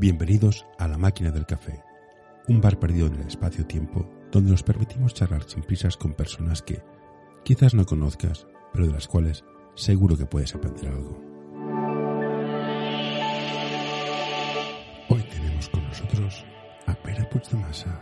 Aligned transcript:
Bienvenidos 0.00 0.64
a 0.78 0.86
La 0.86 0.96
Máquina 0.96 1.32
del 1.32 1.44
Café, 1.44 1.82
un 2.46 2.60
bar 2.60 2.78
perdido 2.78 3.08
en 3.08 3.16
el 3.16 3.26
espacio-tiempo 3.26 4.08
donde 4.30 4.52
nos 4.52 4.62
permitimos 4.62 5.12
charlar 5.12 5.42
sin 5.42 5.64
prisas 5.64 5.96
con 5.96 6.14
personas 6.14 6.62
que 6.62 6.84
quizás 7.42 7.74
no 7.74 7.84
conozcas, 7.84 8.46
pero 8.72 8.86
de 8.86 8.92
las 8.92 9.08
cuales 9.08 9.44
seguro 9.74 10.16
que 10.16 10.24
puedes 10.24 10.54
aprender 10.54 10.86
algo. 10.86 11.20
Hoy 15.08 15.22
tenemos 15.32 15.68
con 15.68 15.82
nosotros 15.82 16.44
a 16.86 16.94
Pera 16.94 17.28
Puigdemasa. 17.28 18.00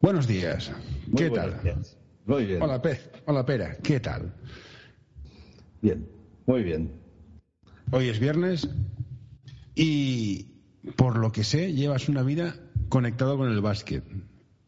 Buenos 0.00 0.26
días. 0.26 0.72
¿Qué 1.16 1.28
Muy 1.30 1.38
tal? 1.38 1.62
días. 1.62 1.96
Muy 2.26 2.46
bien. 2.46 2.60
Hola, 2.62 2.82
Pe 2.82 2.98
Hola, 3.26 3.46
Pera. 3.46 3.76
¿Qué 3.76 4.00
tal? 4.00 4.34
Bien, 5.80 6.04
muy 6.46 6.64
bien. 6.64 7.00
Hoy 7.92 8.08
es 8.08 8.18
viernes 8.18 8.68
y, 9.78 10.48
por 10.96 11.16
lo 11.16 11.30
que 11.30 11.44
sé, 11.44 11.72
llevas 11.72 12.08
una 12.08 12.24
vida 12.24 12.56
conectado 12.88 13.38
con 13.38 13.48
el 13.48 13.60
básquet. 13.60 14.02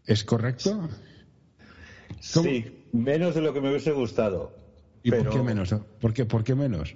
¿Es 0.06 0.22
correcto? 0.22 0.88
¿Cómo? 2.34 2.48
Sí, 2.48 2.86
menos 2.92 3.34
de 3.34 3.40
lo 3.40 3.52
que 3.52 3.60
me 3.60 3.70
hubiese 3.70 3.90
gustado. 3.90 4.52
¿Y 5.02 5.10
pero 5.10 5.24
por 5.24 5.32
qué 5.32 5.42
menos? 5.42 5.74
¿Por 6.00 6.12
qué, 6.12 6.24
¿Por 6.26 6.44
qué 6.44 6.54
menos? 6.54 6.94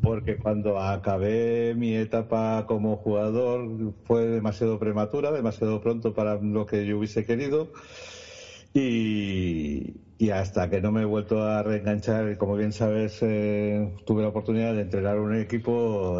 Porque 0.00 0.36
cuando 0.36 0.80
acabé 0.80 1.74
mi 1.76 1.94
etapa 1.94 2.64
como 2.66 2.96
jugador 2.96 3.92
fue 4.04 4.26
demasiado 4.26 4.78
prematura, 4.78 5.32
demasiado 5.32 5.80
pronto 5.82 6.14
para 6.14 6.36
lo 6.36 6.64
que 6.64 6.86
yo 6.86 6.98
hubiese 6.98 7.26
querido. 7.26 7.72
Y, 8.72 9.96
y 10.22 10.30
hasta 10.30 10.70
que 10.70 10.80
no 10.80 10.92
me 10.92 11.02
he 11.02 11.04
vuelto 11.04 11.42
a 11.42 11.64
reenganchar, 11.64 12.36
como 12.36 12.54
bien 12.54 12.70
sabes, 12.70 13.18
eh, 13.22 13.92
tuve 14.04 14.22
la 14.22 14.28
oportunidad 14.28 14.72
de 14.72 14.82
entrenar 14.82 15.18
un 15.18 15.34
equipo. 15.34 16.16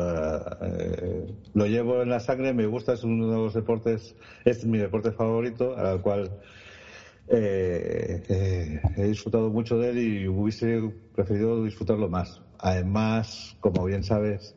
eh, 0.60 1.26
lo 1.54 1.66
llevo 1.66 2.02
en 2.02 2.08
la 2.08 2.18
sangre, 2.18 2.52
me 2.52 2.66
gusta, 2.66 2.94
es 2.94 3.04
uno 3.04 3.28
de 3.30 3.36
los 3.36 3.54
deportes, 3.54 4.16
es 4.44 4.64
mi 4.64 4.78
deporte 4.78 5.12
favorito, 5.12 5.76
al 5.76 6.00
cual 6.00 6.36
eh, 7.28 8.22
eh, 8.28 8.80
he 8.96 9.04
disfrutado 9.06 9.52
mucho 9.52 9.78
de 9.78 9.90
él 9.90 9.98
y 9.98 10.26
hubiese 10.26 10.92
preferido 11.12 11.62
disfrutarlo 11.62 12.08
más. 12.08 12.42
Además, 12.58 13.54
como 13.60 13.84
bien 13.84 14.02
sabes, 14.02 14.56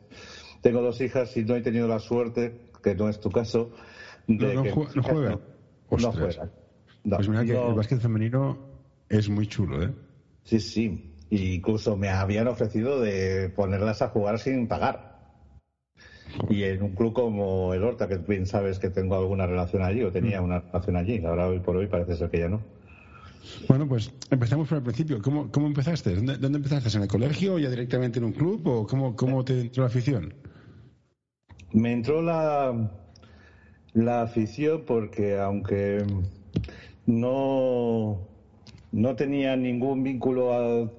tengo 0.60 0.80
dos 0.82 1.00
hijas 1.00 1.36
y 1.36 1.44
no 1.44 1.54
he 1.54 1.62
tenido 1.62 1.86
la 1.86 2.00
suerte, 2.00 2.58
que 2.82 2.96
no 2.96 3.08
es 3.08 3.20
tu 3.20 3.30
caso, 3.30 3.70
de 4.26 4.54
No, 4.54 4.62
que 4.64 4.70
juegan. 4.72 5.38
no- 5.96 6.12
juegan. 6.12 6.50
Pues 7.08 7.28
mira 7.28 7.44
que 7.44 7.52
el 7.52 7.74
básquet 7.74 8.00
femenino 8.00 8.65
es 9.08 9.28
muy 9.28 9.46
chulo, 9.46 9.82
¿eh? 9.82 9.92
Sí, 10.44 10.60
sí. 10.60 10.98
Y 11.28 11.54
incluso 11.54 11.96
me 11.96 12.08
habían 12.08 12.46
ofrecido 12.46 13.00
de 13.00 13.48
ponerlas 13.50 14.00
a 14.02 14.08
jugar 14.08 14.38
sin 14.38 14.68
pagar. 14.68 15.00
Y 16.48 16.64
en 16.64 16.82
un 16.82 16.94
club 16.94 17.12
como 17.12 17.74
el 17.74 17.82
Horta, 17.82 18.08
que 18.08 18.16
bien 18.18 18.46
sabes 18.46 18.78
que 18.78 18.90
tengo 18.90 19.16
alguna 19.16 19.46
relación 19.46 19.82
allí, 19.82 20.02
o 20.02 20.10
Mm. 20.10 20.12
tenía 20.12 20.40
una 20.42 20.60
relación 20.60 20.96
allí, 20.96 21.24
ahora 21.24 21.48
hoy 21.48 21.60
por 21.60 21.76
hoy 21.76 21.86
parece 21.86 22.16
ser 22.16 22.30
que 22.30 22.40
ya 22.40 22.48
no. 22.48 22.60
Bueno, 23.68 23.88
pues 23.88 24.10
empezamos 24.30 24.68
por 24.68 24.78
el 24.78 24.84
principio. 24.84 25.20
¿Cómo, 25.22 25.50
cómo 25.50 25.66
empezaste? 25.66 26.14
¿Dónde, 26.14 26.36
dónde 26.36 26.58
empezaste? 26.58 26.96
¿En 26.96 27.02
el 27.02 27.08
colegio 27.08 27.54
o 27.54 27.58
ya 27.58 27.70
directamente 27.70 28.18
en 28.18 28.24
un 28.24 28.32
club? 28.32 28.66
¿O 28.66 28.86
cómo, 28.86 29.14
cómo 29.14 29.44
te 29.44 29.60
entró 29.60 29.82
la 29.82 29.88
afición? 29.88 30.34
Me 31.72 31.92
entró 31.92 32.22
la, 32.22 32.74
la 33.94 34.22
afición 34.22 34.84
porque 34.84 35.38
aunque 35.38 36.04
no, 37.06 38.18
no 38.92 39.14
tenía 39.16 39.56
ningún 39.56 40.02
vínculo 40.02 40.52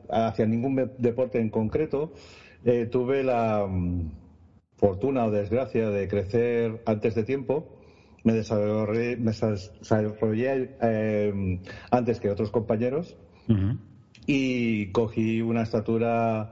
a- 0.09 0.27
hacia 0.27 0.45
ningún 0.45 0.75
de- 0.75 0.89
deporte 0.97 1.39
en 1.39 1.49
concreto, 1.49 2.11
eh, 2.63 2.85
tuve 2.89 3.23
la 3.23 3.65
mm, 3.67 4.11
fortuna 4.77 5.25
o 5.25 5.31
desgracia 5.31 5.89
de 5.89 6.07
crecer 6.07 6.79
antes 6.85 7.15
de 7.15 7.23
tiempo. 7.23 7.65
Me 8.23 8.33
desarrollé, 8.33 9.15
me 9.17 9.31
desarrollé 9.31 10.69
eh, 10.81 11.59
antes 11.91 12.19
que 12.19 12.29
otros 12.29 12.51
compañeros 12.51 13.15
y 14.25 14.87
cogí 14.87 15.41
una 15.41 15.61
estatura, 15.61 16.49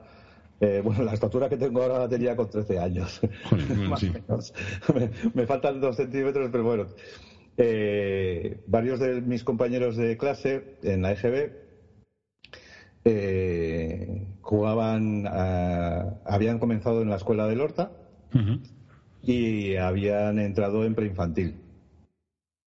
eh, 0.61 0.81
bueno, 0.83 1.03
la 1.03 1.13
estatura 1.13 1.49
que 1.49 1.57
tengo 1.57 1.81
ahora 1.81 1.99
la 1.99 2.07
tenía 2.07 2.35
con 2.35 2.49
13 2.49 2.79
años. 2.79 3.19
Joder, 3.49 3.65
bueno, 3.67 3.89
Más 3.89 3.99
sí. 3.99 4.11
menos. 4.11 4.53
Me, 4.93 5.09
me 5.33 5.45
faltan 5.45 5.81
dos 5.81 5.97
centímetros, 5.97 6.49
pero 6.51 6.63
bueno. 6.63 6.87
Eh, 7.57 8.63
varios 8.67 8.99
de 8.99 9.21
mis 9.21 9.43
compañeros 9.43 9.95
de 9.95 10.17
clase 10.17 10.77
en 10.83 11.01
la 11.01 11.13
EGB 11.13 11.53
eh, 13.05 14.27
jugaban, 14.41 15.25
habían 16.25 16.59
comenzado 16.59 17.01
en 17.01 17.09
la 17.09 17.15
escuela 17.15 17.47
del 17.47 17.61
Horta 17.61 17.91
y 19.21 19.75
habían 19.75 20.39
entrado 20.39 20.85
en 20.85 20.95
preinfantil. 20.95 21.55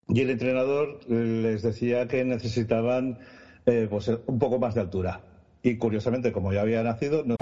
Y 0.10 0.22
el 0.22 0.30
entrenador 0.30 1.00
les 1.10 1.62
decía 1.62 2.08
que 2.08 2.24
necesitaban 2.24 3.20
eh, 3.66 3.88
pues, 3.90 4.10
un 4.26 4.40
poco 4.40 4.58
más 4.58 4.74
de 4.74 4.82
altura. 4.82 5.22
Y 5.62 5.76
curiosamente, 5.78 6.32
como 6.32 6.54
yo 6.54 6.62
había 6.62 6.82
nacido, 6.82 7.24
no 7.26 7.36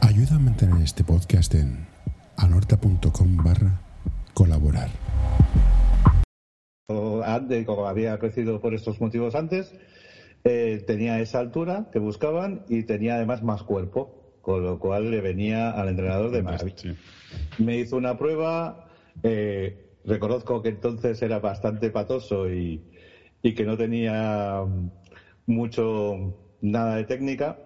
Ayuda 0.00 0.36
a 0.36 0.38
mantener 0.38 0.80
este 0.82 1.02
podcast 1.02 1.54
en 1.54 1.86
anorta.com 2.36 3.36
barra 3.38 3.80
colaborar. 4.34 4.90
Antes, 7.24 7.64
como 7.66 7.86
había 7.86 8.16
crecido 8.18 8.60
por 8.60 8.74
estos 8.74 9.00
motivos 9.00 9.34
antes, 9.34 9.74
eh, 10.44 10.82
tenía 10.86 11.20
esa 11.20 11.40
altura 11.40 11.88
que 11.90 11.98
buscaban 11.98 12.62
y 12.68 12.84
tenía 12.84 13.16
además 13.16 13.42
más 13.42 13.62
cuerpo, 13.62 14.14
con 14.40 14.62
lo 14.62 14.78
cual 14.78 15.10
le 15.10 15.20
venía 15.20 15.70
al 15.70 15.88
entrenador 15.88 16.30
de 16.30 16.42
maravilla. 16.42 16.76
Sí. 16.76 16.94
Me 17.58 17.78
hizo 17.78 17.96
una 17.96 18.16
prueba, 18.16 18.76
eh, 19.22 19.74
reconozco 20.04 20.62
que 20.62 20.68
entonces 20.68 21.20
era 21.22 21.40
bastante 21.40 21.90
patoso 21.90 22.48
y, 22.50 22.80
y 23.42 23.54
que 23.54 23.64
no 23.64 23.76
tenía 23.76 24.62
mucho, 25.46 26.32
nada 26.60 26.96
de 26.96 27.04
técnica, 27.04 27.56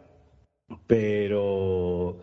pero 0.86 2.16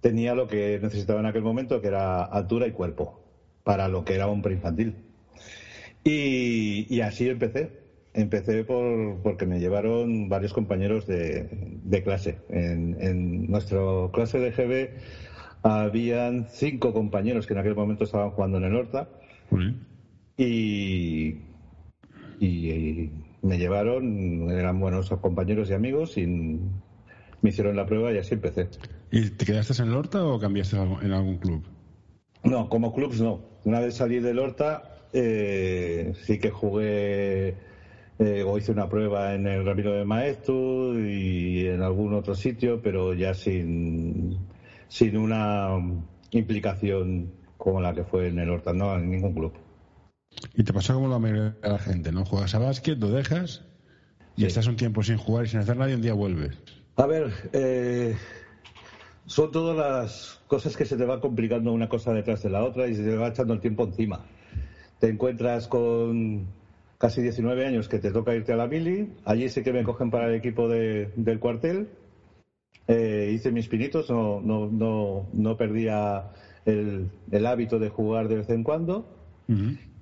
tenía 0.00 0.34
lo 0.34 0.46
que 0.46 0.78
necesitaba 0.80 1.20
en 1.20 1.26
aquel 1.26 1.42
momento, 1.42 1.80
que 1.80 1.88
era 1.88 2.22
altura 2.22 2.66
y 2.66 2.72
cuerpo, 2.72 3.20
para 3.62 3.88
lo 3.88 4.04
que 4.04 4.14
era 4.14 4.26
un 4.28 4.40
preinfantil. 4.40 5.07
Y, 6.04 6.86
y 6.88 7.00
así 7.00 7.28
empecé. 7.28 7.70
Empecé 8.14 8.64
por, 8.64 9.18
porque 9.22 9.46
me 9.46 9.60
llevaron 9.60 10.28
varios 10.28 10.52
compañeros 10.52 11.06
de, 11.06 11.46
de 11.84 12.02
clase. 12.02 12.38
En, 12.48 12.96
en 13.00 13.46
nuestra 13.50 13.78
clase 14.12 14.38
de 14.38 14.50
GB 14.50 14.90
habían 15.62 16.46
cinco 16.48 16.92
compañeros 16.92 17.46
que 17.46 17.52
en 17.52 17.58
aquel 17.60 17.74
momento 17.74 18.04
estaban 18.04 18.30
jugando 18.30 18.58
en 18.58 18.64
el 18.64 18.74
Horta 18.74 19.08
y, 20.36 21.34
y- 22.40 22.70
y 22.70 23.10
me 23.42 23.58
llevaron, 23.58 24.50
eran 24.50 24.80
buenos 24.80 25.10
compañeros 25.10 25.70
y 25.70 25.74
amigos 25.74 26.16
y 26.16 26.26
me 26.26 27.50
hicieron 27.50 27.76
la 27.76 27.86
prueba 27.86 28.12
y 28.12 28.18
así 28.18 28.34
empecé. 28.34 28.68
¿Y 29.10 29.30
te 29.30 29.44
quedaste 29.44 29.80
en 29.82 29.88
el 29.88 29.94
Horta 29.94 30.24
o 30.24 30.38
cambiaste 30.38 30.76
en 30.76 31.12
algún 31.12 31.38
club? 31.38 31.62
No, 32.44 32.68
como 32.68 32.92
clubs 32.94 33.20
no. 33.20 33.40
Una 33.64 33.80
vez 33.80 33.94
salí 33.96 34.20
del 34.20 34.38
Horta, 34.38 34.82
eh, 35.12 36.12
sí 36.24 36.38
que 36.38 36.50
jugué 36.50 37.54
eh, 38.18 38.42
o 38.46 38.58
hice 38.58 38.72
una 38.72 38.88
prueba 38.88 39.34
en 39.34 39.46
el 39.46 39.64
Ramiro 39.64 39.92
de 39.92 40.04
Maestu 40.04 40.94
y 40.98 41.66
en 41.66 41.82
algún 41.82 42.14
otro 42.14 42.34
sitio, 42.34 42.80
pero 42.82 43.14
ya 43.14 43.34
sin, 43.34 44.38
sin 44.88 45.16
una 45.16 45.70
implicación 46.30 47.32
como 47.56 47.80
la 47.80 47.94
que 47.94 48.04
fue 48.04 48.28
en 48.28 48.38
el 48.38 48.50
Horta, 48.50 48.72
no 48.72 48.96
en 48.96 49.10
ningún 49.10 49.34
club. 49.34 49.52
Y 50.54 50.62
te 50.64 50.72
pasó 50.72 50.94
como 50.94 51.08
la 51.08 51.18
mayoría 51.18 51.56
de 51.62 51.68
la 51.70 51.78
gente, 51.78 52.12
¿no? 52.12 52.24
Juegas 52.24 52.54
a 52.54 52.58
básquet, 52.58 52.98
lo 52.98 53.10
dejas 53.10 53.62
y 54.36 54.42
Sí. 54.42 54.46
estás 54.46 54.66
un 54.66 54.76
tiempo 54.76 55.02
sin 55.02 55.16
jugar 55.16 55.44
y 55.46 55.48
sin 55.48 55.60
hacer 55.60 55.76
nada 55.76 55.90
y 55.90 55.94
un 55.94 56.02
día 56.02 56.12
vuelves. 56.14 56.56
A 56.96 57.06
ver, 57.06 57.32
eh, 57.52 58.16
son 59.26 59.50
todas 59.50 59.76
las 59.76 60.40
cosas 60.46 60.76
que 60.76 60.84
se 60.84 60.96
te 60.96 61.04
va 61.04 61.20
complicando 61.20 61.72
una 61.72 61.88
cosa 61.88 62.12
detrás 62.12 62.42
de 62.42 62.50
la 62.50 62.64
otra 62.64 62.88
y 62.88 62.94
se 62.94 63.04
te 63.04 63.16
va 63.16 63.28
echando 63.28 63.54
el 63.54 63.60
tiempo 63.60 63.84
encima. 63.84 64.20
Te 64.98 65.08
encuentras 65.08 65.68
con 65.68 66.46
casi 66.98 67.22
19 67.22 67.64
años 67.64 67.88
que 67.88 67.98
te 68.00 68.10
toca 68.10 68.34
irte 68.34 68.52
a 68.52 68.56
la 68.56 68.66
mili, 68.66 69.08
allí 69.24 69.48
sí 69.48 69.62
que 69.62 69.72
me 69.72 69.84
cogen 69.84 70.10
para 70.10 70.28
el 70.28 70.34
equipo 70.34 70.68
de- 70.68 71.08
del 71.16 71.38
cuartel, 71.38 71.88
Eh, 72.90 73.32
hice 73.34 73.50
mis 73.52 73.68
pinitos, 73.68 74.08
no, 74.08 74.40
no, 74.40 74.66
no, 74.66 75.26
no 75.34 75.56
perdía 75.58 76.24
el, 76.64 77.10
el 77.30 77.44
hábito 77.46 77.78
de 77.78 77.90
jugar 77.90 78.28
de 78.28 78.36
vez 78.36 78.48
en 78.48 78.62
cuando. 78.62 79.04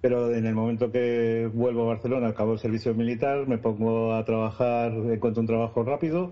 Pero 0.00 0.32
en 0.32 0.46
el 0.46 0.54
momento 0.54 0.92
que 0.92 1.50
vuelvo 1.52 1.82
a 1.82 1.86
Barcelona, 1.86 2.28
acabo 2.28 2.52
el 2.52 2.60
servicio 2.60 2.94
militar, 2.94 3.48
me 3.48 3.58
pongo 3.58 4.14
a 4.14 4.22
trabajar, 4.22 4.92
encuentro 4.92 5.40
un 5.40 5.48
trabajo 5.48 5.82
rápido, 5.82 6.30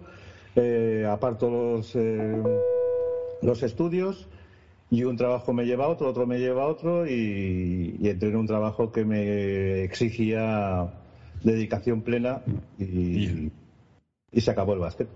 eh, 0.54 1.04
aparto 1.10 1.50
los, 1.50 1.90
eh, 1.96 2.40
los 3.42 3.62
estudios 3.64 4.28
y 4.94 5.04
un 5.04 5.16
trabajo 5.16 5.52
me 5.52 5.64
lleva 5.64 5.84
a 5.86 5.88
otro, 5.88 6.08
otro 6.08 6.26
me 6.26 6.38
lleva 6.38 6.62
a 6.64 6.66
otro 6.66 7.06
y, 7.06 7.96
y 8.00 8.08
entré 8.08 8.28
en 8.28 8.36
un 8.36 8.46
trabajo 8.46 8.92
que 8.92 9.04
me 9.04 9.82
exigía 9.82 10.88
dedicación 11.42 12.02
plena 12.02 12.42
y, 12.78 13.50
y 14.32 14.40
se 14.40 14.50
acabó 14.50 14.74
el 14.74 14.80
básquet. 14.80 15.08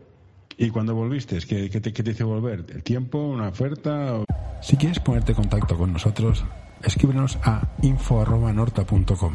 ¿Y 0.56 0.70
cuando 0.70 0.94
volviste? 0.94 1.38
¿Qué, 1.48 1.70
qué 1.70 1.80
te, 1.80 1.92
qué 1.92 2.02
te 2.02 2.10
hizo 2.10 2.26
volver? 2.26 2.64
¿El 2.68 2.82
tiempo? 2.82 3.18
¿Una 3.28 3.48
oferta? 3.48 4.16
o- 4.16 4.24
Si 4.60 4.76
quieres 4.76 4.98
ponerte 4.98 5.32
en 5.32 5.36
contacto 5.36 5.76
con 5.78 5.92
nosotros, 5.92 6.44
escríbenos 6.82 7.38
a 7.44 7.62
info.norta.com. 7.82 9.34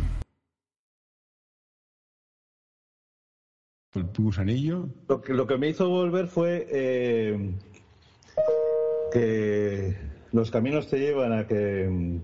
¿El 3.96 4.06
gusanillo? 4.18 4.90
Lo 5.08 5.22
que, 5.22 5.34
lo 5.34 5.46
que 5.48 5.58
me 5.58 5.70
hizo 5.70 5.88
volver 5.88 6.28
fue 6.28 6.68
eh, 6.72 7.52
que 9.14 9.96
los 10.34 10.52
caminos 10.52 10.88
te 10.88 11.00
llevan 11.00 11.32
a 11.32 11.48
que, 11.48 11.88
mm, 11.90 12.18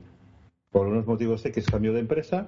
por 0.72 0.88
unos 0.88 1.06
motivos 1.06 1.46
X, 1.46 1.66
cambio 1.68 1.94
de 1.94 2.02
empresa 2.02 2.48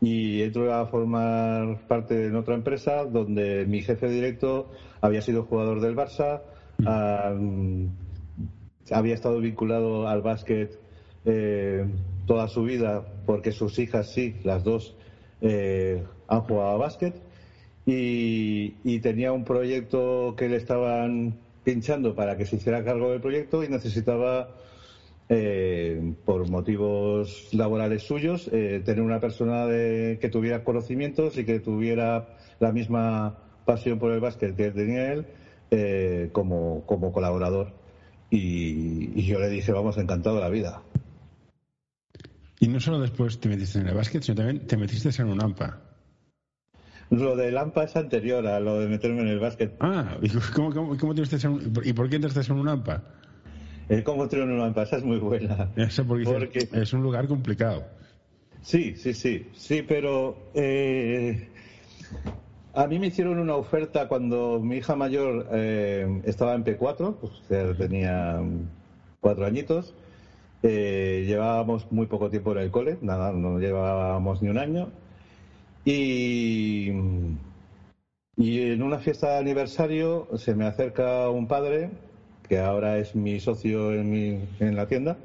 y 0.00 0.42
entro 0.42 0.72
a 0.72 0.86
formar 0.86 1.86
parte 1.86 2.30
de 2.30 2.36
otra 2.36 2.54
empresa 2.54 3.04
donde 3.04 3.64
mi 3.66 3.82
jefe 3.82 4.08
directo 4.08 4.70
había 5.00 5.22
sido 5.22 5.44
jugador 5.44 5.80
del 5.80 5.94
Barça, 5.94 6.40
mm, 6.78 7.86
había 8.90 9.14
estado 9.14 9.40
vinculado 9.40 10.08
al 10.08 10.22
básquet 10.22 10.78
eh, 11.24 11.84
toda 12.26 12.48
su 12.48 12.62
vida 12.62 13.04
porque 13.26 13.52
sus 13.52 13.78
hijas 13.78 14.08
sí, 14.08 14.36
las 14.44 14.64
dos 14.64 14.94
eh, 15.40 16.02
han 16.28 16.40
jugado 16.42 16.70
a 16.70 16.76
básquet 16.76 17.14
y, 17.84 18.98
tenía 19.00 19.32
un 19.32 19.44
proyecto 19.44 20.34
que 20.36 20.48
le 20.48 20.56
estaban 20.56 21.34
pinchando 21.64 22.14
para 22.14 22.36
que 22.36 22.44
se 22.44 22.56
hiciera 22.56 22.84
cargo 22.84 23.10
del 23.10 23.20
proyecto 23.20 23.64
y 23.64 23.68
necesitaba 23.68 24.48
eh, 25.28 26.14
por 26.24 26.48
motivos 26.48 27.48
laborales 27.52 28.02
suyos, 28.02 28.50
tener 28.50 29.00
una 29.00 29.20
persona 29.20 29.66
que 29.68 30.28
tuviera 30.30 30.64
conocimientos 30.64 31.36
y 31.38 31.44
que 31.44 31.60
tuviera 31.60 32.28
la 32.60 32.72
misma 32.72 33.38
pasión 33.64 33.98
por 33.98 34.12
el 34.12 34.20
básquet 34.20 34.56
que 34.56 34.70
tenía 34.70 35.12
él 35.12 35.26
como, 36.32 36.84
como 36.86 37.12
colaborador. 37.12 37.72
Y, 38.30 39.22
yo 39.22 39.38
le 39.38 39.48
dije, 39.48 39.72
vamos, 39.72 39.96
encantado 39.98 40.40
la 40.40 40.48
vida. 40.48 40.82
Y 42.60 42.68
no 42.68 42.80
solo 42.80 43.00
después 43.00 43.38
te 43.40 43.48
metiste 43.48 43.78
en 43.78 43.88
el 43.88 43.94
básquet, 43.94 44.22
sino 44.22 44.36
también 44.36 44.66
te 44.66 44.76
metiste 44.76 45.10
en 45.22 45.28
un 45.28 45.42
AMPA. 45.42 45.80
Lo 47.10 47.36
del 47.36 47.56
AMPA 47.56 47.84
es 47.84 47.96
anterior 47.96 48.46
a 48.46 48.60
lo 48.60 48.80
de 48.80 48.88
meterme 48.88 49.22
en 49.22 49.28
el 49.28 49.38
básquet. 49.38 49.74
Ah, 49.80 50.18
¿y 50.20 50.28
cómo, 50.54 50.96
cómo, 50.98 51.14
te 51.14 51.22
en 51.36 51.52
un, 51.52 51.72
¿y 51.84 51.92
por 51.94 52.10
qué 52.10 52.16
entraste 52.16 52.40
en 52.52 52.58
un 52.58 52.68
AMPA? 52.68 53.02
El 53.88 54.04
cómo 54.04 54.24
un 54.24 54.60
AMPA, 54.60 54.82
esa 54.82 54.96
es 54.96 55.04
muy 55.04 55.18
buena. 55.18 55.70
porque, 56.24 56.68
es 56.72 56.92
un 56.92 57.02
lugar 57.02 57.26
complicado. 57.26 57.84
Sí, 58.60 58.94
sí, 58.96 59.14
sí, 59.14 59.46
sí, 59.54 59.82
pero 59.82 60.36
eh, 60.52 61.48
a 62.74 62.86
mí 62.86 62.98
me 62.98 63.06
hicieron 63.06 63.38
una 63.38 63.56
oferta 63.56 64.08
cuando 64.08 64.60
mi 64.60 64.76
hija 64.76 64.94
mayor 64.94 65.48
eh, 65.52 66.20
estaba 66.24 66.54
en 66.54 66.64
P4, 66.64 67.16
pues 67.16 67.78
tenía 67.78 68.40
cuatro 69.20 69.46
añitos. 69.46 69.94
Eh, 70.62 71.24
llevábamos 71.26 71.90
muy 71.92 72.06
poco 72.06 72.30
tiempo 72.30 72.52
en 72.52 72.58
el 72.58 72.70
cole, 72.70 72.98
nada, 73.00 73.32
no 73.32 73.58
llevábamos 73.58 74.42
ni 74.42 74.48
un 74.48 74.58
año. 74.58 74.90
Y, 75.84 76.90
y 78.36 78.60
en 78.72 78.82
una 78.82 78.98
fiesta 78.98 79.30
de 79.30 79.38
aniversario 79.38 80.28
se 80.36 80.54
me 80.54 80.66
acerca 80.66 81.30
un 81.30 81.46
padre, 81.46 81.90
que 82.48 82.58
ahora 82.58 82.98
es 82.98 83.14
mi 83.14 83.40
socio 83.40 83.92
en, 83.92 84.10
mi, 84.10 84.40
en 84.60 84.76
la 84.76 84.86
tienda, 84.86 85.16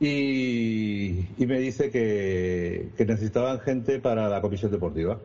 y, 0.00 1.26
y, 1.38 1.46
me 1.46 1.60
dice 1.60 1.90
que, 1.90 2.88
que 2.96 3.04
necesitaban 3.04 3.60
gente 3.60 4.00
para 4.00 4.28
la 4.28 4.40
comisión 4.40 4.70
deportiva. 4.72 5.18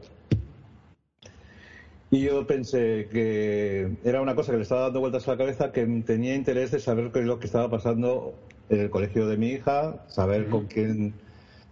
Y 2.10 2.22
yo 2.22 2.48
pensé 2.48 3.08
que 3.12 3.90
era 4.04 4.22
una 4.22 4.34
cosa 4.34 4.52
que 4.52 4.58
le 4.58 4.64
estaba 4.64 4.82
dando 4.84 5.02
vueltas 5.02 5.28
a 5.28 5.32
la 5.32 5.38
cabeza, 5.38 5.72
que 5.72 5.86
tenía 6.06 6.36
interés 6.36 6.72
de 6.72 6.80
saber 6.80 7.12
qué 7.12 7.20
es 7.20 7.26
lo 7.26 7.40
que 7.40 7.48
estaba 7.48 7.70
pasando 7.70 8.34
en 8.70 8.80
el 8.80 8.90
colegio 8.90 9.28
de 9.28 9.36
mi 9.36 9.50
hija, 9.50 9.96
saber 10.08 10.48
con 10.48 10.68
quién 10.68 11.14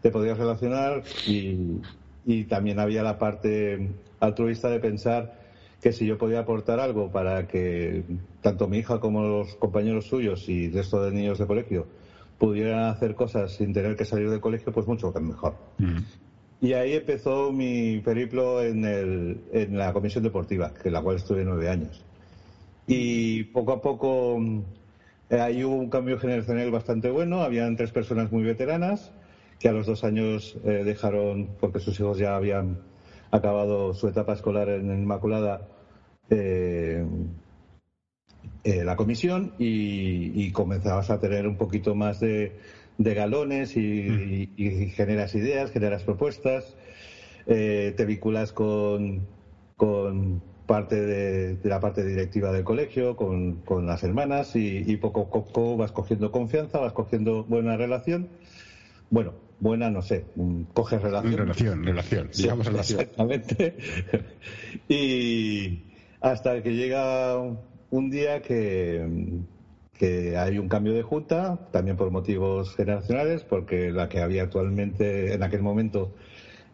te 0.01 0.11
podías 0.11 0.37
relacionar 0.37 1.03
y, 1.25 1.79
también 2.49 2.79
había 2.79 3.01
la 3.03 3.17
parte 3.17 3.89
altruista 4.19 4.69
de 4.69 4.79
pensar 4.79 5.33
que 5.81 5.91
si 5.91 6.05
yo 6.05 6.17
podía 6.17 6.39
aportar 6.39 6.79
algo 6.79 7.11
para 7.11 7.47
que 7.47 8.03
tanto 8.45 8.67
mi 8.67 8.77
hija 8.77 8.99
como 8.99 9.23
los 9.23 9.55
compañeros 9.55 10.05
suyos 10.05 10.47
y 10.49 10.65
el 10.65 10.73
resto 10.73 11.03
de 11.03 11.11
niños 11.11 11.39
de 11.39 11.47
colegio 11.47 11.87
pudieran 12.37 12.83
hacer 12.83 13.15
cosas 13.15 13.53
sin 13.53 13.73
tener 13.73 13.95
que 13.95 14.05
salir 14.05 14.29
del 14.29 14.39
colegio, 14.39 14.71
pues 14.71 14.85
mucho 14.85 15.11
mejor. 15.19 15.55
Y 16.61 16.73
ahí 16.73 16.93
empezó 16.93 17.51
mi 17.51 18.01
periplo 18.01 18.61
en, 18.61 18.85
el, 18.85 19.41
en 19.51 19.75
la 19.75 19.91
comisión 19.93 20.23
deportiva, 20.23 20.71
en 20.83 20.93
la 20.93 21.01
cual 21.01 21.15
estuve 21.15 21.43
nueve 21.43 21.69
años. 21.69 22.05
Y 22.85 23.45
poco 23.45 23.71
a 23.71 23.81
poco 23.81 24.39
eh, 25.31 25.39
ahí 25.39 25.63
hubo 25.63 25.77
un 25.77 25.89
cambio 25.89 26.19
generacional 26.19 26.69
bastante 26.69 27.09
bueno. 27.09 27.41
Habían 27.41 27.75
tres 27.75 27.91
personas 27.91 28.31
muy 28.31 28.43
veteranas 28.43 29.11
que 29.59 29.69
a 29.69 29.71
los 29.71 29.87
dos 29.87 30.03
años 30.03 30.55
eh, 30.63 30.83
dejaron, 30.85 31.49
porque 31.59 31.79
sus 31.79 31.99
hijos 31.99 32.19
ya 32.19 32.35
habían 32.35 32.77
acabado 33.31 33.95
su 33.95 34.07
etapa 34.07 34.33
escolar 34.33 34.69
en 34.69 34.91
Inmaculada, 34.91 35.61
eh, 36.29 37.03
la 38.65 38.95
comisión 38.95 39.53
y, 39.59 40.31
y 40.33 40.51
comenzabas 40.51 41.11
a 41.11 41.19
tener 41.19 41.47
un 41.47 41.55
poquito 41.55 41.93
más 41.93 42.19
de, 42.19 42.53
de 42.97 43.13
galones 43.13 43.75
y, 43.75 44.47
generas 44.95 45.35
ideas, 45.35 45.71
generas 45.71 46.03
propuestas, 46.03 46.75
eh, 47.47 47.93
te 47.95 48.05
vinculas 48.05 48.51
con, 48.51 49.27
con 49.75 50.41
parte 50.65 51.01
de, 51.01 51.57
la 51.63 51.79
parte 51.79 52.05
directiva 52.05 52.51
del 52.51 52.63
colegio, 52.63 53.15
con, 53.15 53.55
con 53.57 53.85
las 53.85 54.03
hermanas 54.03 54.55
y, 54.55 54.95
poco 54.97 55.21
a 55.21 55.29
poco 55.29 55.77
vas 55.77 55.91
cogiendo 55.91 56.31
confianza, 56.31 56.79
vas 56.79 56.93
cogiendo 56.93 57.43
buena 57.43 57.77
relación. 57.77 58.29
Bueno, 59.09 59.33
buena, 59.59 59.89
no 59.89 60.01
sé, 60.01 60.25
coges 60.73 61.01
relación. 61.01 61.37
Relación, 61.37 61.83
relación, 61.83 62.29
digamos 62.35 62.65
relación. 62.65 63.01
Exactamente. 63.01 63.75
y 64.89 65.83
hasta 66.21 66.63
que 66.63 66.73
llega 66.73 67.35
un 67.95 68.09
día 68.09 68.41
que 68.41 69.05
hay 70.37 70.57
un 70.57 70.67
cambio 70.67 70.93
de 70.93 71.01
junta, 71.01 71.57
también 71.71 71.95
por 71.97 72.11
motivos 72.11 72.75
generacionales, 72.75 73.43
porque 73.43 73.91
la 73.91 74.09
que 74.09 74.19
había 74.19 74.43
actualmente, 74.43 75.33
en 75.33 75.43
aquel 75.43 75.61
momento, 75.61 76.11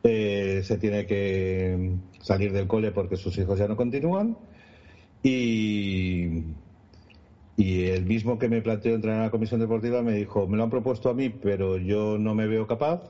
eh, 0.03 0.61
se 0.63 0.77
tiene 0.77 1.05
que 1.05 1.97
salir 2.21 2.53
del 2.53 2.67
cole 2.67 2.91
porque 2.91 3.17
sus 3.17 3.37
hijos 3.37 3.59
ya 3.59 3.67
no 3.67 3.75
continúan. 3.77 4.37
Y, 5.23 6.27
y 7.57 7.85
el 7.87 8.05
mismo 8.05 8.37
que 8.37 8.49
me 8.49 8.61
planteó 8.61 8.95
entrar 8.95 9.15
en 9.15 9.21
la 9.23 9.29
comisión 9.29 9.59
deportiva 9.59 10.01
me 10.01 10.13
dijo, 10.13 10.47
me 10.47 10.57
lo 10.57 10.63
han 10.63 10.69
propuesto 10.69 11.09
a 11.09 11.13
mí, 11.13 11.29
pero 11.29 11.77
yo 11.77 12.17
no 12.17 12.33
me 12.33 12.47
veo 12.47 12.65
capaz. 12.67 13.01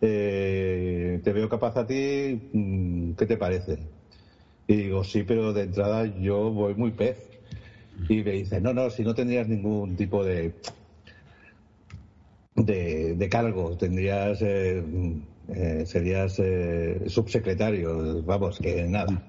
Eh, 0.00 1.20
te 1.24 1.32
veo 1.32 1.48
capaz 1.48 1.76
a 1.76 1.86
ti, 1.86 2.40
mm, 2.52 3.12
¿qué 3.14 3.26
te 3.26 3.36
parece? 3.36 3.78
Y 4.68 4.76
digo, 4.76 5.04
sí, 5.04 5.24
pero 5.24 5.52
de 5.52 5.62
entrada 5.64 6.06
yo 6.06 6.52
voy 6.52 6.74
muy 6.76 6.92
pez. 6.92 7.27
Y 8.08 8.22
me 8.22 8.32
dice, 8.32 8.60
no, 8.60 8.72
no, 8.72 8.90
si 8.90 9.02
no 9.02 9.14
tendrías 9.14 9.48
ningún 9.48 9.96
tipo 9.96 10.24
de, 10.24 10.52
de, 12.54 13.28
cargo, 13.28 13.76
tendrías, 13.76 14.40
eh, 14.42 14.82
eh, 15.48 15.82
serías 15.86 16.38
eh, 16.38 17.02
subsecretario, 17.06 18.22
vamos, 18.22 18.58
que 18.58 18.86
nada. 18.86 19.22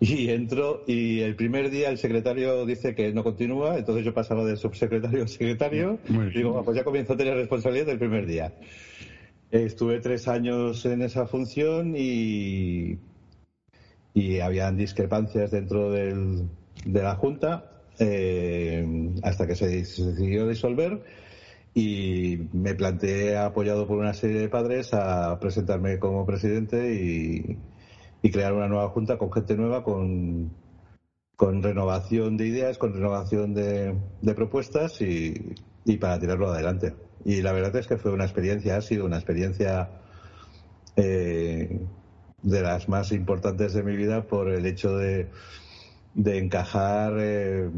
Y 0.00 0.28
entro 0.28 0.82
y 0.86 1.20
el 1.20 1.34
primer 1.34 1.70
día 1.70 1.88
el 1.88 1.98
secretario 1.98 2.66
dice 2.66 2.94
que 2.94 3.12
no 3.12 3.22
continúa, 3.22 3.78
entonces 3.78 4.04
yo 4.04 4.12
pasaba 4.12 4.44
de 4.44 4.56
subsecretario 4.56 5.24
a 5.24 5.28
secretario 5.28 5.98
y 6.08 6.36
digo, 6.36 6.62
pues 6.62 6.76
ya 6.76 6.84
comienzo 6.84 7.14
a 7.14 7.16
tener 7.16 7.34
responsabilidad 7.34 7.86
del 7.86 7.98
primer 7.98 8.26
día. 8.26 8.52
Estuve 9.50 10.00
tres 10.00 10.26
años 10.28 10.84
en 10.84 11.00
esa 11.00 11.26
función 11.26 11.94
y, 11.96 12.98
y 14.12 14.40
habían 14.40 14.76
discrepancias 14.76 15.52
dentro 15.52 15.90
del, 15.90 16.48
de 16.84 17.02
la 17.02 17.14
Junta 17.14 17.73
eh, 17.98 19.12
hasta 19.22 19.46
que 19.46 19.54
se, 19.54 19.68
decidió 19.68 20.48
disolver 20.48 21.02
y 21.74 22.48
me 22.52 22.74
planteé, 22.74 23.36
apoyado 23.36 23.86
por 23.86 23.98
una 23.98 24.14
serie 24.14 24.40
de 24.40 24.48
padres, 24.48 24.94
a 24.94 25.38
presentarme 25.40 25.98
como 25.98 26.24
presidente 26.26 26.94
y, 26.94 27.58
crear 28.30 28.54
una 28.54 28.68
nueva 28.68 28.88
junta 28.88 29.18
con 29.18 29.30
gente 29.30 29.54
nueva, 29.54 29.84
con, 29.84 30.50
renovación 31.38 32.36
de 32.36 32.46
ideas, 32.46 32.78
con 32.78 32.94
renovación 32.94 33.54
de, 33.54 33.94
propuestas 34.34 35.00
y, 35.00 35.56
para 36.00 36.18
tirarlo 36.18 36.48
adelante. 36.48 36.94
Y 37.24 37.42
la 37.42 37.52
verdad 37.52 37.76
es 37.76 37.86
que 37.86 37.96
fue 37.96 38.12
una 38.12 38.24
experiencia, 38.24 38.76
ha 38.76 38.80
sido 38.80 39.04
una 39.04 39.16
experiencia 39.16 39.90
eh, 40.96 41.80
de 42.42 42.62
las 42.62 42.88
más 42.88 43.12
importantes 43.12 43.72
de 43.72 43.82
mi 43.82 43.96
vida 43.96 44.22
por 44.26 44.48
el 44.48 44.64
hecho 44.66 44.96
de 44.96 45.28
de 46.14 46.38
encajar, 46.38 47.14
eh, 47.18 47.70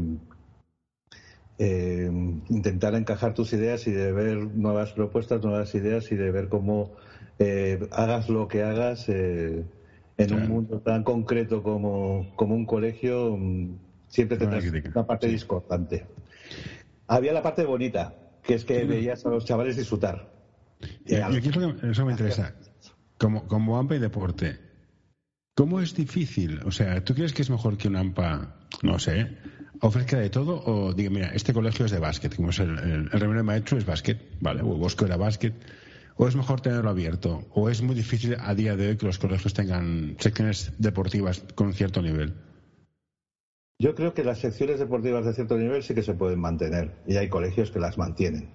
eh, 1.57 2.09
intentar 2.49 2.93
encajar 2.95 3.33
tus 3.33 3.53
ideas 3.53 3.87
y 3.87 3.91
de 3.91 4.11
ver 4.11 4.37
nuevas 4.37 4.93
propuestas, 4.93 5.43
nuevas 5.43 5.73
ideas 5.75 6.11
y 6.11 6.15
de 6.15 6.31
ver 6.31 6.47
cómo 6.47 6.91
eh, 7.39 7.79
hagas 7.91 8.29
lo 8.29 8.47
que 8.47 8.63
hagas 8.63 9.09
en 9.09 10.33
un 10.33 10.47
mundo 10.47 10.79
tan 10.79 11.03
concreto 11.03 11.63
como, 11.63 12.31
como 12.35 12.55
un 12.55 12.65
colegio, 12.65 13.35
mm, 13.37 13.75
siempre 14.07 14.37
tendrás 14.37 14.65
una 14.65 15.05
parte 15.05 15.27
discordante. 15.27 16.05
había 17.07 17.33
la 17.33 17.41
parte 17.41 17.65
bonita, 17.65 18.15
que 18.43 18.53
es 18.53 18.65
que 18.65 18.85
veías 18.85 19.25
a 19.25 19.29
los 19.29 19.45
chavales 19.45 19.75
disfrutar. 19.75 20.31
Y, 21.05 21.15
aquí 21.15 21.49
eso 21.49 22.05
me 22.05 22.11
interesa. 22.11 22.53
Como, 23.17 23.47
como 23.47 23.79
AMPA 23.79 23.95
y 23.95 23.99
deporte, 23.99 24.66
¿cómo 25.57 25.81
es 25.81 25.95
difícil? 25.95 26.61
O 26.65 26.71
sea, 26.71 27.03
¿tú 27.03 27.15
crees 27.15 27.33
que 27.33 27.41
es 27.41 27.49
mejor 27.49 27.77
que 27.77 27.87
un 27.87 27.95
AMPA, 27.95 28.55
no 28.83 28.99
sé, 28.99 29.35
ofrezca 29.81 30.19
de 30.19 30.29
todo 30.29 30.63
o 30.63 30.93
diga, 30.93 31.09
mira, 31.09 31.27
este 31.33 31.51
colegio 31.51 31.85
es 31.85 31.91
de 31.91 31.99
básquet, 31.99 32.35
como 32.35 32.51
es 32.51 32.59
el, 32.59 32.77
el, 32.77 33.09
el 33.11 33.43
maestro 33.43 33.77
es 33.77 33.85
básquet, 33.85 34.19
vale, 34.39 34.61
o 34.61 34.77
Bosco 34.77 35.05
era 35.05 35.17
básquet, 35.17 35.55
o 36.15 36.27
es 36.27 36.35
mejor 36.35 36.61
tenerlo 36.61 36.91
abierto, 36.91 37.47
o 37.53 37.69
es 37.69 37.81
muy 37.81 37.95
difícil 37.95 38.37
a 38.39 38.53
día 38.53 38.75
de 38.75 38.89
hoy 38.89 38.97
que 38.97 39.07
los 39.07 39.17
colegios 39.17 39.55
tengan 39.55 40.15
secciones 40.19 40.73
deportivas 40.77 41.43
con 41.55 41.73
cierto 41.73 42.03
nivel. 42.03 42.35
Yo 43.79 43.95
creo 43.95 44.13
que 44.13 44.23
las 44.23 44.39
secciones 44.39 44.79
deportivas 44.79 45.25
de 45.25 45.33
cierto 45.33 45.57
nivel 45.57 45.81
sí 45.81 45.95
que 45.95 46.03
se 46.03 46.13
pueden 46.13 46.39
mantener 46.39 46.93
y 47.07 47.17
hay 47.17 47.29
colegios 47.29 47.71
que 47.71 47.79
las 47.79 47.97
mantienen. 47.97 48.49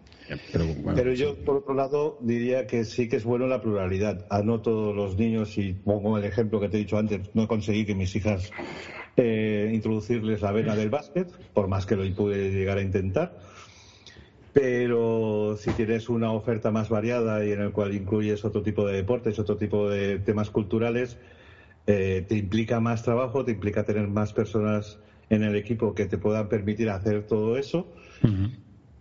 Pero, 0.94 1.12
yo, 1.12 1.36
por 1.36 1.56
otro 1.56 1.74
lado, 1.74 2.16
diría 2.20 2.66
que 2.66 2.84
sí 2.84 3.08
que 3.08 3.16
es 3.16 3.24
bueno 3.24 3.46
la 3.46 3.60
pluralidad. 3.60 4.24
A 4.28 4.42
no 4.42 4.60
todos 4.60 4.94
los 4.94 5.16
niños, 5.16 5.56
y 5.58 5.72
pongo 5.72 6.18
el 6.18 6.24
ejemplo 6.24 6.60
que 6.60 6.68
te 6.68 6.76
he 6.76 6.80
dicho 6.80 6.98
antes, 6.98 7.20
no 7.34 7.48
conseguí 7.48 7.84
que 7.84 7.94
mis 7.94 8.14
hijas 8.14 8.50
eh, 9.16 9.70
introducirles 9.72 10.42
la 10.42 10.52
vena 10.52 10.76
del 10.76 10.90
básquet, 10.90 11.28
por 11.52 11.68
más 11.68 11.86
que 11.86 11.96
lo 11.96 12.14
pude 12.14 12.50
llegar 12.50 12.78
a 12.78 12.82
intentar. 12.82 13.32
Pero 14.52 15.54
si 15.56 15.70
tienes 15.72 16.08
una 16.08 16.30
oferta 16.32 16.70
más 16.70 16.90
variada 16.90 17.44
y 17.44 17.52
en 17.52 17.60
el 17.60 17.72
cual 17.72 17.94
incluyes 17.94 18.44
otro 18.44 18.62
tipo 18.62 18.86
de 18.86 18.96
deportes, 18.96 19.38
otro 19.38 19.56
tipo 19.56 19.88
de 19.88 20.18
temas 20.18 20.50
culturales, 20.50 21.16
eh, 21.86 22.22
te 22.26 22.36
implica 22.36 22.78
más 22.78 23.02
trabajo, 23.02 23.44
te 23.44 23.50
implica 23.50 23.82
tener 23.84 24.06
más 24.08 24.32
personas 24.32 24.98
en 25.30 25.42
el 25.42 25.56
equipo 25.56 25.94
que 25.94 26.06
te 26.06 26.18
puedan 26.18 26.48
permitir 26.48 26.90
hacer 26.90 27.22
todo 27.22 27.56
eso. 27.56 27.88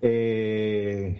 Eh, 0.01 1.19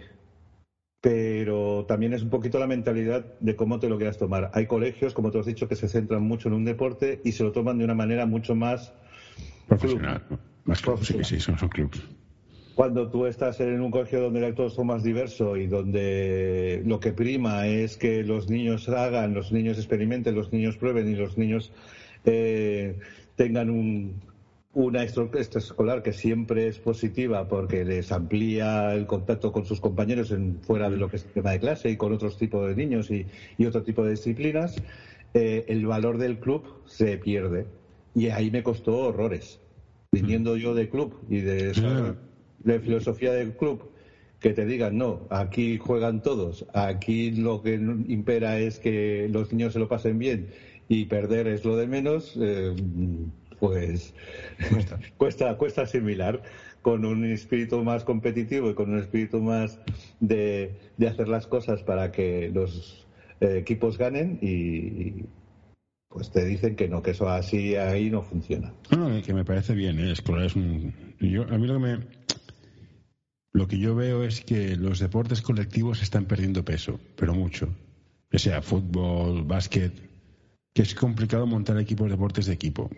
pero 1.02 1.84
también 1.86 2.12
es 2.12 2.22
un 2.22 2.30
poquito 2.30 2.60
la 2.60 2.68
mentalidad 2.68 3.26
de 3.40 3.56
cómo 3.56 3.80
te 3.80 3.88
lo 3.88 3.96
quieras 3.96 4.18
tomar. 4.18 4.50
Hay 4.52 4.66
colegios, 4.66 5.12
como 5.12 5.32
te 5.32 5.38
has 5.38 5.46
dicho, 5.46 5.66
que 5.66 5.74
se 5.74 5.88
centran 5.88 6.22
mucho 6.22 6.48
en 6.48 6.54
un 6.54 6.64
deporte 6.64 7.20
y 7.24 7.32
se 7.32 7.42
lo 7.42 7.50
toman 7.50 7.78
de 7.78 7.84
una 7.84 7.94
manera 7.94 8.24
mucho 8.24 8.54
más 8.54 8.92
profesional. 9.66 10.22
Más 10.64 10.80
Sí, 11.02 11.24
sí, 11.24 11.40
son, 11.40 11.56
clubs. 11.56 12.00
Cuando 12.76 13.10
tú 13.10 13.26
estás 13.26 13.58
en 13.58 13.80
un 13.80 13.90
colegio 13.90 14.20
donde 14.20 14.52
todos 14.52 14.74
son 14.74 14.86
más 14.86 15.02
diverso 15.02 15.56
y 15.56 15.66
donde 15.66 16.82
lo 16.84 17.00
que 17.00 17.12
prima 17.12 17.66
es 17.66 17.96
que 17.96 18.22
los 18.22 18.48
niños 18.48 18.88
hagan, 18.88 19.34
los 19.34 19.50
niños 19.50 19.78
experimenten, 19.78 20.36
los 20.36 20.52
niños 20.52 20.76
prueben 20.76 21.08
y 21.08 21.16
los 21.16 21.36
niños 21.36 21.72
eh, 22.24 22.96
tengan 23.34 23.70
un, 23.70 24.22
una 24.74 25.02
escolar 25.02 26.02
que 26.02 26.12
siempre 26.12 26.66
es 26.66 26.78
positiva 26.78 27.46
porque 27.46 27.84
les 27.84 28.10
amplía 28.10 28.94
el 28.94 29.06
contacto 29.06 29.52
con 29.52 29.66
sus 29.66 29.80
compañeros 29.80 30.30
en, 30.30 30.60
fuera 30.62 30.88
de 30.88 30.96
lo 30.96 31.08
que 31.08 31.16
es 31.16 31.24
el 31.24 31.32
tema 31.32 31.50
de 31.50 31.60
clase 31.60 31.90
y 31.90 31.96
con 31.96 32.12
otros 32.12 32.38
tipos 32.38 32.66
de 32.66 32.74
niños 32.74 33.10
y, 33.10 33.26
otro 33.66 33.82
tipo 33.82 34.02
de 34.02 34.12
disciplinas, 34.12 34.76
eh, 35.34 35.64
el 35.68 35.86
valor 35.86 36.18
del 36.18 36.38
club 36.38 36.64
se 36.86 37.18
pierde. 37.18 37.66
Y 38.14 38.28
ahí 38.28 38.50
me 38.50 38.62
costó 38.62 38.96
horrores. 38.96 39.60
Viniendo 40.10 40.56
yo 40.56 40.74
de 40.74 40.88
club 40.88 41.18
y 41.28 41.40
de, 41.40 41.72
de 42.64 42.80
filosofía 42.80 43.32
del 43.32 43.54
club, 43.54 43.90
que 44.40 44.52
te 44.52 44.66
digan, 44.66 44.98
no, 44.98 45.26
aquí 45.30 45.78
juegan 45.78 46.20
todos, 46.20 46.66
aquí 46.74 47.30
lo 47.30 47.62
que 47.62 47.74
impera 47.74 48.58
es 48.58 48.78
que 48.78 49.28
los 49.30 49.52
niños 49.52 49.72
se 49.72 49.78
lo 49.78 49.88
pasen 49.88 50.18
bien 50.18 50.48
y 50.88 51.06
perder 51.06 51.46
es 51.46 51.64
lo 51.64 51.76
de 51.76 51.86
menos. 51.86 52.36
Eh, 52.38 52.74
pues 53.62 54.12
cuesta, 55.18 55.56
cuesta 55.56 55.82
asimilar 55.82 56.42
con 56.82 57.04
un 57.04 57.24
espíritu 57.24 57.84
más 57.84 58.02
competitivo 58.02 58.68
y 58.68 58.74
con 58.74 58.90
un 58.90 58.98
espíritu 58.98 59.40
más 59.40 59.78
de, 60.18 60.74
hacer 61.08 61.28
las 61.28 61.46
cosas 61.46 61.84
para 61.84 62.10
que 62.10 62.50
los 62.52 63.06
eh, 63.40 63.58
equipos 63.58 63.98
ganen 63.98 64.40
y, 64.42 65.26
pues 66.08 66.32
te 66.32 66.44
dicen 66.44 66.74
que 66.74 66.88
no, 66.88 67.04
que 67.04 67.12
eso 67.12 67.28
así 67.28 67.76
ahí 67.76 68.10
no 68.10 68.22
funciona. 68.22 68.74
No, 68.90 69.22
que 69.22 69.32
me 69.32 69.44
parece 69.44 69.74
bien, 69.74 70.00
¿eh? 70.00 70.10
Explorar 70.10 70.46
es 70.46 70.56
un... 70.56 70.92
Yo, 71.20 71.44
a 71.44 71.56
mí 71.56 71.68
lo 71.68 71.74
que 71.74 71.80
me... 71.80 71.98
Lo 73.52 73.68
que 73.68 73.78
yo 73.78 73.94
veo 73.94 74.24
es 74.24 74.40
que 74.40 74.74
los 74.74 74.98
deportes 74.98 75.40
colectivos 75.40 76.02
están 76.02 76.24
perdiendo 76.24 76.64
peso, 76.64 76.98
pero 77.14 77.32
mucho. 77.32 77.68
Que 78.28 78.40
sea 78.40 78.60
fútbol, 78.60 79.44
básquet, 79.44 79.92
que 80.74 80.82
es 80.82 80.96
complicado 80.96 81.46
montar 81.46 81.78
equipos 81.78 82.06
de 82.06 82.12
deportes 82.12 82.46
de 82.46 82.54
equipo. 82.54 82.90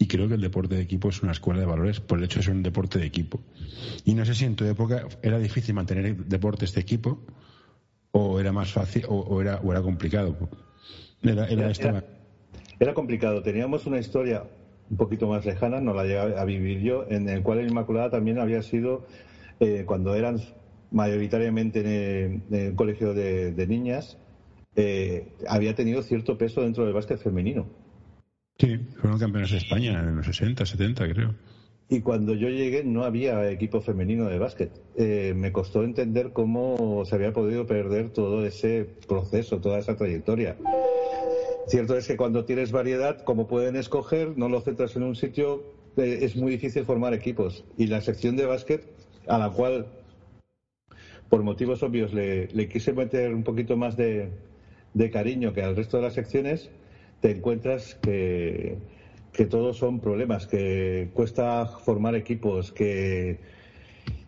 Y 0.00 0.06
creo 0.06 0.28
que 0.28 0.34
el 0.34 0.40
deporte 0.40 0.76
de 0.76 0.80
equipo 0.80 1.10
es 1.10 1.22
una 1.22 1.32
escuela 1.32 1.60
de 1.60 1.66
valores 1.66 2.00
por 2.00 2.16
el 2.16 2.24
hecho 2.24 2.38
de 2.38 2.46
ser 2.46 2.54
un 2.54 2.62
deporte 2.62 2.98
de 2.98 3.04
equipo. 3.04 3.38
Y 4.06 4.14
no 4.14 4.24
sé 4.24 4.34
si 4.34 4.46
en 4.46 4.56
tu 4.56 4.64
época 4.64 5.06
era 5.22 5.38
difícil 5.38 5.74
mantener 5.74 6.16
deportes 6.24 6.72
de 6.74 6.80
equipo 6.80 7.20
o 8.10 8.40
era 8.40 8.50
más 8.50 8.72
fácil 8.72 9.04
o, 9.10 9.42
era, 9.42 9.60
o 9.62 9.70
era 9.70 9.82
complicado. 9.82 10.36
Era, 11.22 11.46
era, 12.78 12.94
complicado. 12.94 13.42
Teníamos 13.42 13.84
una 13.84 13.98
historia 13.98 14.44
un 14.90 14.96
poquito 14.96 15.28
más 15.28 15.44
lejana, 15.44 15.82
no 15.82 15.92
la 15.92 16.04
llegué 16.04 16.18
a 16.18 16.44
vivir 16.46 16.80
yo, 16.80 17.04
en 17.10 17.28
el 17.28 17.42
cual 17.42 17.58
el 17.58 17.68
Inmaculada 17.68 18.08
también 18.08 18.38
había 18.38 18.62
sido, 18.62 19.04
eh, 19.60 19.84
cuando 19.86 20.14
eran 20.14 20.40
mayoritariamente 20.90 21.80
en 21.80 22.42
el, 22.50 22.74
colegio 22.74 23.12
de, 23.12 23.66
niñas, 23.68 24.16
eh, 24.76 25.28
había 25.46 25.74
tenido 25.74 26.00
cierto 26.00 26.38
peso 26.38 26.62
dentro 26.62 26.86
del 26.86 26.94
básquet 26.94 27.18
femenino. 27.18 27.66
Sí, 28.60 28.78
fueron 29.00 29.18
campeones 29.18 29.52
de 29.52 29.56
España 29.56 30.00
en 30.00 30.16
los 30.16 30.26
60, 30.26 30.66
70, 30.66 31.08
creo. 31.08 31.34
Y 31.88 32.00
cuando 32.02 32.34
yo 32.34 32.50
llegué 32.50 32.84
no 32.84 33.04
había 33.04 33.50
equipo 33.50 33.80
femenino 33.80 34.26
de 34.26 34.38
básquet. 34.38 34.70
Eh, 34.96 35.32
me 35.34 35.50
costó 35.50 35.82
entender 35.82 36.34
cómo 36.34 37.02
se 37.06 37.14
había 37.14 37.32
podido 37.32 37.66
perder 37.66 38.10
todo 38.10 38.44
ese 38.44 38.86
proceso, 39.08 39.62
toda 39.62 39.78
esa 39.78 39.96
trayectoria. 39.96 40.56
Cierto 41.68 41.96
es 41.96 42.06
que 42.06 42.18
cuando 42.18 42.44
tienes 42.44 42.70
variedad, 42.70 43.22
como 43.24 43.48
pueden 43.48 43.76
escoger, 43.76 44.36
no 44.36 44.50
lo 44.50 44.60
centras 44.60 44.94
en 44.94 45.04
un 45.04 45.16
sitio, 45.16 45.64
eh, 45.96 46.18
es 46.20 46.36
muy 46.36 46.50
difícil 46.52 46.84
formar 46.84 47.14
equipos. 47.14 47.64
Y 47.78 47.86
la 47.86 48.02
sección 48.02 48.36
de 48.36 48.44
básquet, 48.44 48.86
a 49.26 49.38
la 49.38 49.48
cual, 49.48 49.86
por 51.30 51.42
motivos 51.42 51.82
obvios, 51.82 52.12
le, 52.12 52.68
quise 52.68 52.92
meter 52.92 53.32
un 53.34 53.42
poquito 53.42 53.78
más 53.78 53.96
de 53.96 54.30
cariño 55.10 55.54
que 55.54 55.62
al 55.62 55.76
resto 55.76 55.96
de 55.96 56.02
las 56.02 56.12
secciones, 56.12 56.70
te 57.20 57.30
encuentras 57.30 57.94
que, 57.94 58.76
que 59.32 59.46
todos 59.46 59.76
son 59.76 60.00
problemas, 60.00 60.46
que 60.46 61.08
cuesta 61.12 61.66
formar 61.66 62.14
equipos, 62.14 62.72
que, 62.72 63.38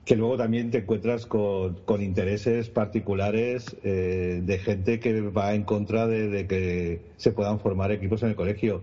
que 0.04 0.16
luego 0.16 0.36
también 0.36 0.70
te 0.70 0.78
encuentras 0.78 1.26
con, 1.26 1.74
con 1.84 2.02
intereses 2.02 2.68
particulares 2.68 3.76
eh, 3.82 4.40
de 4.42 4.58
gente 4.58 5.00
que 5.00 5.20
va 5.22 5.54
en 5.54 5.64
contra 5.64 6.06
de, 6.06 6.46
que 6.46 7.00
se 7.16 7.32
puedan 7.32 7.60
formar 7.60 7.92
equipos 7.92 8.22
en 8.22 8.30
el 8.30 8.36
colegio, 8.36 8.82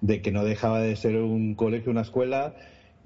de 0.00 0.20
que 0.20 0.30
no 0.30 0.44
dejaba 0.44 0.80
de 0.80 0.96
ser 0.96 1.16
un 1.16 1.54
colegio, 1.54 1.90
una 1.90 2.02
escuela. 2.02 2.54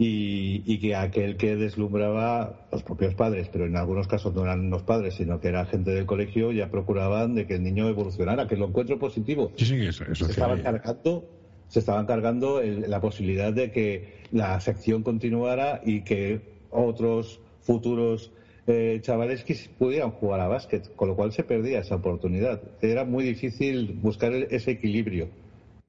Y, 0.01 0.63
y, 0.65 0.79
que 0.79 0.95
aquel 0.95 1.37
que 1.37 1.57
deslumbraba 1.57 2.69
los 2.71 2.85
propios 2.85 3.15
padres, 3.15 3.49
pero 3.51 3.67
en 3.67 3.77
algunos 3.77 4.07
casos 4.07 4.33
no 4.33 4.45
eran 4.45 4.71
los 4.71 4.85
padres, 4.85 5.15
sino 5.15 5.41
que 5.41 5.49
era 5.49 5.67
gente 5.67 5.91
del 5.91 6.07
colegio, 6.07 6.53
ya 6.53 6.71
procuraban 6.71 7.35
de 7.35 7.49
que 7.49 7.55
el 7.55 7.65
niño 7.65 7.89
evolucionara, 7.89 8.47
que 8.47 8.57
lo 8.57 8.69
encuentro 8.69 8.97
positivo. 9.01 9.51
Sí, 9.57 9.65
sí, 9.65 9.87
eso, 9.87 10.05
eso 10.05 10.27
se, 10.27 10.31
estaban 10.31 10.63
cargando, 10.63 11.29
se 11.67 11.81
estaban 11.81 12.07
cargando 12.07 12.63
la 12.63 13.01
posibilidad 13.01 13.53
de 13.53 13.73
que 13.73 14.19
la 14.31 14.61
sección 14.61 15.03
continuara 15.03 15.81
y 15.85 16.03
que 16.03 16.43
otros 16.71 17.41
futuros 17.61 18.31
eh, 18.67 18.99
chavales 19.01 19.45
que 19.45 19.57
pudieran 19.79 20.11
jugar 20.11 20.41
a 20.41 20.47
básquet, 20.49 20.95
con 20.95 21.09
lo 21.09 21.17
cual 21.17 21.33
se 21.33 21.43
perdía 21.43 21.81
esa 21.81 21.97
oportunidad. 21.97 22.61
Era 22.83 23.05
muy 23.05 23.25
difícil 23.25 23.99
buscar 24.03 24.33
ese 24.35 24.73
equilibrio. 24.73 25.29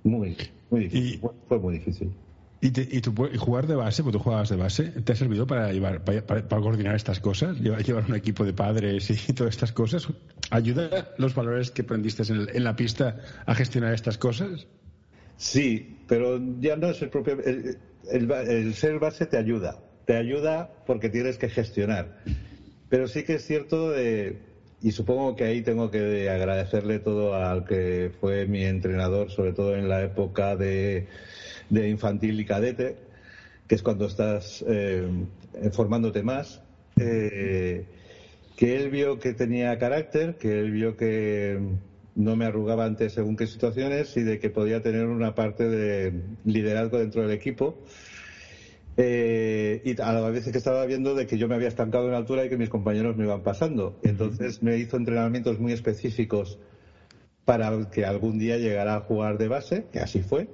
Muy, 0.03 0.37
muy 0.69 0.81
difícil. 0.85 1.21
Fue 1.47 1.59
muy 1.59 1.73
difícil. 1.73 2.09
¿Y, 2.61 2.97
y, 2.97 3.01
jugar 3.37 3.67
de 3.67 3.75
base, 3.75 4.03
porque 4.03 4.17
tú 4.17 4.23
jugabas 4.23 4.49
de 4.49 4.57
base, 4.57 4.83
te 4.89 5.13
ha 5.13 5.15
servido 5.15 5.47
para 5.47 5.71
llevar 5.71 6.03
para, 6.03 6.43
coordinar 6.45 6.93
estas 6.93 7.21
cosas? 7.21 7.57
Llevar, 7.57 8.03
un 8.05 8.15
equipo 8.15 8.43
de 8.43 8.51
padres 8.51 9.09
y 9.09 9.33
todas 9.33 9.55
estas 9.55 9.71
cosas. 9.71 10.07
¿Ayuda 10.49 11.13
los 11.17 11.33
valores 11.35 11.71
que 11.71 11.83
aprendiste 11.83 12.23
en, 12.23 12.63
la 12.63 12.75
pista 12.75 13.17
a 13.45 13.55
gestionar 13.55 13.93
estas 13.93 14.17
cosas? 14.17 14.67
Sí, 15.37 15.99
pero 16.07 16.37
ya 16.59 16.75
no 16.75 16.89
es 16.89 17.01
el 17.01 17.09
propio. 17.09 17.37
El, 18.11 18.73
ser 18.73 18.99
base 18.99 19.25
te 19.25 19.37
ayuda. 19.37 19.79
Te 20.05 20.17
ayuda 20.17 20.69
porque 20.85 21.07
tienes 21.07 21.37
que 21.37 21.47
gestionar. 21.47 22.17
Pero 22.89 23.07
sí 23.07 23.23
que 23.23 23.35
es 23.35 23.45
cierto 23.45 23.91
de. 23.91 24.41
Y 24.81 24.91
supongo 24.91 25.35
que 25.37 25.45
ahí 25.45 25.61
tengo 25.61 25.91
que 25.91 26.29
agradecerle 26.29 26.99
todo 26.99 27.35
al 27.35 27.65
que 27.65 28.11
fue 28.19 28.47
mi 28.47 28.63
entrenador, 28.65 29.31
sobre 29.31 29.53
todo 29.53 29.75
en 29.75 29.87
la 29.87 30.03
época 30.03 30.55
de 30.57 31.07
de 31.69 31.89
infantil 31.89 32.39
y 32.39 32.45
cadete, 32.45 32.95
que 33.67 33.75
es 33.75 33.81
cuando 33.81 34.05
estás 34.05 34.63
eh, 34.67 35.07
formándote 35.71 36.23
más, 36.23 36.61
eh, 36.99 37.83
que 38.57 38.75
él 38.75 38.89
vio 38.89 39.19
que 39.19 39.33
tenía 39.33 39.77
carácter, 39.77 40.35
que 40.35 40.59
él 40.59 40.71
vio 40.71 40.97
que 40.97 41.59
no 42.15 42.35
me 42.35 42.45
arrugaba 42.45 42.85
ante 42.85 43.09
según 43.09 43.37
qué 43.37 43.47
situaciones 43.47 44.15
y 44.17 44.23
de 44.23 44.39
que 44.39 44.49
podía 44.49 44.81
tener 44.81 45.05
una 45.05 45.33
parte 45.33 45.67
de 45.67 46.11
liderazgo 46.43 46.97
dentro 46.97 47.21
del 47.21 47.31
equipo. 47.31 47.77
Eh, 48.97 49.79
y 49.85 50.01
a 50.01 50.11
la 50.11 50.29
vez 50.29 50.51
que 50.51 50.57
estaba 50.57 50.83
viendo 50.85 51.15
de 51.15 51.25
que 51.25 51.37
yo 51.37 51.47
me 51.47 51.55
había 51.55 51.69
estancado 51.69 52.09
en 52.09 52.13
altura 52.13 52.43
y 52.43 52.49
que 52.49 52.57
mis 52.57 52.67
compañeros 52.67 53.15
me 53.15 53.23
iban 53.23 53.41
pasando. 53.41 53.95
Entonces 54.03 54.61
me 54.61 54.77
hizo 54.77 54.97
entrenamientos 54.97 55.57
muy 55.57 55.71
específicos 55.71 56.57
para 57.45 57.71
que 57.89 58.03
algún 58.03 58.37
día 58.37 58.57
llegara 58.57 58.95
a 58.95 58.99
jugar 58.99 59.37
de 59.37 59.47
base, 59.47 59.85
que 59.93 59.99
así 59.99 60.21
fue. 60.21 60.49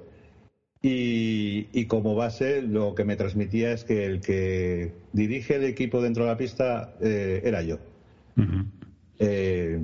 Y, 0.88 1.86
como 1.86 2.14
base 2.14 2.62
lo 2.62 2.94
que 2.94 3.04
me 3.04 3.16
transmitía 3.16 3.72
es 3.72 3.82
que 3.82 4.06
el 4.06 4.20
que 4.20 4.92
dirige 5.12 5.56
el 5.56 5.64
equipo 5.64 6.00
dentro 6.00 6.22
de 6.24 6.30
la 6.30 6.36
pista 6.36 6.94
eh, 7.00 7.40
era 7.42 7.60
yo. 7.62 7.78
Eh, 9.18 9.80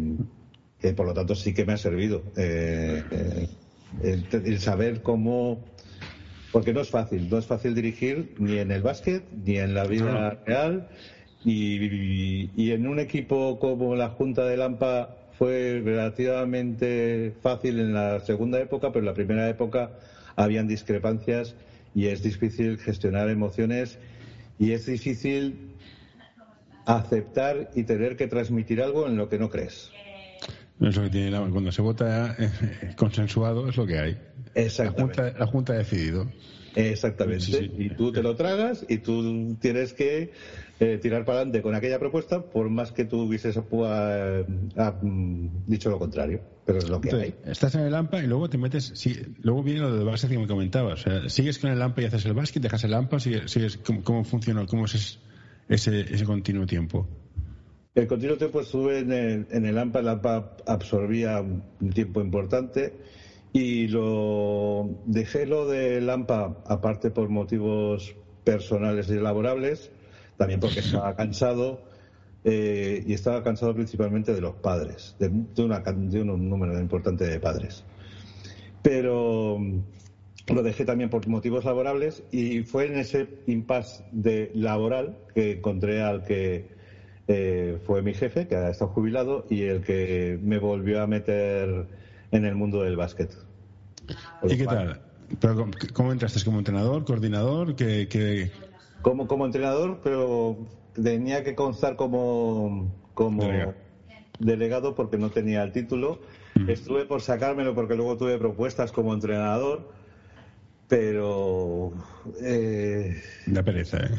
por 0.94 1.06
lo 1.06 1.14
tanto 1.14 1.34
sí 1.34 1.54
que 1.54 1.64
me 1.64 1.72
ha 1.72 1.76
servido. 1.76 2.22
El, 2.36 3.02
saber 4.60 5.02
cómo 5.02 5.64
porque 6.52 6.72
no 6.72 6.80
es 6.80 6.90
fácil, 6.90 7.28
no 7.28 7.38
es 7.38 7.46
fácil 7.46 7.74
dirigir 7.74 8.34
ni 8.38 8.58
en 8.58 8.70
el 8.70 8.82
básquet, 8.82 9.24
ni 9.44 9.56
en 9.56 9.74
la 9.74 9.84
vida 9.84 10.38
real, 10.46 10.86
y, 11.44 12.70
en 12.70 12.86
un 12.86 13.00
equipo 13.00 13.58
como 13.58 13.96
la 13.96 14.10
Junta 14.10 14.44
de 14.44 14.56
Lampa 14.56 15.16
fue 15.36 15.82
relativamente 15.84 17.34
fácil 17.42 17.80
en 17.80 17.92
la 17.92 18.20
segunda 18.20 18.60
época, 18.60 18.92
pero 18.92 19.00
en 19.00 19.06
la 19.06 19.14
primera 19.14 19.48
época 19.48 19.90
habían 20.36 20.68
discrepancias 20.68 21.54
y 21.94 22.06
es 22.06 22.22
difícil 22.22 22.78
gestionar 22.78 23.28
emociones 23.28 23.98
y 24.58 24.72
es 24.72 24.86
difícil 24.86 25.72
aceptar 26.86 27.70
y 27.74 27.84
tener 27.84 28.16
que 28.16 28.26
transmitir 28.26 28.82
algo 28.82 29.06
en 29.06 29.16
lo 29.16 29.28
que 29.28 29.38
no 29.38 29.50
crees. 29.50 29.90
Eso 30.80 31.02
que 31.02 31.10
tiene 31.10 31.38
cuando 31.50 31.70
se 31.70 31.82
vota 31.82 32.34
eh, 32.38 32.50
consensuado 32.96 33.68
es 33.68 33.76
lo 33.76 33.86
que 33.86 33.98
hay. 33.98 34.18
Exactamente. 34.54 35.32
La 35.38 35.46
Junta, 35.46 35.74
ha 35.74 35.76
decidido. 35.76 36.26
Exactamente. 36.74 37.70
y 37.78 37.90
tú 37.90 38.12
te 38.12 38.22
lo 38.22 38.34
tragas 38.34 38.84
y 38.88 38.98
tú 38.98 39.56
tienes 39.60 39.92
que 39.92 40.32
eh, 40.80 40.98
tirar 40.98 41.24
para 41.24 41.38
adelante 41.38 41.62
con 41.62 41.74
aquella 41.74 41.98
propuesta 41.98 42.42
por 42.42 42.68
más 42.68 42.90
que 42.90 43.04
tú 43.04 43.20
hubieses 43.20 43.56
eh, 43.56 44.44
dicho 45.66 45.90
lo 45.90 45.98
contrario. 45.98 46.40
Pero 46.64 46.78
es 46.78 46.88
lo 46.88 47.00
que 47.00 47.14
hay. 47.14 47.34
Estás 47.44 47.74
en 47.74 47.82
el 47.82 47.94
AMPA 47.94 48.22
y 48.22 48.26
luego 48.26 48.48
te 48.48 48.58
metes. 48.58 48.92
luego 49.42 49.62
viene 49.62 49.80
lo 49.80 49.96
del 49.96 50.04
básquet 50.04 50.30
que 50.30 50.38
me 50.38 50.46
comentabas. 50.46 51.00
O 51.00 51.02
sea, 51.02 51.28
sigues 51.28 51.58
con 51.58 51.70
el 51.70 51.80
AMPA 51.80 52.02
y 52.02 52.04
haces 52.06 52.24
el 52.26 52.34
básquet, 52.34 52.62
dejas 52.62 52.84
el 52.84 52.94
AMPA, 52.94 53.20
sigues, 53.20 53.78
¿cómo, 54.02 54.24
funciona? 54.24 54.66
¿Cómo 54.66 54.86
es 54.86 55.20
ese, 55.68 56.00
ese 56.00 56.24
continuo 56.24 56.66
tiempo? 56.66 57.06
El 57.94 58.06
continuo 58.06 58.36
tiempo 58.36 58.60
estuve 58.60 59.00
en 59.00 59.12
el, 59.12 59.46
en 59.50 59.66
el 59.66 59.78
AMPA. 59.78 60.00
El 60.00 60.08
AMPA 60.08 60.56
absorbía 60.66 61.40
un 61.40 61.90
tiempo 61.90 62.20
importante 62.20 62.92
y 63.52 63.88
lo 63.88 64.88
dejé 65.04 65.46
lo 65.46 65.66
del 65.66 66.08
AMPA, 66.08 66.56
aparte 66.64 67.10
por 67.10 67.28
motivos 67.28 68.14
personales 68.44 69.08
y 69.08 69.14
laborables, 69.14 69.90
también 70.36 70.58
porque 70.60 70.80
estaba 70.80 71.12
cansado 71.16 71.80
eh, 72.44 73.02
y 73.06 73.12
estaba 73.12 73.42
cansado 73.42 73.74
principalmente 73.74 74.34
de 74.34 74.40
los 74.40 74.54
padres, 74.54 75.14
de, 75.18 75.62
una, 75.62 75.80
de 75.80 76.20
un 76.22 76.48
número 76.48 76.78
importante 76.80 77.24
de 77.24 77.38
padres. 77.38 77.84
Pero 78.82 79.58
lo 80.52 80.62
dejé 80.62 80.84
también 80.84 81.10
por 81.10 81.26
motivos 81.28 81.64
laborables 81.64 82.24
y 82.32 82.62
fue 82.62 82.86
en 82.86 82.96
ese 82.96 83.28
impasse 83.46 84.02
de 84.10 84.50
laboral 84.54 85.16
que 85.34 85.52
encontré 85.52 86.02
al 86.02 86.24
que 86.24 86.66
eh, 87.28 87.78
fue 87.84 88.02
mi 88.02 88.14
jefe, 88.14 88.46
que 88.46 88.56
ha 88.56 88.70
estado 88.70 88.90
jubilado, 88.90 89.46
y 89.48 89.62
el 89.62 89.82
que 89.82 90.38
me 90.42 90.58
volvió 90.58 91.00
a 91.00 91.06
meter 91.06 91.86
en 92.32 92.44
el 92.44 92.54
mundo 92.54 92.82
del 92.82 92.96
básquet. 92.96 93.30
¿Y 94.42 94.56
qué 94.56 94.64
tal? 94.64 95.00
¿Cómo 95.92 96.12
entraste? 96.12 96.44
¿Como 96.44 96.58
entrenador, 96.58 97.04
coordinador? 97.04 97.76
que 97.76 98.50
Como, 99.02 99.26
como 99.26 99.46
entrenador, 99.46 100.00
pero 100.02 100.58
tenía 100.94 101.44
que 101.44 101.54
constar 101.54 101.96
como, 101.96 102.92
como 103.14 103.42
delegado. 104.38 104.94
porque 104.94 105.18
no 105.18 105.30
tenía 105.30 105.62
el 105.62 105.72
título. 105.72 106.20
Mm. 106.54 106.70
Estuve 106.70 107.06
por 107.06 107.22
sacármelo 107.22 107.74
porque 107.74 107.94
luego 107.94 108.16
tuve 108.16 108.38
propuestas 108.38 108.92
como 108.92 109.14
entrenador, 109.14 109.88
pero... 110.88 111.92
Eh, 112.42 113.22
da 113.46 113.62
pereza, 113.62 113.98
¿eh? 113.98 114.10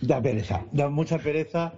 Da 0.00 0.20
pereza, 0.20 0.64
da 0.72 0.88
mucha 0.88 1.18
pereza 1.18 1.72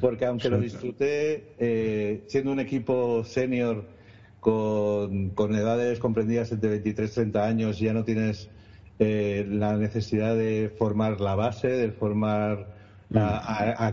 porque 0.00 0.26
aunque 0.26 0.50
lo 0.50 0.60
disfruté 0.60 1.54
eh, 1.58 2.22
siendo 2.26 2.52
un 2.52 2.60
equipo 2.60 3.24
senior 3.24 3.86
con, 5.34 5.54
edades 5.54 5.98
comprendidas 5.98 6.50
entre 6.52 6.70
23 6.70 7.10
y 7.10 7.14
30 7.14 7.46
años 7.46 7.78
ya 7.78 7.92
no 7.92 8.04
tienes 8.04 8.48
eh, 8.98 9.44
la 9.46 9.76
necesidad 9.76 10.36
de 10.36 10.70
formar 10.74 11.20
la 11.20 11.34
base, 11.34 11.68
de 11.68 11.92
formar 11.92 12.66
a, 13.14 13.92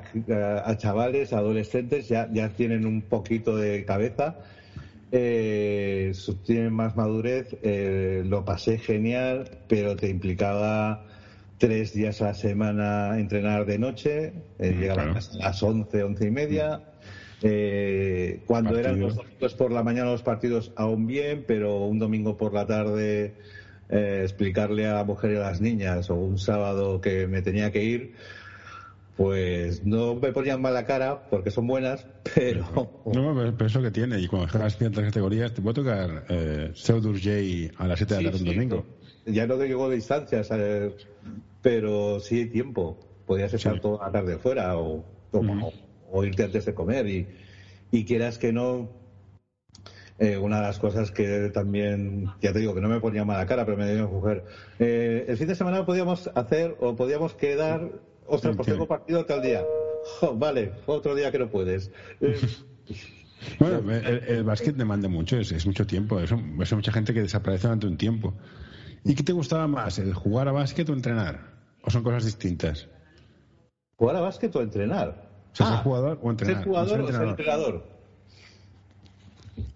a, 0.65 0.75
chavales, 0.77 1.33
adolescentes, 1.33 2.07
ya, 2.07 2.27
ya 2.31 2.49
tienen 2.49 2.85
un 2.85 3.01
poquito 3.01 3.55
de 3.55 3.83
cabeza, 3.85 4.35
eh, 5.11 6.13
tienen 6.45 6.73
más 6.73 6.95
madurez, 6.95 7.55
eh, 7.61 8.23
lo 8.25 8.43
pasé 8.45 8.77
genial, 8.77 9.49
pero 9.67 9.95
te 9.95 10.07
implicaba 10.07 10.99
tres 11.57 11.93
días 11.93 12.21
a 12.21 12.25
la 12.25 12.33
semana 12.33 13.19
entrenar 13.19 13.65
de 13.65 13.77
noche, 13.77 14.33
eh, 14.59 14.71
mm, 14.71 14.79
llegar 14.79 14.99
a 14.99 15.05
las 15.13 15.63
11, 15.63 16.03
11 16.03 16.25
y 16.25 16.31
media. 16.31 16.81
Eh, 17.41 18.41
cuando 18.45 18.77
eran 18.77 18.99
los 18.99 19.15
domingos 19.15 19.53
por 19.55 19.71
la 19.71 19.83
mañana 19.83 20.11
los 20.11 20.23
partidos 20.23 20.71
aún 20.75 21.05
bien, 21.05 21.43
pero 21.45 21.85
un 21.85 21.99
domingo 21.99 22.37
por 22.37 22.53
la 22.53 22.65
tarde 22.65 23.35
eh, 23.89 24.21
explicarle 24.23 24.87
a 24.87 24.95
la 24.95 25.03
mujer 25.03 25.33
y 25.33 25.35
a 25.35 25.39
las 25.41 25.61
niñas 25.61 26.09
o 26.09 26.15
un 26.15 26.39
sábado 26.39 27.01
que 27.01 27.27
me 27.27 27.41
tenía 27.41 27.71
que 27.71 27.83
ir, 27.83 28.13
pues 29.15 29.85
no 29.85 30.15
me 30.15 30.31
ponían 30.31 30.61
mala 30.61 30.85
cara 30.85 31.29
porque 31.29 31.51
son 31.51 31.67
buenas, 31.67 32.07
pero... 32.35 32.65
No, 33.13 33.53
pero 33.57 33.67
eso 33.67 33.81
que 33.81 33.91
tiene. 33.91 34.19
Y 34.19 34.27
cuando 34.27 34.47
juegas 34.47 34.77
ciertas 34.77 35.03
categorías, 35.05 35.53
te 35.53 35.61
puede 35.61 35.75
tocar 35.75 36.25
eh, 36.29 36.73
J 36.75 36.95
a 37.77 37.87
las 37.87 37.99
7 37.99 38.15
de 38.15 38.23
la 38.23 38.31
tarde 38.31 38.43
un 38.43 38.55
domingo. 38.55 38.85
Ya 39.25 39.47
no 39.47 39.57
digo 39.57 39.89
de 39.89 39.95
distancias, 39.95 40.49
eh, 40.51 40.95
pero 41.61 42.19
sí 42.19 42.39
hay 42.39 42.45
tiempo. 42.47 42.99
Podías 43.25 43.53
estar 43.53 43.79
toda 43.79 44.05
la 44.05 44.11
tarde 44.11 44.37
fuera 44.37 44.77
o, 44.77 45.03
o, 45.31 45.73
irte 46.23 46.43
antes 46.43 46.65
de 46.65 46.73
comer. 46.73 47.07
Y, 47.07 47.27
y 47.91 48.05
quieras 48.05 48.37
que 48.37 48.51
no, 48.51 48.89
eh, 50.17 50.37
una 50.37 50.57
de 50.57 50.61
las 50.63 50.79
cosas 50.79 51.11
que 51.11 51.49
también, 51.49 52.31
ya 52.41 52.53
te 52.53 52.59
digo, 52.59 52.73
que 52.73 52.79
no 52.79 52.87
me 52.87 53.01
ponía 53.01 53.25
mala 53.25 53.45
cara, 53.45 53.65
pero 53.65 53.75
me 53.75 53.93
dio 53.93 54.07
mujer. 54.07 54.45
Eh, 54.79 55.25
el 55.27 55.37
fin 55.37 55.47
de 55.47 55.55
semana 55.55 55.85
podíamos 55.85 56.29
hacer 56.35 56.77
o 56.79 56.95
podíamos 56.95 57.33
quedar, 57.33 57.91
ostras, 58.25 58.55
pues 58.55 58.67
tengo 58.67 58.87
partido 58.87 59.25
tal 59.25 59.41
día. 59.41 59.63
vale, 60.35 60.71
otro 60.85 61.15
día 61.15 61.31
que 61.31 61.39
no 61.39 61.49
puedes. 61.49 61.91
bueno, 63.59 63.91
el, 63.91 64.23
el, 64.25 64.43
básquet 64.45 64.75
demanda 64.75 65.09
mucho, 65.09 65.37
es, 65.37 65.65
mucho 65.65 65.85
tiempo. 65.85 66.21
Es, 66.21 66.31
mucha 66.31 66.91
gente 66.93 67.13
que 67.13 67.21
desaparece 67.21 67.67
durante 67.67 67.87
un 67.87 67.97
tiempo. 67.97 68.33
¿Y 69.03 69.15
qué 69.15 69.23
te 69.23 69.33
gustaba 69.33 69.67
más, 69.67 69.99
el 69.99 70.13
jugar 70.13 70.47
a 70.47 70.53
básquet 70.53 70.89
o 70.89 70.93
entrenar? 70.93 71.55
¿O 71.83 71.91
son 71.91 72.03
cosas 72.03 72.23
distintas? 72.23 72.87
¿Jugar 73.97 74.15
a 74.15 74.21
básquet 74.21 74.55
o 74.55 74.61
entrenar? 74.61 75.24
Ser 75.55 75.67
ah, 75.67 75.77
jugador 75.77 76.19
o 76.21 76.31
entrenar. 76.31 76.57
¿Ser 76.57 76.65
jugador 76.65 77.01
o 77.01 77.11
ser 77.11 77.21
entrenador? 77.23 77.83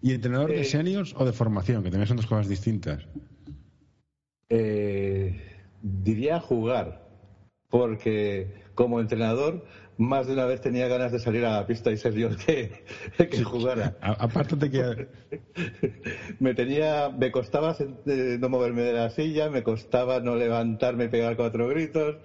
¿Y 0.01 0.13
entrenador 0.13 0.49
de 0.49 0.61
eh, 0.61 0.65
seniors 0.65 1.15
o 1.17 1.25
de 1.25 1.31
formación? 1.31 1.83
Que 1.83 1.89
también 1.89 2.07
son 2.07 2.17
dos 2.17 2.27
cosas 2.27 2.49
distintas. 2.49 3.05
Eh, 4.49 5.41
diría 5.81 6.39
jugar, 6.41 7.07
porque 7.69 8.53
como 8.79 9.01
entrenador 9.01 9.61
más 9.97 10.25
de 10.25 10.31
una 10.31 10.45
vez 10.45 10.61
tenía 10.61 10.87
ganas 10.87 11.11
de 11.11 11.19
salir 11.19 11.43
a 11.43 11.51
la 11.51 11.65
pista 11.65 11.91
y 11.91 11.97
ser 11.97 12.13
yo 12.13 12.29
el 12.29 12.37
que, 12.37 12.71
que 13.17 13.43
jugara. 13.43 13.93
Aparte 13.99 14.55
de 14.55 14.69
que... 14.69 15.07
me 16.39 16.53
tenía, 16.53 17.09
me 17.09 17.29
costaba 17.29 17.75
eh, 18.05 18.37
no 18.39 18.47
moverme 18.47 18.83
de 18.83 18.93
la 18.93 19.09
silla, 19.09 19.49
me 19.49 19.63
costaba 19.63 20.21
no 20.21 20.37
levantarme 20.37 21.03
y 21.03 21.07
pegar 21.09 21.35
cuatro 21.35 21.67
gritos, 21.67 22.15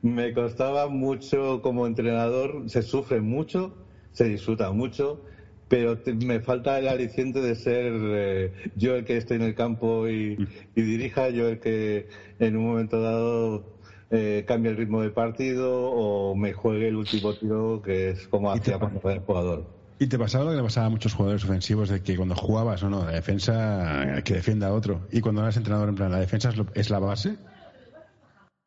me 0.00 0.32
costaba 0.32 0.88
mucho 0.88 1.60
como 1.60 1.86
entrenador, 1.86 2.70
se 2.70 2.80
sufre 2.80 3.20
mucho, 3.20 3.74
se 4.12 4.24
disfruta 4.24 4.72
mucho, 4.72 5.20
pero 5.68 5.98
me 6.24 6.40
falta 6.40 6.78
el 6.78 6.88
aliciente 6.88 7.42
de 7.42 7.54
ser 7.54 7.92
eh, 7.94 8.52
yo 8.74 8.96
el 8.96 9.04
que 9.04 9.18
esté 9.18 9.34
en 9.34 9.42
el 9.42 9.54
campo 9.54 10.08
y, 10.08 10.38
dirija, 10.74 11.28
yo 11.28 11.48
el 11.48 11.60
que 11.60 12.06
en 12.38 12.56
un 12.56 12.64
momento 12.64 13.02
dado 13.02 13.62
eh, 14.10 14.44
cambie 14.46 14.70
el 14.70 14.76
ritmo 14.76 15.02
del 15.02 15.12
partido 15.12 15.90
o 15.90 16.34
me 16.34 16.52
juegue 16.52 16.88
el 16.88 16.96
último 16.96 17.34
tiro, 17.34 17.80
que 17.82 18.10
es 18.10 18.28
como 18.28 18.50
hacía 18.50 18.78
cuando 18.78 19.00
era 19.08 19.20
jugador. 19.20 19.64
¿Y 19.98 20.06
te 20.06 20.18
pasaba 20.18 20.44
lo 20.44 20.50
que 20.50 20.56
le 20.56 20.62
pasaba 20.62 20.86
a 20.86 20.90
muchos 20.90 21.12
jugadores 21.14 21.44
ofensivos 21.44 21.90
de 21.90 22.02
que 22.02 22.16
cuando 22.16 22.34
jugabas 22.34 22.82
o 22.82 22.88
no, 22.88 23.04
la 23.04 23.12
defensa 23.12 24.22
que 24.24 24.34
defienda 24.34 24.68
a 24.68 24.72
otro? 24.72 25.02
Y 25.12 25.20
cuando 25.20 25.42
eras 25.42 25.58
entrenador, 25.58 25.90
en 25.90 25.94
plan, 25.94 26.10
¿la 26.10 26.20
defensa 26.20 26.52
es 26.74 26.88
la 26.88 26.98
base? 26.98 27.36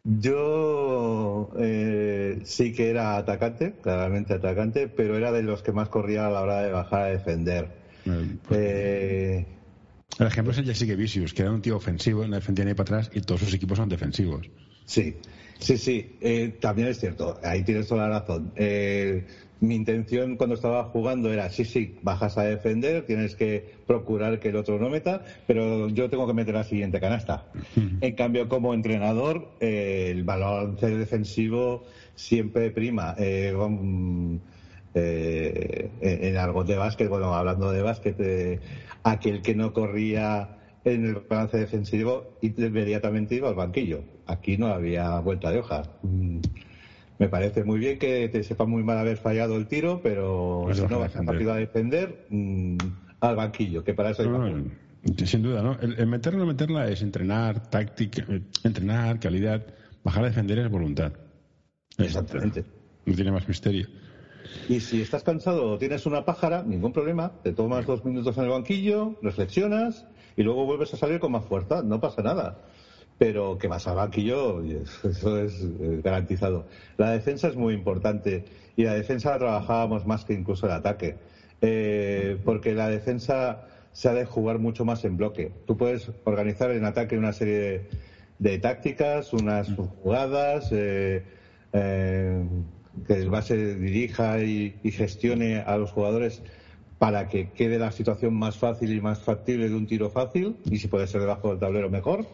Yo 0.03 1.49
eh, 1.57 2.41
sí 2.43 2.73
que 2.73 2.89
era 2.89 3.15
atacante, 3.15 3.73
claramente 3.81 4.33
atacante, 4.33 4.89
pero 4.89 5.17
era 5.17 5.31
de 5.31 5.43
los 5.43 5.63
que 5.63 5.71
más 5.71 5.87
corría 5.87 6.27
a 6.27 6.29
la 6.29 6.41
hora 6.41 6.61
de 6.61 6.71
bajar 6.71 7.01
a 7.03 7.05
defender. 7.05 7.69
Eh, 8.05 8.37
pues, 8.45 8.59
eh, 8.59 9.45
el 10.19 10.27
ejemplo 10.27 10.51
es 10.51 10.57
el 10.59 10.65
Jessica 10.65 10.95
Vicious, 10.95 11.33
que 11.33 11.41
era 11.41 11.51
un 11.51 11.61
tío 11.61 11.75
ofensivo, 11.75 12.27
no 12.27 12.35
defendía 12.35 12.65
ni 12.65 12.73
para 12.73 12.99
atrás 12.99 13.11
y 13.13 13.21
todos 13.21 13.41
sus 13.41 13.53
equipos 13.53 13.77
son 13.77 13.89
defensivos. 13.89 14.49
Sí, 14.85 15.15
Sí, 15.63 15.77
sí, 15.77 16.17
eh, 16.19 16.51
también 16.59 16.89
es 16.89 16.99
cierto, 16.99 17.37
ahí 17.41 17.63
tienes 17.63 17.87
toda 17.87 18.09
la 18.09 18.19
razón. 18.19 18.51
Eh, 18.57 19.23
mi 19.61 19.75
intención 19.75 20.35
cuando 20.35 20.55
estaba 20.55 20.83
jugando 20.83 21.31
era, 21.31 21.49
sí, 21.49 21.63
sí, 21.63 21.95
bajas 22.01 22.37
a 22.37 22.43
defender, 22.43 23.05
tienes 23.05 23.33
que 23.35 23.63
procurar 23.87 24.39
que 24.39 24.49
el 24.49 24.57
otro 24.57 24.77
no 24.77 24.89
meta, 24.89 25.23
pero 25.47 25.87
yo 25.87 26.09
tengo 26.09 26.27
que 26.27 26.33
meter 26.33 26.53
la 26.55 26.65
siguiente 26.65 26.99
canasta. 26.99 27.45
En 28.01 28.15
cambio, 28.15 28.49
como 28.49 28.73
entrenador, 28.73 29.47
eh, 29.61 30.09
el 30.11 30.23
balance 30.23 30.85
defensivo 30.97 31.85
siempre 32.15 32.69
prima. 32.71 33.15
Eh, 33.17 33.53
eh, 34.95 35.89
en 36.01 36.37
algo 36.37 36.65
de 36.65 36.75
básquet, 36.75 37.07
bueno, 37.07 37.33
hablando 37.33 37.71
de 37.71 37.81
básquet, 37.81 38.59
aquel 39.03 39.41
que 39.41 39.55
no 39.55 39.73
corría 39.73 40.49
en 40.83 41.05
el 41.05 41.15
balance 41.29 41.57
defensivo 41.57 42.37
inmediatamente 42.41 43.35
iba 43.35 43.49
al 43.49 43.55
banquillo. 43.55 44.03
Aquí 44.25 44.57
no 44.57 44.67
había 44.67 45.19
vuelta 45.19 45.51
de 45.51 45.59
hoja. 45.59 45.83
Mm, 46.01 46.39
me 47.19 47.29
parece 47.29 47.63
muy 47.63 47.79
bien 47.79 47.99
que 47.99 48.27
te 48.29 48.43
sepa 48.43 48.65
muy 48.65 48.83
mal 48.83 48.97
haber 48.97 49.17
fallado 49.17 49.55
el 49.55 49.67
tiro, 49.67 50.01
pero 50.01 50.67
si 50.73 50.81
no 50.81 50.99
vas 50.99 51.15
a 51.15 51.21
defender, 51.55 52.25
mm, 52.29 52.77
al 53.21 53.35
banquillo, 53.35 53.83
que 53.83 53.93
para 53.93 54.09
eso 54.09 54.23
hay 54.23 55.25
Sin 55.25 55.41
duda, 55.41 55.61
¿no? 55.61 55.77
El, 55.79 56.07
meterla 56.07 56.39
o 56.39 56.45
no 56.45 56.47
meterla 56.47 56.87
es 56.89 57.01
entrenar, 57.01 57.69
táctica, 57.69 58.25
eh, 58.29 58.41
entrenar, 58.63 59.19
calidad. 59.19 59.65
Bajar 60.03 60.25
a 60.25 60.27
defender 60.27 60.59
es 60.59 60.69
voluntad. 60.69 61.13
Exactamente. 61.97 62.65
No 63.05 63.13
tiene 63.13 63.31
más 63.31 63.47
misterio. 63.47 63.87
Y 64.67 64.79
si 64.79 65.01
estás 65.01 65.23
cansado 65.23 65.71
o 65.71 65.77
tienes 65.77 66.05
una 66.05 66.25
pájara, 66.25 66.63
ningún 66.63 66.91
problema. 66.91 67.31
Te 67.43 67.53
tomas 67.53 67.85
dos 67.85 68.03
minutos 68.05 68.37
en 68.37 68.43
el 68.43 68.49
banquillo, 68.49 69.15
reflexionas 69.21 70.05
y 70.35 70.43
luego 70.43 70.65
vuelves 70.65 70.93
a 70.93 70.97
salir 70.97 71.19
con 71.19 71.31
más 71.31 71.45
fuerza. 71.45 71.81
No 71.81 71.99
pasa 71.99 72.21
nada 72.21 72.55
pero 73.17 73.57
que 73.57 73.67
vas 73.67 73.87
al 73.87 73.95
banquillo, 73.95 74.61
eso 74.61 75.37
es 75.37 75.61
eh, 75.61 76.01
garantizado. 76.03 76.65
La 76.97 77.11
defensa 77.11 77.47
es 77.47 77.55
muy 77.55 77.73
importante 77.73 78.43
y 78.75 78.83
la 78.83 78.93
defensa 78.93 79.31
la 79.31 79.37
trabajábamos 79.37 80.05
más 80.05 80.25
que 80.25 80.33
incluso 80.33 80.65
el 80.65 80.73
ataque, 80.73 81.15
eh, 81.61 82.37
porque 82.43 82.73
la 82.73 82.89
defensa 82.89 83.59
se 83.91 84.09
ha 84.09 84.13
de 84.13 84.25
jugar 84.25 84.59
mucho 84.59 84.83
más 84.83 85.05
en 85.05 85.17
bloque. 85.17 85.51
Tú 85.65 85.77
puedes 85.77 86.11
organizar 86.23 86.71
en 86.71 86.83
ataque 86.83 87.17
una 87.17 87.31
serie 87.31 87.85
de, 88.39 88.57
tácticas, 88.57 89.31
unas 89.31 89.71
jugadas, 90.01 90.69
eh, 90.71 91.21
que 93.07 93.13
el 93.13 93.29
base 93.29 93.75
dirija 93.75 94.41
y, 94.43 94.75
y 94.83 94.91
gestione 94.91 95.59
a 95.59 95.77
los 95.77 95.91
jugadores 95.91 96.41
para 97.03 97.27
que 97.27 97.49
quede 97.49 97.79
la 97.79 97.91
situación 97.91 98.33
más 98.33 98.57
fácil 98.57 98.93
y 98.93 99.01
más 99.01 99.19
factible 99.19 99.67
de 99.67 99.75
un 99.75 99.87
tiro 99.87 100.09
fácil, 100.09 100.55
y 100.71 100.77
si 100.77 100.87
puede 100.87 101.05
ser 101.05 101.19
debajo 101.19 101.49
del 101.49 101.59
tablero 101.59 101.89
mejor. 101.89 102.25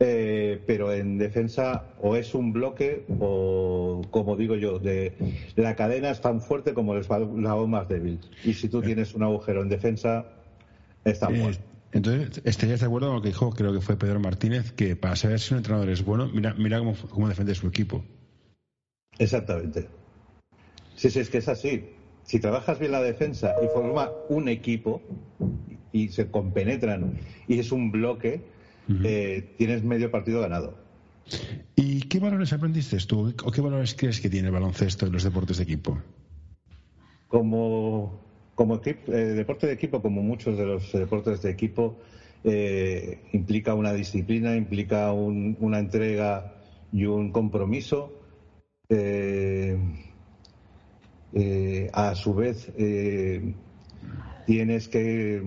Eh, 0.00 0.60
pero 0.66 0.92
en 0.92 1.18
defensa 1.18 1.84
o 2.00 2.16
es 2.16 2.34
un 2.34 2.52
bloque 2.52 3.04
o, 3.20 4.02
como 4.10 4.36
digo 4.36 4.56
yo, 4.56 4.78
de, 4.78 5.12
la 5.54 5.76
cadena 5.76 6.10
es 6.10 6.20
tan 6.20 6.40
fuerte 6.40 6.74
como 6.74 6.94
el 6.94 7.00
eslabón 7.00 7.70
más 7.70 7.86
débil. 7.86 8.18
Y 8.42 8.54
si 8.54 8.68
tú 8.68 8.82
tienes 8.82 9.14
un 9.14 9.22
agujero 9.22 9.62
en 9.62 9.68
defensa, 9.68 10.24
está 11.04 11.28
eh, 11.28 11.38
muerto. 11.38 11.62
Entonces, 11.92 12.40
¿estarías 12.44 12.80
de 12.80 12.86
acuerdo 12.86 13.08
con 13.08 13.16
lo 13.16 13.22
que 13.22 13.28
dijo, 13.28 13.50
creo 13.50 13.72
que 13.72 13.80
fue 13.80 13.96
Pedro 13.96 14.18
Martínez, 14.18 14.72
que 14.72 14.96
para 14.96 15.14
saber 15.14 15.38
si 15.38 15.54
un 15.54 15.58
entrenador 15.58 15.90
es 15.90 16.02
bueno, 16.02 16.28
mira, 16.32 16.54
mira 16.54 16.78
cómo, 16.78 16.94
cómo 17.10 17.28
defiende 17.28 17.54
su 17.54 17.68
equipo? 17.68 18.02
Exactamente. 19.18 19.86
Sí, 20.96 21.10
sí, 21.10 21.20
es 21.20 21.30
que 21.30 21.38
es 21.38 21.48
así. 21.48 21.84
Si 22.24 22.40
trabajas 22.40 22.78
bien 22.78 22.92
la 22.92 23.02
defensa 23.02 23.54
y 23.62 23.68
forma 23.68 24.10
un 24.28 24.48
equipo 24.48 25.02
y 25.92 26.08
se 26.08 26.30
compenetran 26.30 27.18
y 27.46 27.58
es 27.58 27.70
un 27.70 27.90
bloque, 27.90 28.40
eh, 29.04 29.44
tienes 29.58 29.82
medio 29.84 30.10
partido 30.10 30.40
ganado. 30.40 30.74
¿Y 31.76 32.02
qué 32.02 32.18
valores 32.18 32.52
aprendiste 32.52 32.96
tú 33.06 33.34
o 33.44 33.50
qué 33.50 33.60
valores 33.60 33.94
crees 33.94 34.20
que 34.20 34.30
tiene 34.30 34.48
el 34.48 34.54
baloncesto 34.54 35.06
en 35.06 35.12
los 35.12 35.22
deportes 35.22 35.58
de 35.58 35.64
equipo? 35.64 35.98
Como, 37.28 38.18
como 38.54 38.80
eh, 38.84 38.94
deporte 39.12 39.66
de 39.66 39.72
equipo, 39.72 40.00
como 40.00 40.22
muchos 40.22 40.56
de 40.56 40.64
los 40.64 40.92
deportes 40.92 41.42
de 41.42 41.50
equipo, 41.50 41.96
eh, 42.44 43.20
implica 43.32 43.74
una 43.74 43.92
disciplina, 43.92 44.56
implica 44.56 45.12
una 45.12 45.78
entrega 45.78 46.52
y 46.92 47.06
un 47.06 47.30
compromiso. 47.30 48.12
A 51.92 52.14
su 52.14 52.34
vez, 52.34 52.72
tienes 54.46 54.88
que 54.88 55.42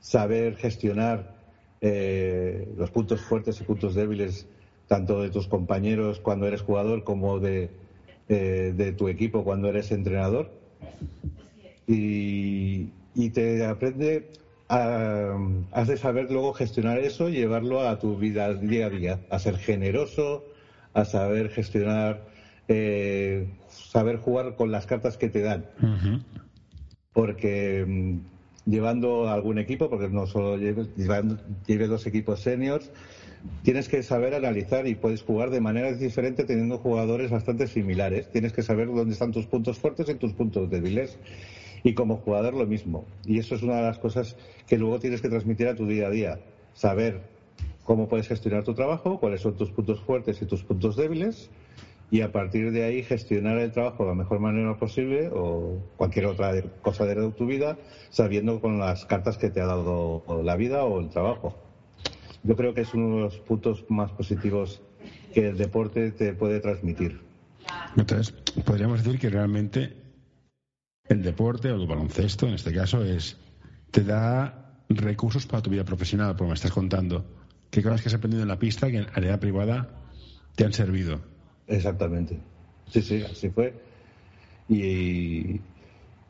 saber 0.00 0.56
gestionar 0.56 1.34
eh, 1.80 2.68
los 2.76 2.90
puntos 2.90 3.20
fuertes 3.20 3.60
y 3.60 3.64
puntos 3.64 3.94
débiles 3.94 4.46
tanto 4.86 5.20
de 5.20 5.30
tus 5.30 5.46
compañeros 5.48 6.20
cuando 6.20 6.46
eres 6.46 6.62
jugador 6.62 7.04
como 7.04 7.40
de, 7.40 7.70
eh, 8.28 8.94
tu 8.96 9.08
equipo 9.08 9.44
cuando 9.44 9.68
eres 9.68 9.90
entrenador. 9.90 10.50
Y, 11.86 12.90
te 13.30 13.64
aprende 13.64 14.30
a, 14.68 15.36
has 15.72 15.88
de 15.88 15.96
saber 15.96 16.30
luego 16.30 16.52
gestionar 16.52 16.98
eso 16.98 17.28
y 17.28 17.32
llevarlo 17.32 17.80
a 17.80 17.98
tu 17.98 18.16
vida 18.16 18.54
día 18.54 18.86
a 18.86 18.90
día, 18.90 19.20
a 19.30 19.38
ser 19.38 19.58
generoso, 19.58 20.44
a 20.94 21.04
saber 21.04 21.50
gestionar, 21.50 22.24
eh, 22.68 23.46
saber 23.68 24.16
jugar 24.16 24.56
con 24.56 24.70
las 24.70 24.86
cartas 24.86 25.16
que 25.16 25.28
te 25.28 25.40
dan. 25.40 25.64
Porque 27.12 27.84
mm, 27.86 28.70
llevando 28.70 29.28
algún 29.28 29.58
equipo, 29.58 29.88
porque 29.88 30.08
no 30.08 30.26
solo 30.26 30.56
lleves, 30.56 30.88
lleve 31.66 31.86
dos 31.86 32.06
equipos 32.06 32.40
seniors, 32.40 32.90
tienes 33.62 33.88
que 33.88 34.02
saber 34.02 34.34
analizar 34.34 34.86
y 34.86 34.94
puedes 34.94 35.22
jugar 35.22 35.50
de 35.50 35.60
manera 35.60 35.92
diferente 35.92 36.44
teniendo 36.44 36.78
jugadores 36.78 37.30
bastante 37.30 37.66
similares. 37.66 38.28
Tienes 38.30 38.52
que 38.52 38.62
saber 38.62 38.88
dónde 38.88 39.12
están 39.12 39.30
tus 39.30 39.46
puntos 39.46 39.78
fuertes 39.78 40.08
y 40.08 40.14
tus 40.14 40.32
puntos 40.32 40.68
débiles. 40.68 41.18
Y 41.84 41.94
como 41.94 42.16
jugador 42.16 42.54
lo 42.54 42.66
mismo. 42.66 43.04
Y 43.24 43.38
eso 43.38 43.54
es 43.54 43.62
una 43.62 43.76
de 43.76 43.82
las 43.82 43.98
cosas 43.98 44.36
que 44.66 44.76
luego 44.76 44.98
tienes 44.98 45.20
que 45.20 45.28
transmitir 45.28 45.68
a 45.68 45.76
tu 45.76 45.86
día 45.86 46.08
a 46.08 46.10
día. 46.10 46.38
Saber 46.74 47.20
cómo 47.84 48.08
puedes 48.08 48.26
gestionar 48.26 48.64
tu 48.64 48.74
trabajo, 48.74 49.20
cuáles 49.20 49.42
son 49.42 49.54
tus 49.54 49.70
puntos 49.70 50.00
fuertes 50.00 50.42
y 50.42 50.46
tus 50.46 50.64
puntos 50.64 50.96
débiles 50.96 51.48
y 52.10 52.20
a 52.20 52.30
partir 52.30 52.70
de 52.70 52.84
ahí 52.84 53.02
gestionar 53.02 53.58
el 53.58 53.72
trabajo 53.72 54.04
de 54.04 54.10
la 54.10 54.14
mejor 54.14 54.38
manera 54.38 54.76
posible 54.76 55.28
o 55.32 55.82
cualquier 55.96 56.26
otra 56.26 56.52
cosa 56.82 57.04
de 57.04 57.30
tu 57.32 57.46
vida 57.46 57.78
sabiendo 58.10 58.60
con 58.60 58.78
las 58.78 59.04
cartas 59.06 59.38
que 59.38 59.50
te 59.50 59.60
ha 59.60 59.66
dado 59.66 60.22
la 60.44 60.56
vida 60.56 60.84
o 60.84 61.00
el 61.00 61.08
trabajo. 61.08 61.56
Yo 62.42 62.54
creo 62.54 62.74
que 62.74 62.82
es 62.82 62.94
uno 62.94 63.16
de 63.16 63.22
los 63.22 63.38
puntos 63.38 63.84
más 63.88 64.12
positivos 64.12 64.80
que 65.34 65.48
el 65.48 65.56
deporte 65.56 66.12
te 66.12 66.32
puede 66.32 66.60
transmitir. 66.60 67.20
Entonces, 67.96 68.32
podríamos 68.64 69.02
decir 69.02 69.18
que 69.18 69.30
realmente 69.30 69.96
el 71.08 71.22
deporte 71.22 71.72
o 71.72 71.76
el 71.76 71.86
baloncesto, 71.86 72.46
en 72.46 72.54
este 72.54 72.72
caso, 72.72 73.04
es 73.04 73.36
te 73.90 74.04
da 74.04 74.82
recursos 74.88 75.46
para 75.46 75.62
tu 75.62 75.70
vida 75.70 75.84
profesional, 75.84 76.36
como 76.36 76.50
me 76.50 76.54
estás 76.54 76.70
contando. 76.70 77.24
¿Qué 77.70 77.82
cosas 77.82 78.02
que 78.02 78.08
has 78.08 78.14
aprendido 78.14 78.42
en 78.42 78.48
la 78.48 78.58
pista 78.58 78.90
que 78.90 78.98
en 78.98 79.06
área 79.14 79.40
privada 79.40 79.88
te 80.54 80.64
han 80.64 80.72
servido? 80.72 81.20
Exactamente. 81.68 82.38
Sí, 82.90 83.02
sí, 83.02 83.22
así 83.22 83.48
fue. 83.50 83.74
Y, 84.68 85.60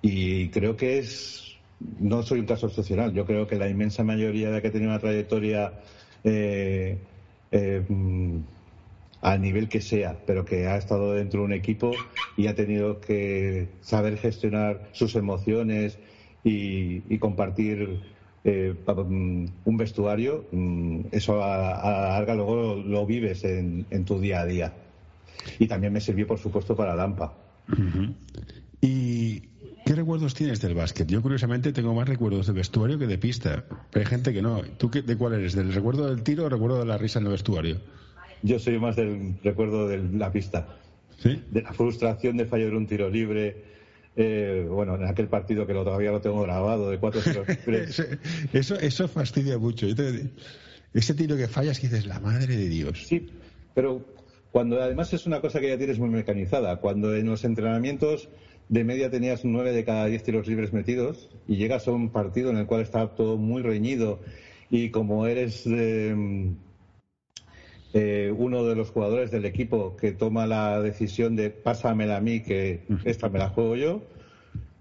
y 0.03 0.49
creo 0.49 0.77
que 0.77 0.99
es, 0.99 1.57
no 1.99 2.23
soy 2.23 2.41
un 2.41 2.47
caso 2.47 2.67
excepcional, 2.67 3.13
yo 3.13 3.25
creo 3.25 3.47
que 3.47 3.57
la 3.57 3.69
inmensa 3.69 4.03
mayoría 4.03 4.51
de 4.51 4.63
que 4.63 4.71
tenido 4.71 4.91
una 4.91 4.99
trayectoria 4.99 5.73
eh, 6.25 6.99
eh, 7.51 7.83
al 9.21 9.41
nivel 9.41 9.69
que 9.69 9.81
sea, 9.81 10.17
pero 10.27 10.45
que 10.45 10.67
ha 10.67 10.77
estado 10.77 11.15
dentro 11.15 11.41
de 11.41 11.47
un 11.47 11.53
equipo 11.53 11.91
y 12.37 12.47
ha 12.47 12.55
tenido 12.55 13.01
que 13.01 13.69
saber 13.81 14.17
gestionar 14.19 14.81
sus 14.93 15.15
emociones 15.15 15.99
y, 16.45 17.19
compartir 17.19 17.99
eh, 18.45 18.75
un 18.87 19.77
vestuario, 19.77 20.45
mm, 20.53 21.01
eso 21.11 21.43
a, 21.43 21.73
a 21.73 22.11
larga 22.11 22.35
luego 22.35 22.77
lo, 22.77 23.07
vives 23.07 23.43
en, 23.43 24.05
tu 24.05 24.21
día 24.21 24.41
a 24.41 24.47
día. 24.47 24.73
Y 25.59 25.67
también 25.67 25.93
me 25.93 26.01
sirvió, 26.01 26.27
por 26.27 26.39
supuesto, 26.39 26.77
para 26.77 26.95
Lampa. 26.95 27.35
¿Y 28.81 29.41
qué 29.85 29.95
recuerdos 29.95 30.35
tienes 30.35 30.61
del 30.61 30.75
básquet? 30.75 31.09
Yo, 31.09 31.23
curiosamente, 31.23 31.73
tengo 31.73 31.95
más 31.95 32.09
recuerdos 32.09 32.47
de 32.47 32.53
vestuario 32.53 32.99
que 32.99 33.07
de 33.07 33.19
pista. 33.19 33.65
Pero 33.91 34.05
hay 34.05 34.11
gente 34.11 34.33
que 34.33 34.43
no. 34.43 34.63
¿Tú 34.79 34.91
qué, 34.91 35.03
de 35.03 35.17
cuál 35.17 35.35
eres? 35.35 35.55
¿Del 35.55 35.73
recuerdo 35.73 36.09
del 36.09 36.23
tiro 36.23 36.45
o 36.45 36.49
recuerdo 36.49 36.79
de 36.79 36.87
la 36.87 36.99
risa 36.99 37.19
en 37.19 37.27
el 37.27 37.33
vestuario? 37.33 37.81
Yo 38.43 38.59
soy 38.59 38.79
más 38.79 38.97
del 38.97 39.39
recuerdo 39.43 39.89
de 39.89 39.99
la 39.99 40.31
pista. 40.31 40.79
¿Sí? 41.19 41.43
De 41.51 41.63
la 41.63 41.73
frustración 41.73 42.37
de 42.37 42.45
fallar 42.45 42.75
un 42.75 42.87
tiro 42.87 43.09
libre. 43.09 43.77
Eh, 44.17 44.67
bueno, 44.69 44.95
en 44.95 45.05
aquel 45.05 45.29
partido 45.29 45.67
que 45.67 45.75
lo, 45.75 45.85
todavía 45.85 46.11
lo 46.11 46.21
tengo 46.21 46.41
grabado, 46.43 46.91
de 46.91 46.99
cuatro 46.99 47.21
tiros 47.21 47.47
libres. 47.67 48.03
eso, 48.53 48.79
eso 48.79 49.09
fastidia 49.09 49.59
mucho. 49.59 49.87
ese 50.95 51.15
tiro 51.15 51.37
que 51.37 51.49
fallas, 51.49 51.79
que 51.79 51.89
dices, 51.89 52.07
la 52.07 52.19
madre 52.21 52.57
de 52.57 52.69
Dios. 52.69 53.07
Sí, 53.07 53.29
pero 53.75 54.03
cuando 54.57 54.81
además 54.81 55.13
es 55.13 55.27
una 55.27 55.43
cosa 55.43 55.61
que 55.61 55.69
ya 55.69 55.77
tienes 55.77 55.99
muy 55.99 56.09
mecanizada. 56.09 56.77
Cuando 56.77 57.15
en 57.15 57.27
los 57.27 57.45
entrenamientos 57.45 58.31
de 58.71 58.85
media 58.85 59.11
tenías 59.11 59.45
nueve 59.45 59.71
de 59.71 59.85
cada 59.85 60.07
diez 60.07 60.23
tiros 60.23 60.47
libres 60.47 60.73
metidos 60.73 61.29
y 61.47 61.57
llegas 61.57 61.87
a 61.87 61.93
un 61.93 62.09
partido 62.09 62.49
en 62.49 62.57
el 62.57 62.65
cual 62.65 62.81
está 62.81 63.07
todo 63.07 63.37
muy 63.37 63.61
reñido 63.61 64.19
y 64.71 64.89
como 64.89 65.27
eres 65.27 65.67
eh, 65.67 66.51
eh, 67.93 68.33
uno 68.35 68.65
de 68.65 68.75
los 68.75 68.89
jugadores 68.89 69.31
del 69.31 69.45
equipo 69.45 69.95
que 69.95 70.13
toma 70.13 70.47
la 70.47 70.81
decisión 70.81 71.37
de 71.37 71.51
pásamela 71.51 72.17
a 72.17 72.21
mí, 72.21 72.41
que 72.41 72.81
esta 73.05 73.29
me 73.29 73.39
la 73.39 73.51
juego 73.51 73.77
yo, 73.77 74.01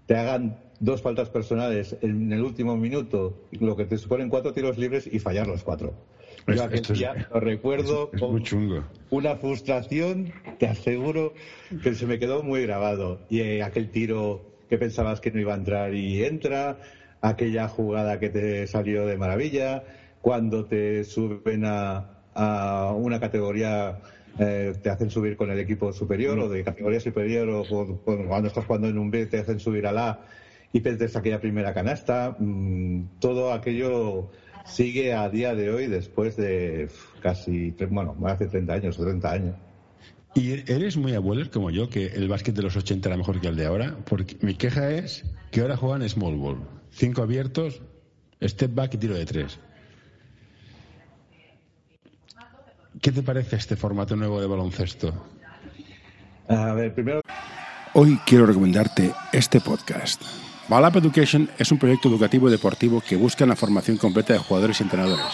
te 0.06 0.16
hagan 0.16 0.56
dos 0.80 1.02
faltas 1.02 1.28
personales 1.28 1.98
en 2.00 2.32
el 2.32 2.42
último 2.42 2.78
minuto, 2.78 3.34
lo 3.60 3.76
que 3.76 3.84
te 3.84 3.98
suponen 3.98 4.30
cuatro 4.30 4.54
tiros 4.54 4.78
libres 4.78 5.06
y 5.06 5.18
fallar 5.18 5.46
los 5.46 5.62
cuatro. 5.62 5.92
Yo 6.46 6.62
aquel 6.62 6.82
día 6.82 7.26
lo 7.32 7.40
recuerdo 7.40 8.10
con 8.18 8.42
una 9.10 9.36
frustración, 9.36 10.32
te 10.58 10.66
aseguro 10.66 11.32
que 11.82 11.94
se 11.94 12.06
me 12.06 12.18
quedó 12.18 12.42
muy 12.42 12.62
grabado. 12.62 13.20
Y 13.28 13.40
eh, 13.40 13.62
aquel 13.62 13.90
tiro 13.90 14.42
que 14.68 14.78
pensabas 14.78 15.20
que 15.20 15.30
no 15.30 15.40
iba 15.40 15.54
a 15.54 15.56
entrar 15.56 15.94
y 15.94 16.22
entra, 16.22 16.78
aquella 17.20 17.68
jugada 17.68 18.18
que 18.18 18.30
te 18.30 18.66
salió 18.66 19.06
de 19.06 19.16
maravilla, 19.16 19.82
cuando 20.20 20.66
te 20.66 21.04
suben 21.04 21.64
a, 21.64 22.12
una 22.94 23.18
categoría 23.18 23.98
eh, 24.38 24.74
te 24.82 24.90
hacen 24.90 25.08
subir 25.08 25.36
con 25.36 25.50
el 25.50 25.58
equipo 25.58 25.92
superior 25.92 26.38
o 26.38 26.48
de 26.50 26.62
categoría 26.62 27.00
superior 27.00 27.48
o, 27.48 27.98
cuando 28.04 28.48
estás 28.48 28.66
jugando 28.66 28.88
en 28.88 28.98
un 28.98 29.10
B 29.10 29.24
te 29.24 29.38
hacen 29.38 29.58
subir 29.58 29.86
a 29.86 29.92
la 29.92 30.20
y 30.72 30.80
pierdes 30.80 31.16
aquella 31.16 31.40
primera 31.40 31.72
canasta. 31.72 32.36
Mm, 32.38 33.04
todo 33.18 33.52
aquello 33.52 34.28
sigue 34.68 35.14
a 35.14 35.28
día 35.28 35.54
de 35.54 35.70
hoy 35.70 35.86
después 35.86 36.36
de 36.36 36.88
casi, 37.20 37.70
bueno, 37.90 38.14
más 38.14 38.38
de 38.38 38.46
30 38.46 38.72
años 38.72 38.98
o 38.98 39.04
30 39.04 39.30
años. 39.30 39.56
Y 40.34 40.52
eres 40.70 40.96
muy 40.96 41.14
abuelo 41.14 41.50
como 41.50 41.70
yo, 41.70 41.88
que 41.88 42.06
el 42.08 42.28
básquet 42.28 42.54
de 42.54 42.62
los 42.62 42.76
80 42.76 43.08
era 43.08 43.16
mejor 43.16 43.40
que 43.40 43.48
el 43.48 43.56
de 43.56 43.66
ahora, 43.66 43.96
porque 44.04 44.36
mi 44.42 44.54
queja 44.54 44.90
es 44.90 45.24
que 45.50 45.62
ahora 45.62 45.76
juegan 45.76 46.06
small 46.08 46.36
ball. 46.36 46.58
Cinco 46.90 47.22
abiertos, 47.22 47.80
step 48.42 48.74
back 48.74 48.94
y 48.94 48.98
tiro 48.98 49.14
de 49.14 49.24
tres. 49.24 49.58
¿Qué 53.00 53.12
te 53.12 53.22
parece 53.22 53.56
este 53.56 53.76
formato 53.76 54.16
nuevo 54.16 54.40
de 54.40 54.46
baloncesto? 54.46 55.12
A 56.48 56.72
ver, 56.74 56.94
primero... 56.94 57.20
Hoy 57.94 58.18
quiero 58.26 58.46
recomendarte 58.46 59.12
este 59.32 59.60
podcast. 59.60 60.22
Balap 60.68 60.96
Education 60.96 61.48
es 61.58 61.70
un 61.70 61.78
proyecto 61.78 62.08
educativo 62.08 62.48
y 62.48 62.50
deportivo 62.50 63.00
que 63.00 63.14
busca 63.14 63.46
la 63.46 63.54
formación 63.54 63.98
completa 63.98 64.32
de 64.32 64.40
jugadores 64.40 64.80
y 64.80 64.82
entrenadores. 64.82 65.24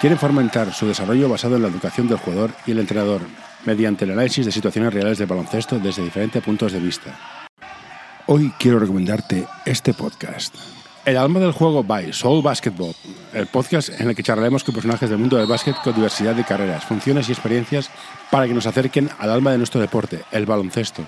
Quieren 0.00 0.18
fomentar 0.18 0.72
su 0.72 0.86
desarrollo 0.86 1.28
basado 1.28 1.56
en 1.56 1.62
la 1.62 1.68
educación 1.68 2.08
del 2.08 2.16
jugador 2.16 2.52
y 2.66 2.70
el 2.70 2.78
entrenador, 2.78 3.20
mediante 3.66 4.06
el 4.06 4.12
análisis 4.12 4.46
de 4.46 4.52
situaciones 4.52 4.94
reales 4.94 5.18
de 5.18 5.26
baloncesto 5.26 5.78
desde 5.78 6.04
diferentes 6.04 6.42
puntos 6.42 6.72
de 6.72 6.80
vista. 6.80 7.18
Hoy 8.28 8.50
quiero 8.58 8.78
recomendarte 8.78 9.46
este 9.66 9.92
podcast. 9.92 10.54
El 11.04 11.18
alma 11.18 11.38
del 11.38 11.52
juego 11.52 11.84
by 11.84 12.14
Soul 12.14 12.42
Basketball, 12.42 12.94
el 13.34 13.46
podcast 13.48 14.00
en 14.00 14.08
el 14.08 14.16
que 14.16 14.22
charlaremos 14.22 14.64
con 14.64 14.74
personajes 14.74 15.10
del 15.10 15.18
mundo 15.18 15.36
del 15.36 15.46
básquet 15.46 15.76
con 15.84 15.94
diversidad 15.94 16.34
de 16.34 16.44
carreras, 16.44 16.84
funciones 16.84 17.28
y 17.28 17.32
experiencias 17.32 17.90
para 18.30 18.46
que 18.46 18.54
nos 18.54 18.66
acerquen 18.66 19.10
al 19.18 19.30
alma 19.30 19.52
de 19.52 19.58
nuestro 19.58 19.82
deporte, 19.82 20.22
el 20.32 20.46
baloncesto. 20.46 21.02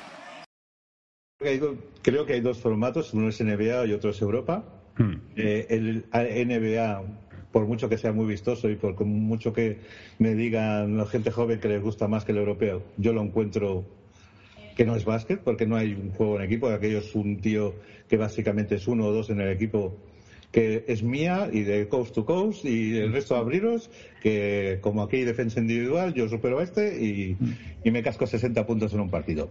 Creo 1.38 2.27
que 2.27 2.33
hay 2.33 2.40
dos 2.40 2.59
formatos, 2.59 3.14
uno 3.14 3.29
es 3.29 3.40
NBA 3.40 3.87
y 3.87 3.92
otro 3.92 4.11
es 4.11 4.20
Europa. 4.20 4.64
Hmm. 4.96 5.14
Eh, 5.37 5.66
el 5.70 6.05
NBA 6.48 7.03
por 7.53 7.66
mucho 7.66 7.88
que 7.88 7.96
sea 7.96 8.12
muy 8.12 8.27
vistoso 8.27 8.68
y 8.68 8.77
por 8.77 9.03
mucho 9.05 9.53
que 9.53 9.79
me 10.18 10.35
digan 10.35 10.96
la 10.96 11.07
gente 11.07 11.31
joven 11.31 11.61
que 11.61 11.68
les 11.68 11.81
gusta 11.81 12.09
más 12.09 12.24
que 12.24 12.33
el 12.33 12.38
europeo, 12.38 12.83
yo 12.96 13.12
lo 13.12 13.22
encuentro 13.22 13.85
que 14.77 14.85
no 14.85 14.94
es 14.96 15.05
básquet, 15.05 15.40
porque 15.40 15.66
no 15.66 15.77
hay 15.77 15.94
un 15.94 16.11
juego 16.11 16.37
en 16.37 16.42
equipo, 16.42 16.68
aquello 16.68 16.98
es 16.98 17.14
un 17.14 17.38
tío 17.40 17.74
que 18.09 18.16
básicamente 18.16 18.74
es 18.74 18.87
uno 18.87 19.07
o 19.07 19.12
dos 19.12 19.31
en 19.31 19.40
el 19.40 19.51
equipo 19.51 19.96
que 20.53 20.85
es 20.88 21.03
mía 21.03 21.48
y 21.53 21.62
de 21.62 21.88
coast 21.88 22.14
to 22.14 22.24
coast 22.24 22.64
y 22.64 22.96
el 22.96 23.12
resto 23.12 23.37
abriros, 23.37 23.90
que 24.22 24.79
como 24.81 25.03
aquí 25.03 25.16
hay 25.16 25.24
defensa 25.24 25.61
individual, 25.61 26.14
yo 26.14 26.29
supero 26.29 26.59
a 26.59 26.62
este 26.62 27.03
y, 27.03 27.37
y 27.85 27.90
me 27.90 28.03
casco 28.03 28.27
60 28.27 28.66
puntos 28.66 28.92
en 28.92 29.01
un 29.01 29.11
partido. 29.11 29.51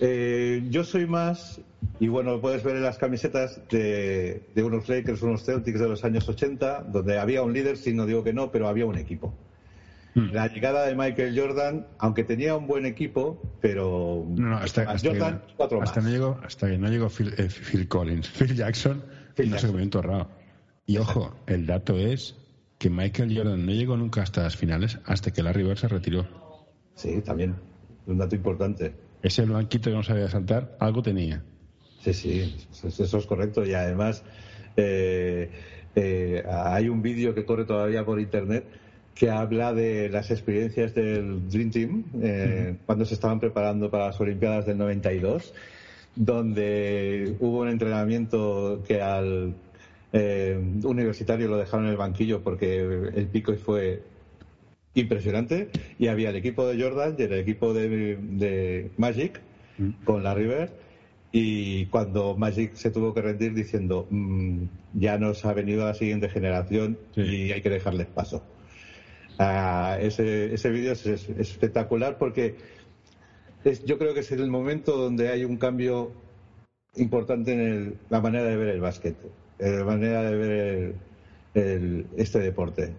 Eh, 0.00 0.66
yo 0.70 0.82
soy 0.82 1.06
más, 1.06 1.60
y 2.00 2.08
bueno, 2.08 2.40
puedes 2.40 2.64
ver 2.64 2.76
en 2.76 2.82
las 2.82 2.98
camisetas 2.98 3.60
de, 3.68 4.42
unos 4.56 4.88
Lakers, 4.88 5.22
unos 5.22 5.44
Celtics 5.44 5.78
de 5.78 5.88
los 5.88 6.04
años 6.04 6.28
80, 6.28 6.82
donde 6.82 7.18
había 7.18 7.42
un 7.42 7.52
líder, 7.52 7.76
si 7.76 7.92
no 7.92 8.04
digo 8.06 8.24
que 8.24 8.32
no, 8.32 8.50
pero 8.50 8.68
había 8.68 8.86
un 8.86 8.98
equipo. 8.98 9.32
Hmm. 10.14 10.30
La 10.32 10.48
llegada 10.48 10.86
de 10.86 10.94
Michael 10.94 11.38
Jordan, 11.38 11.86
aunque 11.98 12.24
tenía 12.24 12.56
un 12.56 12.66
buen 12.66 12.86
equipo, 12.86 13.40
pero 13.60 14.24
no, 14.28 14.56
hasta, 14.56 14.98
Jordan, 14.98 15.40
que, 15.40 15.54
cuatro 15.56 15.82
hasta 15.82 16.00
No 16.00 16.08
llegó, 16.08 16.40
hasta 16.44 16.68
que 16.68 16.78
no 16.78 16.88
llegó 16.88 17.08
Phil, 17.08 17.34
eh, 17.36 17.86
Collins, 17.88 18.28
Phil 18.38 18.54
Jackson, 18.54 19.02
no 19.44 19.58
se 19.58 19.66
comió 19.68 19.84
un 19.84 20.26
Y 20.86 20.98
ojo, 20.98 21.36
el 21.46 21.66
dato 21.66 21.96
es 21.96 22.36
que 22.78 22.90
Michael 22.90 23.36
Jordan 23.36 23.64
no 23.64 23.72
llegó 23.72 23.96
nunca 23.96 24.22
hasta 24.22 24.42
las 24.42 24.56
finales, 24.56 24.98
hasta 25.04 25.32
que 25.32 25.42
Larry 25.42 25.62
Bird 25.62 25.78
se 25.78 25.88
retiró. 25.88 26.26
Sí, 26.94 27.20
también, 27.22 27.54
un 28.06 28.18
dato 28.18 28.36
importante 28.36 29.03
ese 29.24 29.42
blanquito 29.42 29.88
que 29.90 29.96
no 29.96 30.02
sabía 30.02 30.28
saltar, 30.28 30.76
algo 30.78 31.02
tenía. 31.02 31.42
Sí, 32.02 32.12
sí, 32.12 32.56
eso 32.84 33.18
es 33.18 33.26
correcto. 33.26 33.64
Y 33.64 33.72
además, 33.72 34.22
eh, 34.76 35.48
eh, 35.96 36.44
hay 36.46 36.90
un 36.90 37.00
vídeo 37.00 37.34
que 37.34 37.46
corre 37.46 37.64
todavía 37.64 38.04
por 38.04 38.20
internet 38.20 38.66
que 39.14 39.30
habla 39.30 39.72
de 39.72 40.10
las 40.10 40.30
experiencias 40.30 40.94
del 40.94 41.48
Dream 41.48 41.70
Team 41.70 42.04
eh, 42.20 42.76
cuando 42.84 43.06
se 43.06 43.14
estaban 43.14 43.40
preparando 43.40 43.90
para 43.90 44.08
las 44.08 44.20
Olimpiadas 44.20 44.66
del 44.66 44.76
92, 44.76 45.54
donde 46.16 47.34
hubo 47.40 47.60
un 47.60 47.68
entrenamiento 47.68 48.82
que 48.86 49.00
al 49.00 49.54
universitario 50.84 51.48
lo 51.48 51.56
dejaron 51.56 51.86
en 51.86 51.92
el 51.92 51.96
banquillo 51.96 52.40
porque 52.42 52.78
el 53.14 53.26
pico 53.26 53.52
fue 53.54 54.02
impresionante 54.94 55.68
y 55.98 56.06
había 56.06 56.30
el 56.30 56.36
equipo 56.36 56.66
de 56.66 56.80
Jordan 56.80 57.16
y 57.18 57.22
el 57.22 57.32
equipo 57.34 57.74
de, 57.74 58.90
Magic 58.96 59.40
mm. 59.78 60.04
con 60.04 60.22
la 60.22 60.34
River 60.34 60.72
y 61.32 61.86
cuando 61.86 62.36
Magic 62.36 62.74
se 62.74 62.90
tuvo 62.90 63.12
que 63.12 63.20
rendir 63.20 63.54
diciendo 63.54 64.06
mm, 64.10 64.64
ya 64.94 65.18
nos 65.18 65.44
ha 65.44 65.52
venido 65.52 65.84
la 65.84 65.94
siguiente 65.94 66.28
generación 66.28 66.96
y 67.16 67.50
hay 67.50 67.60
que 67.60 67.70
dejarles 67.70 68.06
paso. 68.06 68.42
Ah, 69.38 69.98
ese 70.00 70.54
ese 70.54 70.70
vídeo 70.70 70.92
es, 70.92 71.06
espectacular 71.06 72.18
porque 72.18 72.54
es, 73.64 73.84
yo 73.84 73.98
creo 73.98 74.14
que 74.14 74.20
es 74.20 74.30
el 74.30 74.48
momento 74.48 74.96
donde 74.96 75.28
hay 75.28 75.44
un 75.44 75.56
cambio 75.56 76.12
importante 76.96 77.52
en 77.52 77.98
la 78.10 78.20
manera 78.20 78.44
de 78.44 78.56
ver 78.56 78.68
el 78.68 78.80
básquet, 78.80 79.16
en 79.58 79.78
la 79.78 79.84
manera 79.84 80.22
de 80.22 80.36
ver 80.36 80.94
este 82.16 82.38
deporte. 82.38 82.94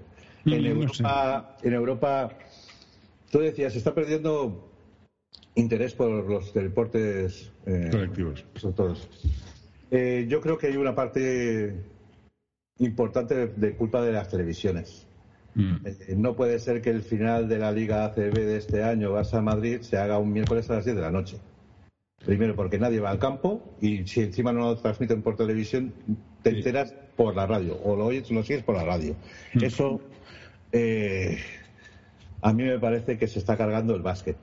En 0.45 0.65
Europa, 0.65 1.57
en 1.63 1.73
Europa, 1.73 2.29
tú 3.31 3.39
decías, 3.39 3.73
se 3.73 3.79
está 3.79 3.93
perdiendo 3.93 4.69
interés 5.55 5.93
por 5.93 6.09
los 6.29 6.53
deportes 6.53 7.51
eh, 7.65 7.89
colectivos. 7.91 8.45
Todos. 8.75 9.09
Eh, 9.91 10.25
yo 10.29 10.41
creo 10.41 10.57
que 10.57 10.67
hay 10.67 10.77
una 10.77 10.93
parte 10.93 11.75
importante 12.79 13.47
de, 13.47 13.75
culpa 13.75 14.01
de 14.01 14.11
las 14.11 14.29
televisiones. 14.29 15.07
Mm. 15.55 15.75
Eh, 15.85 16.15
no 16.17 16.35
puede 16.35 16.59
ser 16.59 16.81
que 16.81 16.89
el 16.89 17.01
final 17.01 17.47
de 17.47 17.59
la 17.59 17.71
Liga 17.71 18.05
ACB 18.05 18.33
de 18.33 18.57
este 18.57 18.83
año, 18.83 19.13
Barça-Madrid, 19.13 19.81
se 19.81 19.97
haga 19.97 20.19
un 20.19 20.31
miércoles 20.31 20.69
a 20.69 20.75
las 20.75 20.85
10 20.85 20.97
de 20.97 21.01
la 21.01 21.11
noche. 21.11 21.37
Primero, 22.25 22.55
porque 22.55 22.79
nadie 22.79 22.99
va 22.99 23.11
al 23.11 23.19
campo 23.19 23.61
y 23.81 24.05
si 24.07 24.21
encima 24.21 24.51
no 24.51 24.61
lo 24.61 24.77
transmiten 24.77 25.21
por 25.21 25.35
televisión, 25.35 25.93
te 26.41 26.49
enteras 26.49 26.93
por 27.15 27.35
la 27.35 27.45
radio 27.45 27.77
o 27.83 27.95
lo 27.95 28.05
oyes, 28.05 28.29
lo 28.31 28.43
sigues 28.43 28.63
por 28.63 28.75
la 28.75 28.83
radio. 28.83 29.15
Mm. 29.53 29.63
Eso 29.63 30.01
eh, 30.75 31.37
a 32.41 32.53
mí 32.53 32.63
me 32.63 32.77
parece 32.79 33.17
que 33.17 33.27
se 33.27 33.39
está 33.39 33.55
cargando 33.55 33.95
el 33.95 34.01
básquet. 34.01 34.37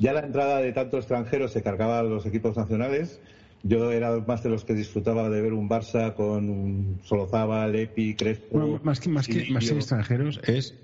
Ya 0.00 0.12
la 0.12 0.20
entrada 0.20 0.58
de 0.58 0.72
tantos 0.72 1.00
extranjeros 1.00 1.52
se 1.52 1.62
cargaba 1.62 1.98
a 1.98 2.02
los 2.02 2.26
equipos 2.26 2.56
nacionales. 2.56 3.20
Yo 3.62 3.90
era 3.90 4.18
más 4.20 4.42
de 4.42 4.50
los 4.50 4.64
que 4.64 4.74
disfrutaba 4.74 5.30
de 5.30 5.40
ver 5.40 5.52
un 5.52 5.68
Barça 5.68 6.14
con 6.14 6.50
un 6.50 7.00
Solozábal, 7.04 7.74
Epi, 7.74 8.14
Crespo. 8.14 8.80
más 8.82 9.00
que, 9.00 9.08
más 9.08 9.26
que, 9.26 9.50
más 9.50 9.68
que 9.68 9.74
extranjeros 9.76 10.40
es 10.44 10.74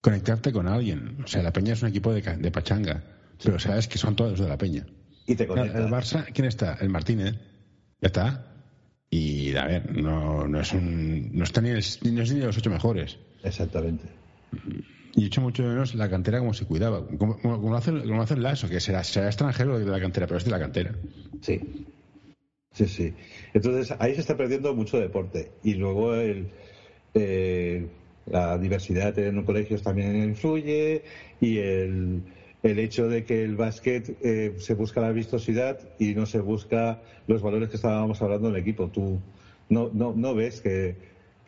conectarte 0.00 0.52
con 0.52 0.66
alguien. 0.66 1.18
O 1.22 1.26
sea, 1.26 1.42
la 1.42 1.52
Peña 1.52 1.74
es 1.74 1.82
un 1.82 1.88
equipo 1.88 2.12
de, 2.12 2.22
de 2.22 2.50
pachanga, 2.50 3.02
pero 3.42 3.58
sabes 3.58 3.86
que 3.88 3.98
son 3.98 4.16
todos 4.16 4.38
de 4.38 4.48
la 4.48 4.56
Peña. 4.56 4.86
Y 5.26 5.34
te 5.34 5.44
El 5.44 5.50
Barça, 5.50 6.24
¿quién 6.32 6.46
está? 6.46 6.78
El 6.80 6.88
Martínez. 6.88 7.34
Ya 8.00 8.06
está. 8.06 8.46
Y 9.10 9.54
a 9.56 9.66
ver, 9.66 10.00
no, 10.00 10.46
no 10.46 10.60
es 10.60 10.72
un, 10.72 11.30
no 11.32 11.44
está 11.44 11.60
ni, 11.60 11.70
no 11.70 11.78
es 11.78 12.02
ni 12.02 12.40
de 12.40 12.46
los 12.46 12.56
ocho 12.56 12.70
mejores. 12.70 13.18
Exactamente. 13.42 14.04
Y 15.14 15.24
he 15.24 15.26
hecho 15.26 15.40
mucho 15.40 15.62
menos 15.62 15.94
la 15.94 16.08
cantera 16.08 16.38
como 16.38 16.54
se 16.54 16.66
cuidaba. 16.66 17.06
Como, 17.18 17.38
como, 17.40 17.74
hacen, 17.74 18.00
como 18.02 18.22
hacen 18.22 18.42
Lazo, 18.42 18.68
que 18.68 18.80
será, 18.80 19.02
será 19.04 19.26
extranjero 19.26 19.78
de 19.78 19.86
la 19.86 20.00
cantera, 20.00 20.26
pero 20.26 20.38
es 20.38 20.44
de 20.44 20.50
la 20.50 20.58
cantera. 20.58 20.94
Sí. 21.40 21.60
Sí, 22.72 22.86
sí. 22.86 23.14
Entonces 23.52 23.94
ahí 23.98 24.14
se 24.14 24.20
está 24.20 24.36
perdiendo 24.36 24.74
mucho 24.74 24.98
deporte. 24.98 25.50
Y 25.64 25.74
luego 25.74 26.14
el, 26.14 26.48
eh, 27.14 27.86
la 28.26 28.58
diversidad 28.58 29.18
en 29.18 29.36
los 29.36 29.44
colegios 29.44 29.82
también 29.82 30.16
influye 30.16 31.02
y 31.40 31.58
el, 31.58 32.22
el 32.62 32.78
hecho 32.78 33.08
de 33.08 33.24
que 33.24 33.42
el 33.42 33.56
básquet 33.56 34.16
eh, 34.22 34.54
se 34.58 34.74
busca 34.74 35.00
la 35.00 35.10
vistosidad 35.10 35.78
y 35.98 36.14
no 36.14 36.26
se 36.26 36.40
busca 36.40 37.00
los 37.26 37.42
valores 37.42 37.70
que 37.70 37.76
estábamos 37.76 38.22
hablando 38.22 38.48
en 38.48 38.54
el 38.54 38.60
equipo. 38.60 38.88
Tú 38.88 39.20
no, 39.68 39.90
no, 39.92 40.12
no 40.14 40.34
ves 40.34 40.60
que, 40.60 40.94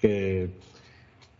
que 0.00 0.50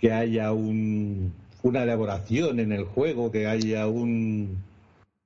que 0.02 0.12
haya 0.12 0.52
un, 0.52 1.32
una 1.62 1.84
elaboración 1.84 2.58
en 2.58 2.72
el 2.72 2.84
juego, 2.84 3.30
que 3.30 3.46
haya 3.46 3.86
un. 3.86 4.58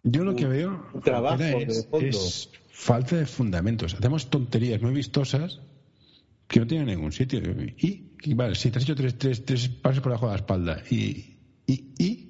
Yo 0.02 0.22
lo 0.22 0.36
que 0.36 0.46
veo 0.46 0.84
trabajo 1.02 1.42
es, 1.42 1.88
es 1.98 2.50
falta 2.70 3.16
de 3.16 3.24
fundamentos. 3.24 3.94
Hacemos 3.94 4.28
tonterías 4.28 4.82
muy 4.82 4.92
vistosas 4.92 5.60
que 6.46 6.60
no 6.60 6.66
tienen 6.66 6.88
ningún 6.88 7.10
sitio. 7.10 7.40
Y, 7.78 8.34
vale, 8.34 8.54
si 8.54 8.70
te 8.70 8.76
has 8.76 8.84
hecho 8.84 8.94
tres, 8.94 9.16
tres, 9.16 9.46
tres 9.46 9.68
pasos 9.68 10.02
por 10.02 10.12
debajo 10.12 10.26
de 10.26 10.32
la 10.32 10.36
espalda 10.36 10.82
y, 10.90 11.38
y, 11.66 11.84
y 11.98 12.28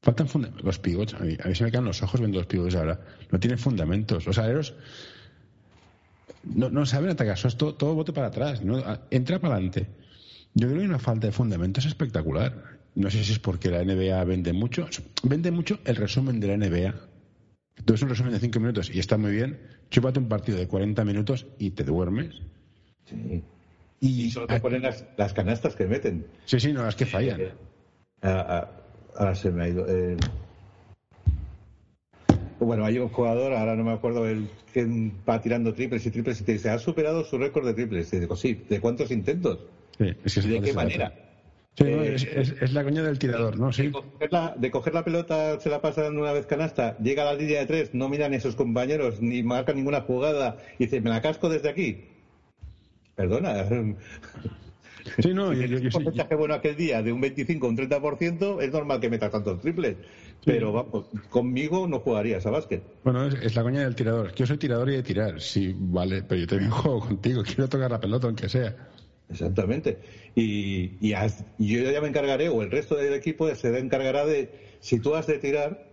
faltan 0.00 0.28
fundamentos. 0.28 0.64
Los 0.64 0.78
pivots, 0.78 1.12
a 1.12 1.18
mí, 1.18 1.36
se 1.52 1.62
me 1.62 1.70
caen 1.70 1.84
los 1.84 2.02
ojos 2.02 2.18
viendo 2.20 2.38
los 2.38 2.46
pivots 2.46 2.74
ahora. 2.74 2.98
No 3.30 3.38
tienen 3.38 3.58
fundamentos. 3.58 4.24
Los 4.24 4.38
aleros 4.38 4.72
no, 6.42 6.70
no 6.70 6.86
saben 6.86 7.10
atacar, 7.10 7.34
eso 7.36 7.48
es 7.48 7.56
todo, 7.58 7.74
todo 7.74 7.94
bote 7.94 8.14
para 8.14 8.28
atrás. 8.28 8.62
¿no? 8.64 8.82
Entra 9.10 9.38
para 9.38 9.56
adelante. 9.56 10.05
Yo 10.56 10.68
creo 10.68 10.78
que 10.78 10.84
hay 10.84 10.88
una 10.88 10.98
falta 10.98 11.26
de 11.26 11.34
fundamentos 11.34 11.84
espectacular. 11.84 12.78
No 12.94 13.10
sé 13.10 13.22
si 13.22 13.32
es 13.32 13.38
porque 13.38 13.70
la 13.70 13.84
NBA 13.84 14.24
vende 14.24 14.54
mucho. 14.54 14.88
Vende 15.22 15.50
mucho 15.50 15.78
el 15.84 15.96
resumen 15.96 16.40
de 16.40 16.48
la 16.48 16.56
NBA. 16.56 16.94
Entonces 17.76 18.02
un 18.02 18.08
resumen 18.08 18.32
de 18.32 18.40
cinco 18.40 18.58
minutos 18.58 18.90
y 18.90 18.98
está 18.98 19.18
muy 19.18 19.32
bien. 19.32 19.60
Chúpate 19.90 20.18
un 20.18 20.28
partido 20.28 20.56
de 20.56 20.66
40 20.66 21.04
minutos 21.04 21.46
y 21.58 21.72
te 21.72 21.84
duermes. 21.84 22.40
Sí. 23.04 23.44
Y, 24.00 24.30
solo 24.30 24.46
te 24.46 24.58
ponen 24.58 24.80
las, 24.80 25.32
canastas 25.34 25.76
que 25.76 25.84
meten. 25.84 26.26
Sí, 26.46 26.58
sí, 26.58 26.72
no, 26.72 26.84
las 26.84 26.96
que 26.96 27.04
fallan. 27.04 27.38
Eh, 27.38 27.54
ahora 28.22 29.34
se 29.34 29.50
me 29.50 29.64
ha 29.64 29.68
ido. 29.68 29.86
Eh. 29.86 30.16
Bueno, 32.60 32.86
hay 32.86 32.98
un 32.98 33.10
jugador, 33.10 33.52
ahora 33.52 33.76
no 33.76 33.84
me 33.84 33.92
acuerdo, 33.92 34.26
el 34.26 34.48
que 34.72 35.12
va 35.28 35.42
tirando 35.42 35.74
triples 35.74 36.06
y 36.06 36.10
triples 36.10 36.40
y 36.40 36.44
te 36.44 36.52
dice, 36.52 36.70
ha 36.70 36.78
superado 36.78 37.24
su 37.24 37.36
récord 37.36 37.66
de 37.66 37.74
triples. 37.74 38.10
Y 38.14 38.20
digo, 38.20 38.36
sí, 38.36 38.64
¿de 38.70 38.80
cuántos 38.80 39.10
intentos? 39.10 39.58
Sí, 39.98 40.40
¿Y 40.44 40.48
de 40.48 40.60
qué 40.60 40.72
manera? 40.72 41.12
Sí, 41.78 41.84
es, 41.86 42.72
la 42.72 42.82
coña 42.84 43.02
del 43.02 43.18
tirador, 43.18 43.58
¿no? 43.58 43.70
Sí. 43.70 43.82
De 44.56 44.70
coger, 44.70 44.94
la, 44.94 45.04
pelota, 45.04 45.60
se 45.60 45.68
la 45.68 45.82
pasan 45.82 46.16
una 46.16 46.32
vez 46.32 46.46
canasta, 46.46 46.96
llega 46.96 47.22
a 47.22 47.26
la 47.26 47.34
línea 47.34 47.58
de 47.58 47.66
tres, 47.66 47.92
no 47.92 48.08
miran 48.08 48.32
a 48.32 48.36
esos 48.36 48.56
compañeros, 48.56 49.20
ni 49.20 49.42
marcan 49.42 49.76
ninguna 49.76 50.00
jugada, 50.00 50.56
y 50.78 50.84
dice, 50.84 51.02
me 51.02 51.10
la 51.10 51.20
casco 51.20 51.50
desde 51.50 51.68
aquí. 51.68 51.98
Perdona. 53.14 53.66
Sí, 55.18 55.32
no, 55.32 55.54
si 55.54 55.68
yo, 55.68 55.78
un 55.78 55.88
porcentaje 55.88 56.34
bueno 56.34 56.54
aquel 56.54 56.76
día 56.76 57.00
de 57.02 57.12
un 57.12 57.20
25 57.20 57.64
o 57.64 57.70
un 57.70 57.76
30%, 57.76 58.60
es 58.60 58.72
normal 58.72 59.00
que 59.00 59.08
metas 59.08 59.30
tantos 59.30 59.60
triples. 59.60 59.96
Pero 60.44 60.72
vamos, 60.72 61.06
conmigo 61.28 61.86
no 61.86 62.00
jugarías 62.00 62.44
a 62.46 62.50
básquet. 62.50 62.82
Bueno, 63.04 63.26
es, 63.26 63.54
la 63.54 63.62
coña 63.62 63.82
del 63.82 63.94
tirador. 63.94 64.34
Yo 64.34 64.46
soy 64.46 64.58
tirador 64.58 64.90
y 64.90 64.96
de 64.96 65.02
tirar, 65.02 65.40
sí, 65.40 65.74
vale, 65.78 66.22
pero 66.22 66.40
yo 66.40 66.46
también 66.46 66.70
juego 66.72 67.00
contigo, 67.00 67.42
quiero 67.44 67.68
tocar 67.68 67.90
la 67.90 68.00
pelota 68.00 68.26
aunque 68.26 68.48
sea. 68.48 68.74
Exactamente. 69.28 69.98
Y, 70.34 70.98
yo 71.58 71.90
ya 71.90 72.00
me 72.00 72.08
encargaré, 72.08 72.48
o 72.48 72.62
el 72.62 72.70
resto 72.70 72.94
del 72.96 73.14
equipo 73.14 73.52
se 73.54 73.76
encargará 73.78 74.24
de, 74.24 74.50
si 74.80 74.98
tú 75.00 75.14
has 75.14 75.26
de 75.26 75.38
tirar, 75.38 75.88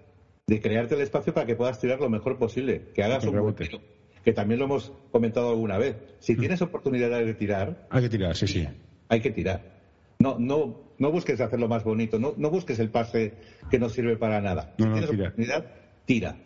de 0.48 0.62
crearte 0.62 0.96
el 0.96 1.02
espacio 1.02 1.34
para 1.34 1.46
que 1.46 1.56
puedas 1.56 1.80
tirar 1.80 2.00
lo 2.00 2.10
mejor 2.10 2.38
posible, 2.38 2.90
que 2.94 3.04
hagas 3.04 3.24
un 3.26 3.56
tiro. 3.56 3.82
Que 4.24 4.32
también 4.32 4.60
lo 4.60 4.66
hemos 4.66 4.94
comentado 5.12 5.50
alguna 5.50 5.78
vez. 5.78 5.98
Si 6.20 6.34
mm. 6.34 6.40
tienes 6.40 6.62
oportunidad 6.62 7.10
de 7.10 7.34
tirar. 7.34 7.88
Hay 7.90 8.04
que 8.04 8.10
tirar, 8.10 8.36
sí, 8.36 8.48
sí. 8.48 8.68
Hay 9.10 9.20
que 9.20 9.32
tirar. 9.32 9.74
No, 10.20 10.38
no, 10.40 10.80
no 10.98 11.12
busques 11.12 11.42
hacerlo 11.42 11.68
más 11.68 11.84
bonito, 11.84 12.20
no, 12.20 12.34
no 12.38 12.50
busques 12.50 12.80
el 12.80 12.90
pase 12.90 13.34
que 13.70 13.80
no 13.80 13.90
sirve 13.90 14.16
para 14.16 14.40
nada. 14.40 14.74
Si 14.78 14.84
tienes 14.84 15.10
oportunidad, 15.10 15.66
tira 16.06 16.38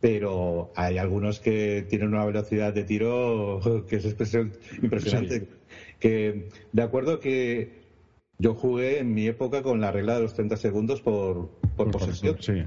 pero 0.00 0.72
hay 0.74 0.98
algunos 0.98 1.40
que 1.40 1.84
tienen 1.88 2.08
una 2.08 2.24
velocidad 2.24 2.72
de 2.72 2.84
tiro 2.84 3.60
que 3.88 3.96
es 3.96 4.34
impresionante 4.82 5.48
que 5.98 6.48
de 6.72 6.82
acuerdo 6.82 7.20
que 7.20 7.80
yo 8.38 8.54
jugué 8.54 8.98
en 8.98 9.12
mi 9.12 9.26
época 9.26 9.62
con 9.62 9.80
la 9.80 9.92
regla 9.92 10.14
de 10.14 10.22
los 10.22 10.34
30 10.34 10.56
segundos 10.56 11.02
por, 11.02 11.50
por, 11.76 11.90
posesión. 11.90 12.36
Sí. 12.40 12.64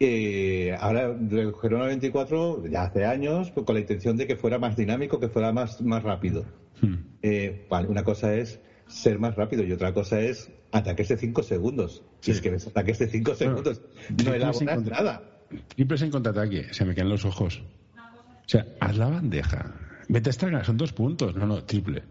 Eh, 0.00 0.76
ahora 0.78 1.06
el 1.06 1.54
Gerona 1.60 1.86
24 1.86 2.66
ya 2.66 2.84
hace 2.84 3.04
años 3.04 3.50
pues, 3.50 3.66
con 3.66 3.74
la 3.74 3.80
intención 3.80 4.16
de 4.16 4.26
que 4.26 4.36
fuera 4.36 4.58
más 4.58 4.76
dinámico, 4.76 5.18
que 5.18 5.28
fuera 5.28 5.50
más, 5.50 5.80
más 5.80 6.02
rápido. 6.02 6.44
Hmm. 6.80 6.96
Eh, 7.22 7.66
una 7.88 8.04
cosa 8.04 8.34
es 8.34 8.60
ser 8.86 9.18
más 9.18 9.34
rápido 9.34 9.64
y 9.64 9.72
otra 9.72 9.92
cosa 9.92 10.20
es 10.20 10.52
ataques 10.72 11.08
de 11.08 11.16
5 11.16 11.42
segundos. 11.42 12.04
Si 12.20 12.30
es 12.30 12.40
que 12.40 12.50
ves 12.50 12.66
ataques 12.66 12.98
de 12.98 13.08
5 13.08 13.34
segundos, 13.34 13.82
no 14.24 14.34
elaboras 14.34 14.82
nada. 14.82 15.37
Triples 15.74 16.02
en 16.02 16.10
contraataque, 16.10 16.72
se 16.72 16.84
me 16.84 16.94
caen 16.94 17.08
los 17.08 17.24
ojos. 17.24 17.62
O 17.96 18.48
sea, 18.48 18.66
haz 18.80 18.96
la 18.96 19.08
bandeja, 19.08 19.74
Vete 20.08 20.30
a 20.30 20.32
esta 20.32 20.64
son 20.64 20.78
dos 20.78 20.92
puntos. 20.92 21.34
No, 21.34 21.46
no, 21.46 21.62
triple. 21.64 22.02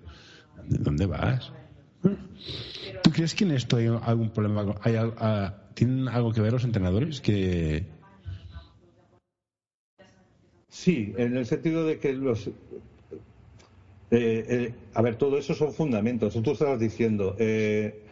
¿Dónde 0.67 1.08
vas? 1.08 1.52
¿Tú 3.04 3.12
crees 3.12 3.34
que 3.34 3.43
en 3.43 3.52
esto 3.52 3.78
hay 3.78 3.88
algún 3.88 4.30
problema? 4.30 4.76
¿Hay, 4.82 4.95
¿Tienen 5.73 6.08
algo 6.08 6.32
que 6.32 6.41
ver 6.41 6.54
los 6.54 6.63
entrenadores? 6.63 7.21
que 7.21 7.86
Sí, 10.69 11.12
en 11.17 11.36
el 11.36 11.47
sentido 11.47 11.86
de 11.86 11.97
que 11.97 12.13
los. 12.13 12.47
Eh, 12.47 12.52
eh, 14.12 14.73
a 14.93 15.02
ver, 15.02 15.15
todo 15.15 15.39
eso 15.39 15.56
son 15.56 15.73
fundamentos. 15.73 16.39
Tú 16.43 16.52
estabas 16.52 16.80
diciendo, 16.80 17.36
eh, 17.39 18.04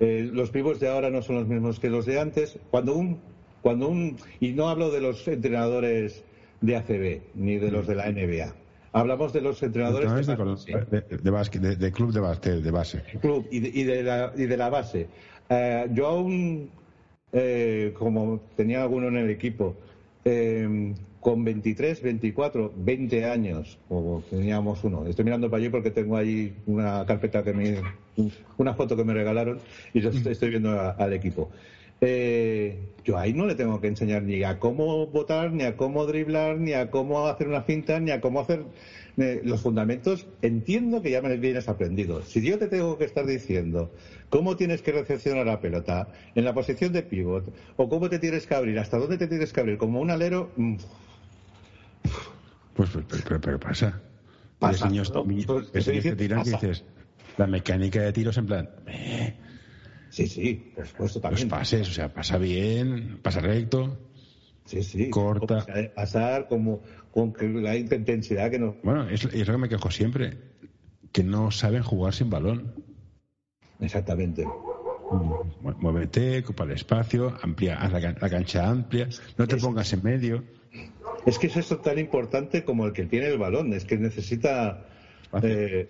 los 0.00 0.50
vivos 0.50 0.80
de 0.80 0.88
ahora 0.88 1.10
no 1.10 1.22
son 1.22 1.36
los 1.36 1.46
mismos 1.46 1.78
que 1.78 1.88
los 1.88 2.06
de 2.06 2.18
antes. 2.18 2.58
Cuando 2.70 2.94
un, 2.94 3.20
cuando 3.62 3.88
un, 3.88 4.16
y 4.40 4.52
no 4.52 4.68
hablo 4.68 4.90
de 4.90 5.00
los 5.00 5.26
entrenadores 5.28 6.24
de 6.60 6.76
ACB 6.76 7.20
ni 7.34 7.56
de 7.56 7.70
los 7.70 7.86
de 7.86 7.94
la 7.94 8.10
NBA. 8.10 8.54
Hablamos 8.92 9.32
de 9.32 9.40
los 9.40 9.62
entrenadores 9.62 10.10
de, 10.10 11.76
de, 11.76 11.92
club 11.92 12.12
de 12.12 12.20
base. 12.20 12.60
De 12.60 12.70
base. 12.70 13.02
Club 13.20 13.46
y 13.50 13.60
de, 13.60 14.02
la, 14.02 14.32
y 14.36 14.46
de 14.46 14.56
la 14.56 14.68
base. 14.68 15.06
Eh, 15.48 15.88
yo 15.92 16.06
aún, 16.08 16.70
eh, 17.32 17.94
como 17.98 18.40
tenía 18.56 18.82
alguno 18.82 19.08
en 19.08 19.16
el 19.16 19.30
equipo, 19.30 19.76
eh, 20.24 20.94
con 21.20 21.44
23, 21.44 22.02
24, 22.02 22.72
20 22.76 23.24
años, 23.26 23.78
o 23.88 24.22
teníamos 24.30 24.82
uno. 24.84 25.06
Estoy 25.06 25.24
mirando 25.24 25.50
para 25.50 25.60
allí 25.60 25.68
porque 25.68 25.90
tengo 25.90 26.16
ahí 26.16 26.54
una 26.66 27.04
carpeta 27.06 27.42
que 27.42 27.52
me, 27.52 27.80
una 28.56 28.74
foto 28.74 28.96
que 28.96 29.04
me 29.04 29.12
regalaron 29.12 29.58
y 29.92 30.00
yo 30.00 30.10
estoy 30.10 30.50
viendo 30.50 30.80
al 30.80 31.12
equipo. 31.12 31.50
Yo 32.00 33.18
ahí 33.18 33.32
no 33.32 33.46
le 33.46 33.54
tengo 33.54 33.80
que 33.80 33.88
enseñar 33.88 34.22
ni 34.22 34.42
a 34.42 34.58
cómo 34.58 35.06
votar, 35.06 35.52
ni 35.52 35.64
a 35.64 35.76
cómo 35.76 36.06
driblar, 36.06 36.58
ni 36.58 36.72
a 36.72 36.90
cómo 36.90 37.26
hacer 37.26 37.48
una 37.48 37.62
cinta, 37.62 38.00
ni 38.00 38.10
a 38.10 38.20
cómo 38.20 38.40
hacer 38.40 38.64
los 39.16 39.60
fundamentos. 39.60 40.26
Entiendo 40.42 41.02
que 41.02 41.10
ya 41.10 41.20
me 41.20 41.36
vienes 41.36 41.68
aprendido. 41.68 42.22
Si 42.22 42.40
yo 42.40 42.58
te 42.58 42.68
tengo 42.68 42.96
que 42.96 43.04
estar 43.04 43.26
diciendo 43.26 43.90
cómo 44.30 44.56
tienes 44.56 44.82
que 44.82 44.92
recepcionar 44.92 45.46
la 45.46 45.60
pelota 45.60 46.08
en 46.34 46.44
la 46.44 46.54
posición 46.54 46.92
de 46.92 47.02
pivot, 47.02 47.52
o 47.76 47.88
cómo 47.88 48.08
te 48.08 48.18
tienes 48.18 48.46
que 48.46 48.54
abrir, 48.54 48.78
hasta 48.78 48.98
dónde 48.98 49.18
te 49.18 49.26
tienes 49.26 49.52
que 49.52 49.60
abrir, 49.60 49.78
como 49.78 50.00
un 50.00 50.10
alero. 50.10 50.50
Mm, 50.56 50.76
pues, 52.74 52.90
pero, 53.26 53.40
pero, 53.40 53.60
pasa. 53.60 54.00
Pasa. 54.58 54.88
Niños, 54.88 55.12
pues, 55.46 55.84
tiran 56.16 56.44
dices, 56.44 56.84
la 57.36 57.46
mecánica 57.46 58.00
de 58.02 58.12
tiros 58.12 58.36
en 58.38 58.46
plan. 58.46 58.70
Sí, 60.10 60.26
sí, 60.26 60.72
por 60.74 60.86
supuesto 60.86 61.20
también. 61.20 61.48
Los 61.48 61.58
pases, 61.58 61.88
o 61.88 61.92
sea, 61.92 62.12
pasa 62.12 62.36
bien, 62.36 63.18
pasa 63.22 63.40
recto. 63.40 63.96
Sí, 64.64 64.82
sí. 64.82 65.10
Corta. 65.10 65.66
Pasar 65.94 66.48
como 66.48 66.82
con 67.10 67.34
la 67.62 67.76
intensidad 67.76 68.50
que 68.50 68.58
no. 68.58 68.76
Bueno, 68.82 69.08
es, 69.08 69.24
es 69.24 69.46
lo 69.46 69.54
que 69.54 69.58
me 69.58 69.68
quejo 69.68 69.90
siempre, 69.90 70.36
que 71.12 71.24
no 71.24 71.50
saben 71.50 71.82
jugar 71.82 72.12
sin 72.12 72.30
balón. 72.30 72.74
Exactamente. 73.80 74.44
Muévete, 75.80 76.38
ocupa 76.38 76.64
el 76.64 76.72
espacio, 76.72 77.36
amplia, 77.42 77.76
haz 77.80 77.92
la, 77.92 78.30
cancha 78.30 78.68
amplia, 78.68 79.08
no 79.36 79.46
te 79.48 79.56
pongas 79.56 79.92
en 79.92 80.02
medio. 80.04 80.44
Es 81.26 81.38
que 81.38 81.48
es 81.48 81.56
esto 81.56 81.78
tan 81.78 81.98
importante 81.98 82.64
como 82.64 82.86
el 82.86 82.92
que 82.92 83.06
tiene 83.06 83.26
el 83.26 83.38
balón, 83.38 83.72
es 83.72 83.84
que 83.84 83.96
necesita 83.98 84.86
eh, 85.42 85.88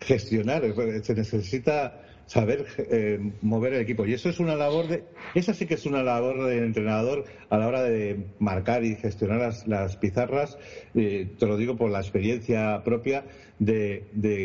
gestionar, 0.00 0.62
se 1.02 1.14
necesita 1.14 2.02
saber 2.28 2.66
eh, 2.78 3.18
mover 3.40 3.72
el 3.72 3.80
equipo. 3.80 4.06
Y 4.06 4.12
eso 4.12 4.28
es 4.28 4.38
una 4.38 4.54
labor 4.54 4.86
de, 4.86 5.02
esa 5.34 5.54
sí 5.54 5.66
que 5.66 5.74
es 5.74 5.86
una 5.86 6.02
labor 6.02 6.46
del 6.46 6.62
entrenador 6.62 7.24
a 7.48 7.58
la 7.58 7.66
hora 7.66 7.82
de 7.82 8.26
marcar 8.38 8.84
y 8.84 8.94
gestionar 8.94 9.52
las, 9.66 9.96
pizarras. 9.96 10.58
Eh, 10.94 11.26
te 11.38 11.46
lo 11.46 11.56
digo 11.56 11.76
por 11.76 11.90
la 11.90 12.00
experiencia 12.00 12.82
propia 12.84 13.24
de, 13.58 14.04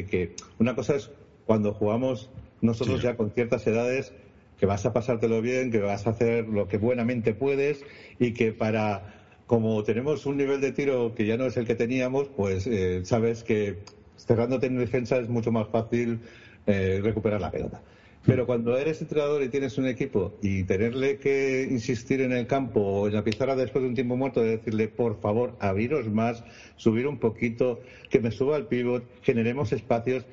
que 0.10 0.32
una 0.60 0.76
cosa 0.76 0.96
es 0.96 1.12
cuando 1.46 1.74
jugamos 1.74 2.32
nosotros 2.62 3.02
ya 3.02 3.16
con 3.18 3.32
ciertas 3.32 3.68
edades 3.68 4.14
que 4.58 4.66
vas 4.66 4.86
a 4.86 4.94
pasártelo 4.94 5.42
bien, 5.42 5.70
que 5.70 5.80
vas 5.80 6.08
a 6.08 6.12
hacer 6.12 6.48
lo 6.48 6.70
que 6.70 6.78
buenamente 6.78 7.34
puedes 7.34 7.84
y 8.18 8.32
que 8.32 8.54
para 8.54 9.20
como 9.46 9.84
tenemos 9.84 10.26
un 10.26 10.38
nivel 10.38 10.62
de 10.62 10.72
tiro 10.72 11.14
que 11.14 11.26
ya 11.26 11.36
no 11.36 11.46
es 11.46 11.58
el 11.58 11.68
que 11.68 11.76
teníamos, 11.76 12.30
pues 12.30 12.66
eh, 12.66 13.02
sabes 13.04 13.44
que 13.44 13.80
cerrándote 14.18 14.68
en 14.68 14.78
defensa 14.78 15.18
es 15.18 15.28
mucho 15.28 15.52
más 15.52 15.68
fácil 15.68 16.22
eh, 16.68 17.00
recuperar 17.04 17.42
la 17.42 17.52
pelota. 17.52 17.82
Pero 18.26 18.46
cuando 18.46 18.78
eres 18.78 19.02
entrenador 19.02 19.44
y 19.44 19.50
tienes 19.50 19.78
un 19.78 19.86
equipo 19.86 20.34
y 20.42 20.64
tenerle 20.64 21.18
que 21.18 21.68
insistir 21.70 22.22
en 22.22 22.32
el 22.32 22.48
campo 22.48 22.80
o 22.80 23.08
en 23.08 23.14
la 23.14 23.24
pizarra 23.24 23.56
después 23.56 23.84
de 23.84 23.90
un 23.90 23.96
tiempo 23.96 24.16
muerto 24.16 24.42
de 24.42 24.58
decirle, 24.58 24.88
por 24.88 25.20
favor, 25.20 25.58
abriros 25.60 26.08
más, 26.08 26.44
subir 26.78 27.06
un 27.06 27.20
poquito, 27.20 27.82
que 28.10 28.22
me 28.22 28.32
suba 28.32 28.56
el 28.56 28.68
pivot, 28.68 29.04
generemos 29.24 29.74
espacios, 29.74 30.24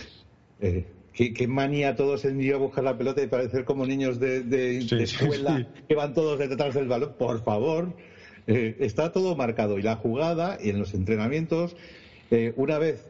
eh, 0.60 0.86
qué, 1.12 1.46
manía 1.46 1.94
todos 1.94 2.24
en 2.24 2.40
ir 2.40 2.54
a 2.54 2.56
buscar 2.56 2.84
la 2.84 2.96
pelota 2.96 3.22
y 3.22 3.26
parecer 3.26 3.66
como 3.66 3.84
niños 3.84 4.18
de, 4.18 4.78
escuela 4.98 5.68
que 5.86 5.94
van 5.94 6.14
todos 6.14 6.38
detrás 6.38 6.74
del 6.74 6.88
balón. 6.88 7.16
Por 7.18 7.44
favor, 7.44 7.92
eh, 8.46 8.76
está 8.80 9.12
todo 9.12 9.36
marcado. 9.36 9.78
Y 9.78 9.82
la 9.82 9.96
jugada 9.96 10.56
y 10.62 10.70
en 10.70 10.78
los 10.78 10.94
entrenamientos, 10.94 11.76
eh, 12.30 12.54
una 12.56 12.78
vez 12.78 13.06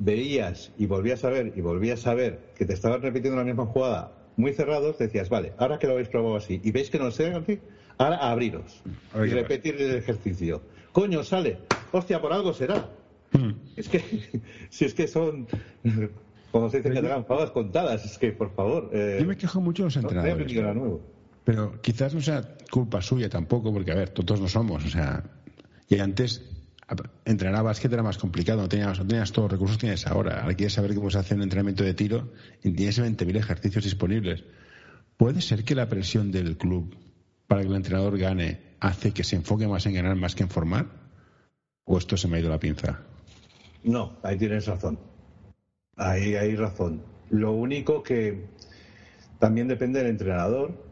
veías 0.00 0.72
y 0.76 0.86
volvías 0.86 1.22
a 1.24 1.30
ver 1.30 1.52
y 1.54 1.60
volvías 1.60 2.06
a 2.06 2.14
ver 2.14 2.40
que 2.56 2.64
te 2.64 2.72
estaban 2.72 3.00
repitiendo 3.00 3.38
la 3.38 3.44
misma 3.44 3.66
jugada 3.66 4.12
muy 4.36 4.52
cerrados, 4.52 4.98
decías, 4.98 5.28
vale, 5.28 5.52
ahora 5.58 5.78
que 5.78 5.86
lo 5.86 5.92
habéis 5.92 6.08
probado 6.08 6.36
así 6.36 6.60
y 6.64 6.72
veis 6.72 6.90
que 6.90 6.98
no 6.98 7.10
sé 7.10 7.32
así, 7.32 7.60
ahora 7.98 8.16
abriros 8.16 8.82
y 9.14 9.28
repetir 9.28 9.80
el 9.80 9.94
ejercicio. 9.94 10.62
Coño, 10.92 11.22
sale. 11.22 11.58
Hostia, 11.92 12.20
por 12.20 12.32
algo 12.32 12.52
será. 12.52 12.88
Hmm. 13.32 13.52
Es 13.76 13.88
que, 13.88 14.02
si 14.70 14.86
es 14.86 14.94
que 14.94 15.06
son 15.06 15.46
como 16.50 16.68
se 16.68 16.78
dice 16.78 16.90
que 16.90 17.00
te 17.00 17.08
pavas 17.08 17.50
contadas, 17.50 18.04
es 18.04 18.18
que, 18.18 18.32
por 18.32 18.52
favor. 18.54 18.90
Eh, 18.92 19.18
yo 19.20 19.26
me 19.26 19.36
quejo 19.36 19.60
mucho 19.60 19.84
de 19.84 19.86
los 19.86 19.96
entrenadores. 19.96 21.00
pero, 21.44 21.80
quizás 21.80 22.14
no 22.14 22.20
sea 22.20 22.56
culpa 22.70 23.00
suya 23.00 23.28
tampoco, 23.28 23.72
porque, 23.72 23.92
a 23.92 23.94
ver, 23.94 24.10
todos 24.10 24.40
no 24.40 24.48
somos. 24.48 24.84
O 24.84 24.88
sea, 24.88 25.22
y 25.88 25.98
antes 25.98 26.49
entrenar 27.24 27.60
a 27.60 27.62
básquet 27.62 27.92
era 27.92 28.02
más 28.02 28.18
complicado, 28.18 28.62
no 28.62 28.68
tenías, 28.68 28.98
no 28.98 29.06
tenías 29.06 29.32
todos 29.32 29.46
los 29.46 29.52
recursos 29.52 29.76
que 29.76 29.82
tienes 29.82 30.06
ahora. 30.06 30.42
Ahora 30.42 30.54
quieres 30.54 30.74
saber 30.74 30.94
cómo 30.94 31.10
se 31.10 31.18
hace 31.18 31.34
un 31.34 31.42
entrenamiento 31.42 31.84
de 31.84 31.94
tiro 31.94 32.32
y 32.62 32.72
tienes 32.72 33.00
20.000 33.00 33.36
ejercicios 33.36 33.84
disponibles. 33.84 34.44
¿Puede 35.16 35.40
ser 35.40 35.64
que 35.64 35.74
la 35.74 35.88
presión 35.88 36.32
del 36.32 36.56
club 36.56 36.96
para 37.46 37.62
que 37.62 37.68
el 37.68 37.74
entrenador 37.74 38.18
gane 38.18 38.76
hace 38.80 39.12
que 39.12 39.24
se 39.24 39.36
enfoque 39.36 39.68
más 39.68 39.86
en 39.86 39.94
ganar 39.94 40.16
más 40.16 40.34
que 40.34 40.42
en 40.42 40.48
formar? 40.48 40.86
¿O 41.84 41.98
esto 41.98 42.16
se 42.16 42.28
me 42.28 42.36
ha 42.36 42.40
ido 42.40 42.50
la 42.50 42.60
pinza? 42.60 43.00
No, 43.82 44.18
ahí 44.22 44.36
tienes 44.38 44.66
razón. 44.66 44.98
Ahí 45.96 46.34
hay 46.34 46.56
razón. 46.56 47.02
Lo 47.30 47.52
único 47.52 48.02
que 48.02 48.46
también 49.38 49.68
depende 49.68 50.00
del 50.00 50.10
entrenador 50.10 50.84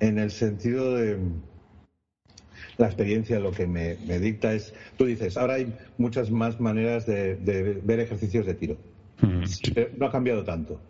en 0.00 0.18
el 0.18 0.30
sentido 0.30 0.94
de 0.96 1.18
la 2.78 2.86
experiencia 2.86 3.38
lo 3.38 3.52
que 3.52 3.66
me, 3.66 3.96
dicta 4.18 4.52
es, 4.52 4.74
tú 4.96 5.04
dices, 5.06 5.36
ahora 5.36 5.54
hay 5.54 5.72
muchas 5.98 6.30
más 6.30 6.60
maneras 6.60 7.06
de, 7.06 7.36
ver 7.82 8.00
ejercicios 8.00 8.46
de 8.46 8.54
tiro. 8.54 8.76
Mm, 9.20 9.44
no 9.96 10.06
ha 10.06 10.10
cambiado 10.10 10.44
tanto. 10.44 10.80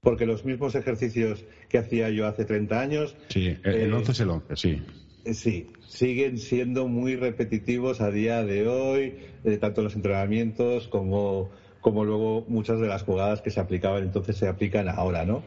Porque 0.00 0.26
los 0.26 0.44
mismos 0.44 0.74
ejercicios 0.74 1.44
que 1.68 1.78
hacía 1.78 2.10
yo 2.10 2.26
hace 2.26 2.44
30 2.44 2.80
años. 2.80 3.16
Sí, 3.28 3.56
el 3.62 3.92
11 3.92 4.10
eh, 4.10 4.12
es 4.12 4.20
el 4.20 4.30
11, 4.30 4.56
sí. 4.56 4.82
Eh, 5.24 5.34
sí, 5.34 5.66
siguen 5.86 6.38
siendo 6.38 6.88
muy 6.88 7.14
repetitivos 7.14 8.00
a 8.00 8.10
día 8.10 8.44
de 8.44 8.66
hoy, 8.66 9.14
eh, 9.44 9.58
tanto 9.58 9.80
en 9.80 9.84
los 9.84 9.94
entrenamientos 9.94 10.88
como 10.88 11.50
como 11.82 12.04
luego 12.04 12.44
muchas 12.48 12.80
de 12.80 12.86
las 12.86 13.02
jugadas 13.02 13.42
que 13.42 13.50
se 13.50 13.60
aplicaban 13.60 14.04
entonces 14.04 14.36
se 14.36 14.46
aplican 14.46 14.88
ahora, 14.88 15.26
¿no? 15.26 15.42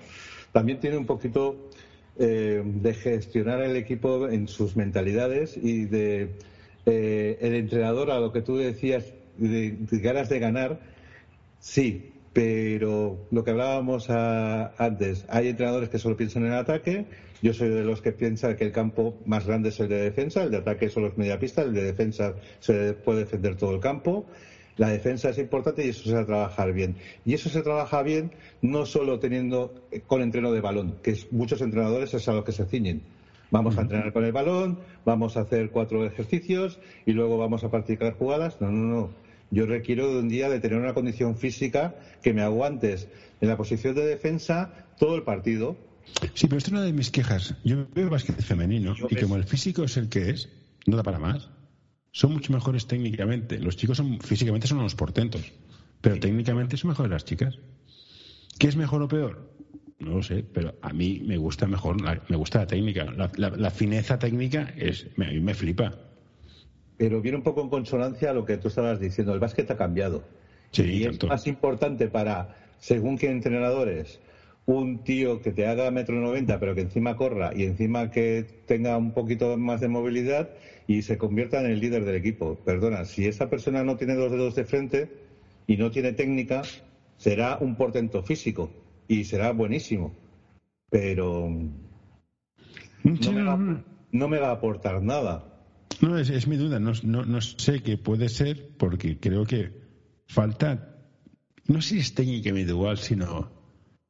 También 0.51 0.79
tiene 0.79 0.97
un 0.97 1.05
poquito 1.05 1.69
eh, 2.17 2.61
de 2.63 2.93
gestionar 2.93 3.61
el 3.61 3.75
equipo 3.75 4.29
en 4.29 4.47
sus 4.47 4.75
mentalidades 4.75 5.57
y 5.57 5.85
de 5.85 6.29
eh, 6.85 7.37
el 7.41 7.55
entrenador 7.55 8.11
a 8.11 8.19
lo 8.19 8.31
que 8.31 8.41
tú 8.41 8.57
decías 8.57 9.13
de, 9.37 9.75
ganas 9.91 10.29
de 10.29 10.39
ganar, 10.39 10.79
sí, 11.59 12.13
pero 12.31 13.17
lo 13.31 13.43
que 13.43 13.51
hablábamos 13.51 14.09
antes, 14.09 15.25
hay 15.27 15.49
entrenadores 15.49 15.89
que 15.89 15.99
solo 15.99 16.15
piensan 16.15 16.43
en 16.43 16.53
el 16.53 16.57
ataque, 16.57 17.05
yo 17.41 17.53
soy 17.53 17.69
de 17.69 17.83
los 17.83 18.01
que 18.01 18.11
piensan 18.11 18.55
que 18.55 18.63
el 18.63 18.71
campo 18.71 19.17
más 19.25 19.45
grande 19.45 19.69
es 19.69 19.79
el 19.79 19.89
de 19.89 20.01
defensa, 20.01 20.43
el 20.43 20.51
de 20.51 20.57
ataque 20.57 20.89
son 20.89 21.03
los 21.03 21.17
mediapistas, 21.17 21.65
el 21.65 21.73
de 21.73 21.83
defensa 21.83 22.33
se 22.59 22.93
puede 22.93 23.19
defender 23.19 23.55
todo 23.55 23.73
el 23.73 23.79
campo 23.79 24.25
la 24.77 24.89
defensa 24.89 25.29
es 25.29 25.37
importante 25.37 25.85
y 25.85 25.89
eso 25.89 26.03
se 26.03 26.13
va 26.13 26.21
a 26.21 26.25
trabajar 26.25 26.73
bien. 26.73 26.95
Y 27.25 27.33
eso 27.33 27.49
se 27.49 27.61
trabaja 27.61 28.01
bien 28.03 28.31
no 28.61 28.85
solo 28.85 29.19
teniendo 29.19 29.73
eh, 29.91 30.01
con 30.05 30.21
entreno 30.21 30.51
de 30.51 30.61
balón, 30.61 30.95
que 31.01 31.11
es, 31.11 31.31
muchos 31.31 31.61
entrenadores 31.61 32.13
es 32.13 32.27
a 32.27 32.33
lo 32.33 32.43
que 32.43 32.51
se 32.51 32.65
ciñen. 32.65 33.01
Vamos 33.51 33.77
a 33.77 33.81
entrenar 33.81 34.11
con 34.11 34.25
el 34.25 34.31
balón, 34.31 34.79
vamos 35.05 35.37
a 35.37 35.41
hacer 35.41 35.69
cuatro 35.69 36.05
ejercicios 36.05 36.79
y 37.05 37.13
luego 37.13 37.37
vamos 37.37 37.63
a 37.63 37.71
practicar 37.71 38.13
jugadas. 38.13 38.59
No, 38.59 38.71
no, 38.71 38.95
no. 38.95 39.09
Yo 39.51 39.65
requiero 39.65 40.11
de 40.11 40.19
un 40.19 40.27
día 40.27 40.49
de 40.49 40.59
tener 40.59 40.79
una 40.79 40.93
condición 40.93 41.37
física 41.37 41.95
que 42.21 42.33
me 42.33 42.41
aguantes 42.41 43.07
en 43.39 43.47
la 43.47 43.55
posición 43.55 43.95
de 43.95 44.05
defensa 44.05 44.87
todo 44.97 45.15
el 45.15 45.23
partido. 45.23 45.77
Sí, 46.33 46.47
pero 46.47 46.57
esto 46.57 46.69
es 46.69 46.73
una 46.73 46.81
de 46.81 46.91
mis 46.91 47.11
quejas. 47.11 47.55
Yo 47.63 47.85
veo 47.93 48.09
básquet 48.09 48.41
femenino 48.41 48.95
y 49.09 49.15
como 49.15 49.35
el 49.37 49.45
físico 49.45 49.83
es 49.83 49.95
el 49.95 50.09
que 50.09 50.31
es, 50.31 50.49
no 50.87 50.97
da 50.97 51.03
para 51.03 51.19
más 51.19 51.49
son 52.15 52.31
mucho 52.31 52.53
mejores 52.53 52.87
técnicamente. 52.87 53.59
Los 53.59 53.75
chicos 53.75 53.97
son, 53.97 54.21
físicamente 54.21 54.67
son 54.67 54.77
unos 54.77 54.95
portentos, 54.95 55.51
pero 55.99 56.17
técnicamente 56.17 56.77
son 56.77 56.91
mejores 56.91 57.11
las 57.11 57.25
chicas. 57.25 57.59
¿Qué 58.57 58.67
es 58.69 58.77
mejor 58.77 59.01
o 59.01 59.07
peor? 59.09 59.51
No 59.99 60.11
lo 60.11 60.23
sé, 60.23 60.45
pero 60.53 60.75
a 60.81 60.93
mí 60.93 61.21
me 61.25 61.35
gusta 61.35 61.67
mejor, 61.67 61.97
me 62.29 62.37
gusta 62.37 62.59
la 62.59 62.67
técnica. 62.67 63.05
La, 63.35 63.69
fineza 63.69 64.17
técnica 64.17 64.73
es, 64.77 65.07
a 65.17 65.29
mí 65.29 65.41
me 65.41 65.53
flipa. 65.53 65.93
Pero 66.95 67.19
viene 67.19 67.35
un 67.35 67.43
poco 67.43 67.61
en 67.61 67.67
consonancia 67.67 68.29
a 68.29 68.33
lo 68.33 68.45
que 68.45 68.57
tú 68.57 68.69
estabas 68.69 68.97
diciendo. 68.97 69.33
El 69.33 69.41
básquet 69.41 69.69
ha 69.71 69.75
cambiado. 69.75 70.23
Sí, 70.71 70.83
y 70.83 71.03
es 71.03 71.21
más 71.21 71.45
importante 71.47 72.07
para, 72.07 72.55
según 72.79 73.17
qué 73.17 73.29
entrenadores, 73.29 74.21
un 74.65 75.03
tío 75.03 75.41
que 75.41 75.51
te 75.51 75.67
haga 75.67 75.91
metro 75.91 76.15
noventa, 76.15 76.61
pero 76.61 76.75
que 76.75 76.81
encima 76.81 77.17
corra 77.17 77.51
y 77.53 77.63
encima 77.63 78.09
que 78.09 78.45
tenga 78.65 78.95
un 78.95 79.11
poquito 79.11 79.57
más 79.57 79.81
de 79.81 79.89
movilidad 79.89 80.49
y 80.87 81.01
se 81.01 81.17
convierta 81.17 81.59
en 81.59 81.67
el 81.67 81.79
líder 81.79 82.05
del 82.05 82.15
equipo. 82.15 82.55
Perdona, 82.63 83.05
si 83.05 83.25
esa 83.25 83.49
persona 83.49 83.83
no 83.83 83.97
tiene 83.97 84.15
dos 84.15 84.31
dedos 84.31 84.55
de 84.55 84.65
frente 84.65 85.09
y 85.67 85.77
no 85.77 85.91
tiene 85.91 86.13
técnica, 86.13 86.61
será 87.17 87.57
un 87.59 87.75
portento 87.75 88.21
físico 88.23 88.71
y 89.07 89.23
será 89.23 89.51
buenísimo. 89.51 90.13
Pero 90.89 91.49
no 93.03 94.27
me 94.27 94.39
va, 94.39 94.49
a 94.49 94.51
aportar 94.51 95.01
nada. 95.01 95.43
No, 96.01 96.17
es, 96.17 96.47
mi 96.47 96.57
duda. 96.57 96.79
No, 96.79 96.93
no 97.03 97.41
sé 97.41 97.81
qué 97.81 97.97
puede 97.97 98.29
ser 98.29 98.75
porque 98.77 99.19
creo 99.19 99.45
que 99.45 99.71
falta, 100.27 100.95
no 101.67 101.81
sé 101.81 101.95
si 101.95 101.99
es 101.99 102.13
técnica 102.13 102.49
individual, 102.49 102.97
sino 102.97 103.51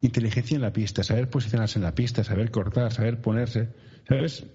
inteligencia 0.02 0.56
en 0.56 0.62
la 0.62 0.74
pista, 0.74 1.04
saber 1.04 1.30
posicionarse 1.30 1.80
en 1.80 1.84
la 1.84 1.96
pista, 1.96 2.24
saber 2.24 2.52
cortar, 2.52 2.92
saber 2.92 3.22
ponerse. 3.22 3.70
¿Sabes? 4.08 4.46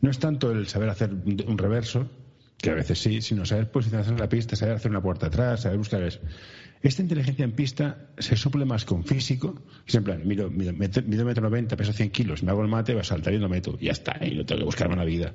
No 0.00 0.10
es 0.10 0.18
tanto 0.18 0.50
el 0.50 0.66
saber 0.66 0.88
hacer 0.88 1.10
un 1.12 1.58
reverso, 1.58 2.08
que 2.60 2.70
a 2.70 2.74
veces 2.74 2.98
sí, 2.98 3.22
sino 3.22 3.44
saber 3.46 3.70
posicionarse 3.70 4.10
en 4.10 4.18
la 4.18 4.28
pista, 4.28 4.56
saber 4.56 4.76
hacer 4.76 4.90
una 4.90 5.02
puerta 5.02 5.26
atrás, 5.26 5.62
saber 5.62 5.78
buscar 5.78 6.02
eso. 6.02 6.20
Esta 6.82 7.02
inteligencia 7.02 7.44
en 7.44 7.52
pista 7.52 8.08
se 8.18 8.36
suple 8.36 8.64
más 8.64 8.84
con 8.84 9.04
físico. 9.04 9.54
Es 9.86 9.94
en 9.94 10.04
plan, 10.04 10.26
mido, 10.26 10.50
mido, 10.50 10.72
metro 10.72 11.42
noventa, 11.42 11.76
peso 11.76 11.92
100 11.92 12.10
kilos, 12.10 12.42
me 12.42 12.50
hago 12.50 12.62
el 12.62 12.68
mate, 12.68 12.94
va 12.94 13.02
a 13.02 13.04
saltar 13.04 13.34
y 13.34 13.38
lo 13.38 13.48
meto. 13.48 13.76
Y 13.78 13.86
ya 13.86 13.92
está, 13.92 14.18
y 14.24 14.34
no 14.34 14.44
tengo 14.46 14.60
que 14.60 14.64
buscarme 14.64 14.94
una 14.94 15.04
vida. 15.04 15.34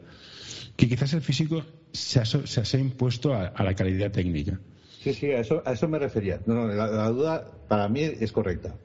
Que 0.75 0.89
quizás 0.89 1.13
el 1.13 1.21
físico 1.21 1.63
se 1.91 2.19
ha, 2.19 2.25
se 2.25 2.77
ha 2.77 2.79
impuesto 2.79 3.33
a, 3.33 3.63
la 3.63 3.75
calidad 3.75 4.11
técnica. 4.11 4.59
Sí, 5.01 5.13
sí, 5.13 5.27
a 5.27 5.39
eso, 5.39 5.61
a 5.65 5.73
eso 5.73 5.87
me 5.87 5.99
refería. 5.99 6.41
No, 6.47 6.55
no, 6.55 6.67
la 6.67 7.09
duda 7.09 7.47
para 7.67 7.87
mí 7.89 8.01
es 8.01 8.31
correcta. 8.31 8.75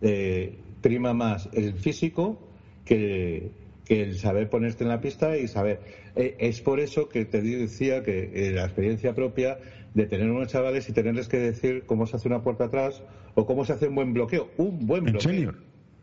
Eh, 0.00 0.58
prima 0.80 1.12
más 1.12 1.48
el 1.52 1.74
físico 1.74 2.48
que, 2.84 3.50
el 3.88 4.18
saber 4.18 4.48
ponerte 4.48 4.84
en 4.84 4.90
la 4.90 5.00
pista 5.00 5.36
y 5.36 5.48
saber. 5.48 5.80
Eh, 6.16 6.36
es 6.38 6.60
por 6.60 6.80
eso 6.80 7.08
que 7.08 7.24
te 7.24 7.40
decía 7.40 8.02
que 8.02 8.30
eh, 8.34 8.52
la 8.52 8.64
experiencia 8.64 9.14
propia 9.14 9.58
de 9.94 10.06
tener 10.06 10.30
unos 10.30 10.48
chavales 10.48 10.88
y 10.88 10.92
tenerles 10.92 11.28
que 11.28 11.38
decir 11.38 11.84
cómo 11.86 12.06
se 12.06 12.16
hace 12.16 12.28
una 12.28 12.42
puerta 12.42 12.64
atrás 12.64 13.02
o 13.34 13.46
cómo 13.46 13.64
se 13.64 13.72
hace 13.72 13.88
un 13.88 13.94
buen 13.94 14.12
bloqueo. 14.12 14.50
Un 14.56 14.86
buen 14.86 15.04
bloqueo. 15.04 15.30
¿En 15.30 15.36
senior? 15.36 15.58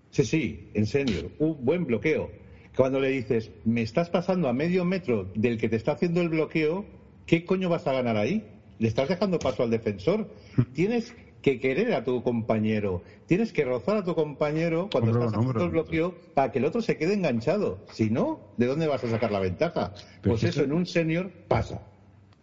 Sí, 0.10 0.24
sí, 0.24 0.70
en 0.74 0.86
senior. 0.86 1.32
Un 1.40 1.64
buen 1.64 1.86
bloqueo. 1.86 2.32
Cuando 2.76 3.00
le 3.00 3.10
dices, 3.10 3.52
me 3.64 3.82
estás 3.82 4.10
pasando 4.10 4.50
a 4.50 4.54
medio 4.54 4.84
metro 4.84 5.32
del 5.36 5.58
que 5.58 5.70
te 5.70 5.78
está 5.78 5.94
haciendo 5.94 6.22
el 6.22 6.30
bloqueo, 6.30 6.86
¿qué 7.26 7.46
coño 7.46 7.70
vas 7.70 7.88
a 7.88 7.94
ganar 7.94 8.18
ahí? 8.18 8.44
¿Le 8.80 8.90
estás 8.90 9.08
dejando 9.08 9.40
paso 9.40 9.64
al 9.64 9.70
defensor? 9.70 10.30
Tienes 10.74 11.16
que 11.46 11.60
querer 11.60 11.93
a 11.93 12.04
tu 12.04 12.24
compañero. 12.24 13.04
Tienes 13.28 13.54
que 13.54 13.64
rozar 13.64 13.98
a 13.98 14.04
tu 14.04 14.16
compañero 14.16 14.89
cuando 14.91 15.12
estás 15.12 15.32
haciendo 15.32 15.64
el 15.64 15.70
bloqueo 15.70 16.16
para 16.34 16.52
que 16.52 16.58
el 16.58 16.66
otro 16.66 16.82
se 16.82 16.98
quede 16.98 17.14
enganchado. 17.14 17.86
Si 17.91 18.10
no, 18.10 18.39
¿de 18.58 18.66
dónde 18.66 18.88
vas 18.88 19.04
a 19.04 19.12
sacar 19.12 19.32
la 19.32 19.39
ventaja? 19.39 19.93
pues 20.24 20.43
eso 20.43 20.64
en 20.64 20.74
un 20.74 20.88
senior 20.88 21.30
pasa. 21.48 21.84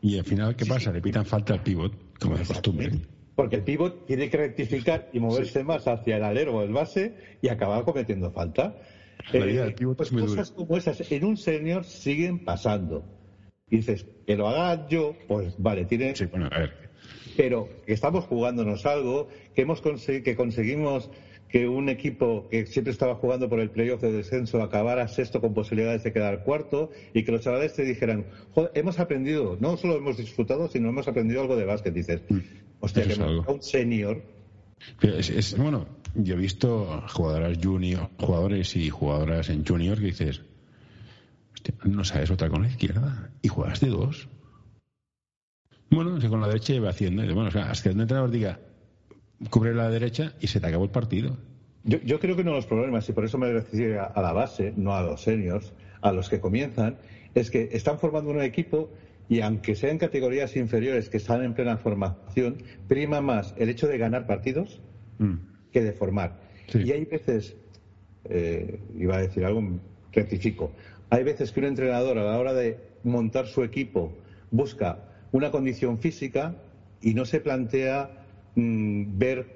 Y 0.02 0.18
al 0.18 0.24
final, 0.24 0.54
¿qué 0.54 0.66
pasa? 0.66 0.92
Le 0.92 1.00
pitan 1.00 1.26
falta 1.26 1.54
al 1.54 1.64
pivot, 1.64 1.92
como 2.20 2.36
de 2.36 2.44
costumbre. 2.44 2.92
Porque 3.34 3.56
el 3.56 3.64
pivot 3.64 4.06
tiene 4.06 4.30
que 4.30 4.36
rectificar 4.36 5.10
y 5.12 5.18
moverse 5.18 5.64
más 5.64 5.88
hacia 5.88 6.18
el 6.18 6.22
alero 6.22 6.58
o 6.58 6.62
el 6.62 6.72
base 6.72 7.16
y 7.42 7.48
acabar 7.48 7.82
cometiendo 7.82 8.30
falta. 8.30 8.76
Eh, 9.32 9.74
pues 9.96 10.12
cosas 10.12 10.52
como 10.52 10.76
esas 10.76 11.10
en 11.10 11.24
un 11.24 11.36
senior 11.36 11.84
siguen 11.84 12.44
pasando. 12.44 13.02
Y 13.72 13.78
dices, 13.78 14.06
que 14.24 14.36
lo 14.36 14.46
haga 14.46 14.86
yo, 14.86 15.16
pues 15.26 15.54
vale, 15.58 15.86
tiene. 15.86 16.14
Sí, 16.14 16.26
bueno, 16.26 16.48
a 16.52 16.58
ver 16.60 16.82
pero 17.36 17.68
que 17.86 17.92
estamos 17.92 18.24
jugándonos 18.24 18.86
algo, 18.86 19.28
que, 19.54 19.62
hemos 19.62 19.80
que 19.80 20.36
conseguimos 20.36 21.10
que 21.48 21.68
un 21.68 21.90
equipo 21.90 22.48
que 22.50 22.64
siempre 22.64 22.92
estaba 22.92 23.14
jugando 23.14 23.48
por 23.48 23.60
el 23.60 23.70
playoff 23.70 24.00
de 24.00 24.10
descenso 24.10 24.62
acabara 24.62 25.06
sexto 25.08 25.40
con 25.40 25.52
posibilidades 25.52 26.02
de 26.02 26.12
quedar 26.12 26.44
cuarto 26.44 26.90
y 27.12 27.24
que 27.24 27.32
los 27.32 27.42
chavales 27.42 27.74
te 27.74 27.84
dijeran, 27.84 28.24
Joder, 28.54 28.70
hemos 28.74 28.98
aprendido, 28.98 29.58
no 29.60 29.76
solo 29.76 29.96
hemos 29.96 30.16
disfrutado, 30.16 30.68
sino 30.68 30.88
hemos 30.88 31.08
aprendido 31.08 31.42
algo 31.42 31.56
de 31.56 31.66
básquet. 31.66 31.92
Dices, 31.92 32.22
mm. 32.28 32.38
hostia, 32.80 33.06
que 33.06 33.20
un 33.20 33.62
senior. 33.62 34.22
es, 35.02 35.56
bueno, 35.58 35.86
yo 36.14 36.34
he 36.34 36.38
visto 36.38 37.04
jugadoras 37.12 37.58
junior, 37.62 38.08
jugadores 38.18 38.74
y 38.74 38.88
jugadoras 38.88 39.50
en 39.50 39.66
junior 39.66 39.98
que 39.98 40.06
dices, 40.06 40.40
no 41.84 42.04
sabes 42.04 42.30
otra 42.30 42.48
con 42.48 42.62
la 42.62 42.68
izquierda 42.68 43.30
y 43.42 43.48
juegas 43.48 43.80
de 43.80 43.88
dos. 43.88 44.28
Bueno, 45.90 46.18
que 46.18 46.28
con 46.28 46.40
la 46.40 46.48
derecha 46.48 46.72
iba 46.72 46.88
haciendo. 46.88 47.22
Bueno, 47.22 47.48
o 47.48 47.50
sea, 47.50 47.70
hasta 47.70 47.90
que 47.90 47.94
un 47.94 48.00
entrenador 48.00 48.30
diga, 48.30 48.60
cubre 49.50 49.74
la 49.74 49.90
derecha 49.90 50.32
y 50.40 50.46
se 50.46 50.60
te 50.60 50.66
acabó 50.66 50.84
el 50.84 50.90
partido. 50.90 51.36
Yo, 51.84 51.98
yo 52.00 52.18
creo 52.18 52.36
que 52.36 52.42
uno 52.42 52.52
de 52.52 52.56
los 52.56 52.66
problemas, 52.66 53.08
y 53.08 53.12
por 53.12 53.24
eso 53.24 53.38
me 53.38 53.52
refiero 53.52 54.10
a 54.14 54.22
la 54.22 54.32
base, 54.32 54.72
no 54.76 54.94
a 54.94 55.02
los 55.02 55.22
seniors, 55.22 55.72
a 56.00 56.12
los 56.12 56.28
que 56.28 56.40
comienzan, 56.40 56.96
es 57.34 57.50
que 57.50 57.70
están 57.72 57.98
formando 57.98 58.30
un 58.30 58.40
equipo 58.40 58.90
y 59.28 59.40
aunque 59.40 59.74
sean 59.74 59.98
categorías 59.98 60.56
inferiores 60.56 61.08
que 61.08 61.16
están 61.16 61.42
en 61.42 61.54
plena 61.54 61.76
formación, 61.76 62.58
prima 62.88 63.20
más 63.20 63.54
el 63.56 63.68
hecho 63.68 63.86
de 63.86 63.98
ganar 63.98 64.26
partidos 64.26 64.80
mm. 65.18 65.34
que 65.72 65.82
de 65.82 65.92
formar. 65.92 66.40
Y 66.74 66.92
hay 66.92 67.04
veces, 67.04 67.56
eh, 68.24 68.80
iba 68.96 69.16
a 69.16 69.20
decir 69.20 69.44
algo, 69.44 69.80
rectifico, 70.12 70.72
hay 71.12 71.24
veces 71.24 71.52
que 71.52 71.60
un 71.60 71.66
entrenador 71.66 72.16
a 72.16 72.24
la 72.24 72.38
hora 72.38 72.54
de 72.54 72.78
montar 73.02 73.46
su 73.46 73.62
equipo 73.62 74.16
busca 74.50 74.96
una 75.30 75.50
condición 75.50 75.98
física 75.98 76.56
y 77.02 77.12
no 77.12 77.26
se 77.26 77.38
plantea 77.38 78.08
mm, 78.54 79.18
ver 79.18 79.46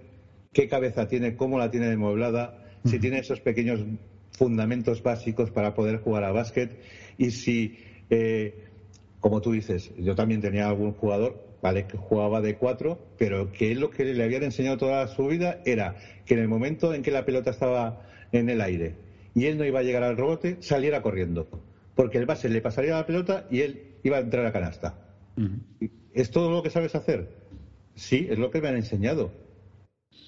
qué 0.53 0.69
cabeza 0.69 1.09
tiene, 1.09 1.35
cómo 1.35 1.59
la 1.59 1.71
tiene 1.71 1.89
demueblada, 1.89 2.63
si 2.85 2.99
tiene 2.99 3.21
esos 3.21 3.41
pequeños 3.41 3.81
fundamentos 4.33 5.03
básicos 5.03 5.51
para 5.51 5.73
poder 5.73 5.97
jugar 5.97 6.25
a 6.25 6.31
básquet 6.31 6.79
y 7.17 7.31
si, 7.31 7.79
eh, 8.11 8.53
como 9.21 9.41
tú 9.41 9.53
dices, 9.53 9.95
yo 9.97 10.15
también 10.15 10.43
tenía 10.43 10.69
algún 10.69 10.93
jugador, 10.93 11.43
vale, 11.63 11.87
que 11.87 11.97
jugaba 11.97 12.43
de 12.43 12.55
cuatro, 12.57 12.99
pero 13.17 13.51
que 13.51 13.71
él 13.71 13.81
lo 13.81 13.89
que 13.89 14.05
le 14.05 14.23
habían 14.23 14.43
enseñado 14.43 14.77
toda 14.77 15.07
su 15.07 15.27
vida 15.27 15.63
era 15.65 15.95
que 16.27 16.35
en 16.35 16.41
el 16.41 16.49
momento 16.49 16.93
en 16.93 17.01
que 17.01 17.11
la 17.11 17.25
pelota 17.25 17.49
estaba 17.49 18.03
en 18.31 18.51
el 18.51 18.61
aire 18.61 19.06
y 19.37 19.45
él 19.45 19.59
no 19.59 19.67
iba 19.67 19.81
a 19.81 19.83
llegar 19.83 20.03
al 20.03 20.17
rebote, 20.17 20.57
saliera 20.61 21.03
corriendo, 21.03 21.47
porque 21.95 22.17
el 22.17 22.25
base 22.25 22.49
le 22.49 22.63
pasaría 22.63 22.95
la 22.95 23.05
pelota 23.05 23.47
y 23.51 23.61
él 23.61 23.99
iba 24.03 24.17
a 24.17 24.21
entrar 24.21 24.47
a 24.47 24.51
canasta. 24.51 24.99
¿Es 26.15 26.31
todo 26.31 26.51
lo 26.51 26.63
que 26.63 26.71
sabes 26.71 26.95
hacer? 26.95 27.29
Sí, 27.95 28.27
es 28.31 28.39
lo 28.39 28.51
que 28.51 28.63
me 28.63 28.69
han 28.69 28.77
enseñado. 28.77 29.31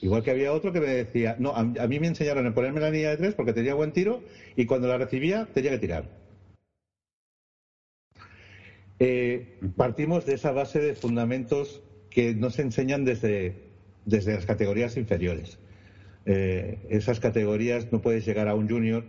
Igual 0.03 0.23
que 0.23 0.31
había 0.31 0.53
otro 0.53 0.73
que 0.73 0.81
me 0.81 0.89
decía, 0.89 1.37
no, 1.39 1.55
a, 1.57 1.65
mí 1.65 1.99
me 1.99 2.07
enseñaron 2.07 2.47
a 2.47 2.53
ponerme 2.53 2.81
la 2.81 2.91
línea 2.91 3.09
de 3.09 3.17
tres 3.17 3.35
porque 3.35 3.55
tenía 3.55 3.73
buen 3.73 3.93
tiro 3.93 4.23
y 4.57 4.67
cuando 4.67 4.89
la 4.89 4.99
recibía 4.99 5.49
tenía 5.55 5.71
que 5.71 5.79
tirar. 5.79 6.11
Eh, 8.99 9.59
partimos 9.75 10.27
de 10.27 10.35
esa 10.35 10.53
base 10.53 10.81
de 10.81 10.95
fundamentos 10.95 11.81
que 12.11 12.35
nos 12.35 12.59
enseñan 12.59 13.07
desde, 13.07 13.55
desde 14.05 14.35
las 14.35 14.45
categorías 14.45 14.99
inferiores. 14.99 15.59
Eh, 16.31 16.79
esas 16.91 17.21
categorías 17.21 17.91
no 17.91 18.03
puedes 18.03 18.27
llegar 18.27 18.49
a 18.49 18.55
un 18.55 18.69
junior 18.69 19.03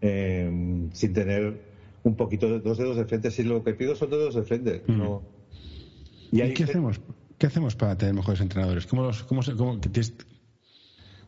eh, 0.00 0.50
sin 0.94 1.12
tener 1.12 1.60
un 2.02 2.16
poquito 2.16 2.50
de 2.50 2.60
dos 2.60 2.78
dedos 2.78 2.96
de 2.96 3.04
frente. 3.04 3.30
Si 3.30 3.42
lo 3.42 3.62
que 3.62 3.74
pido 3.74 3.94
son 3.94 4.08
dos 4.08 4.20
dedos 4.20 4.34
de 4.36 4.42
frente. 4.42 4.82
¿Y, 6.32 6.54
qué 6.54 6.64
hacemos? 6.64 7.02
¿Qué 7.36 7.46
hacemos 7.46 7.76
para 7.76 7.98
tener 7.98 8.14
mejores 8.14 8.40
entrenadores? 8.40 8.86
¿Cómo 8.86 9.02
los, 9.02 9.22
cómo, 9.24 9.42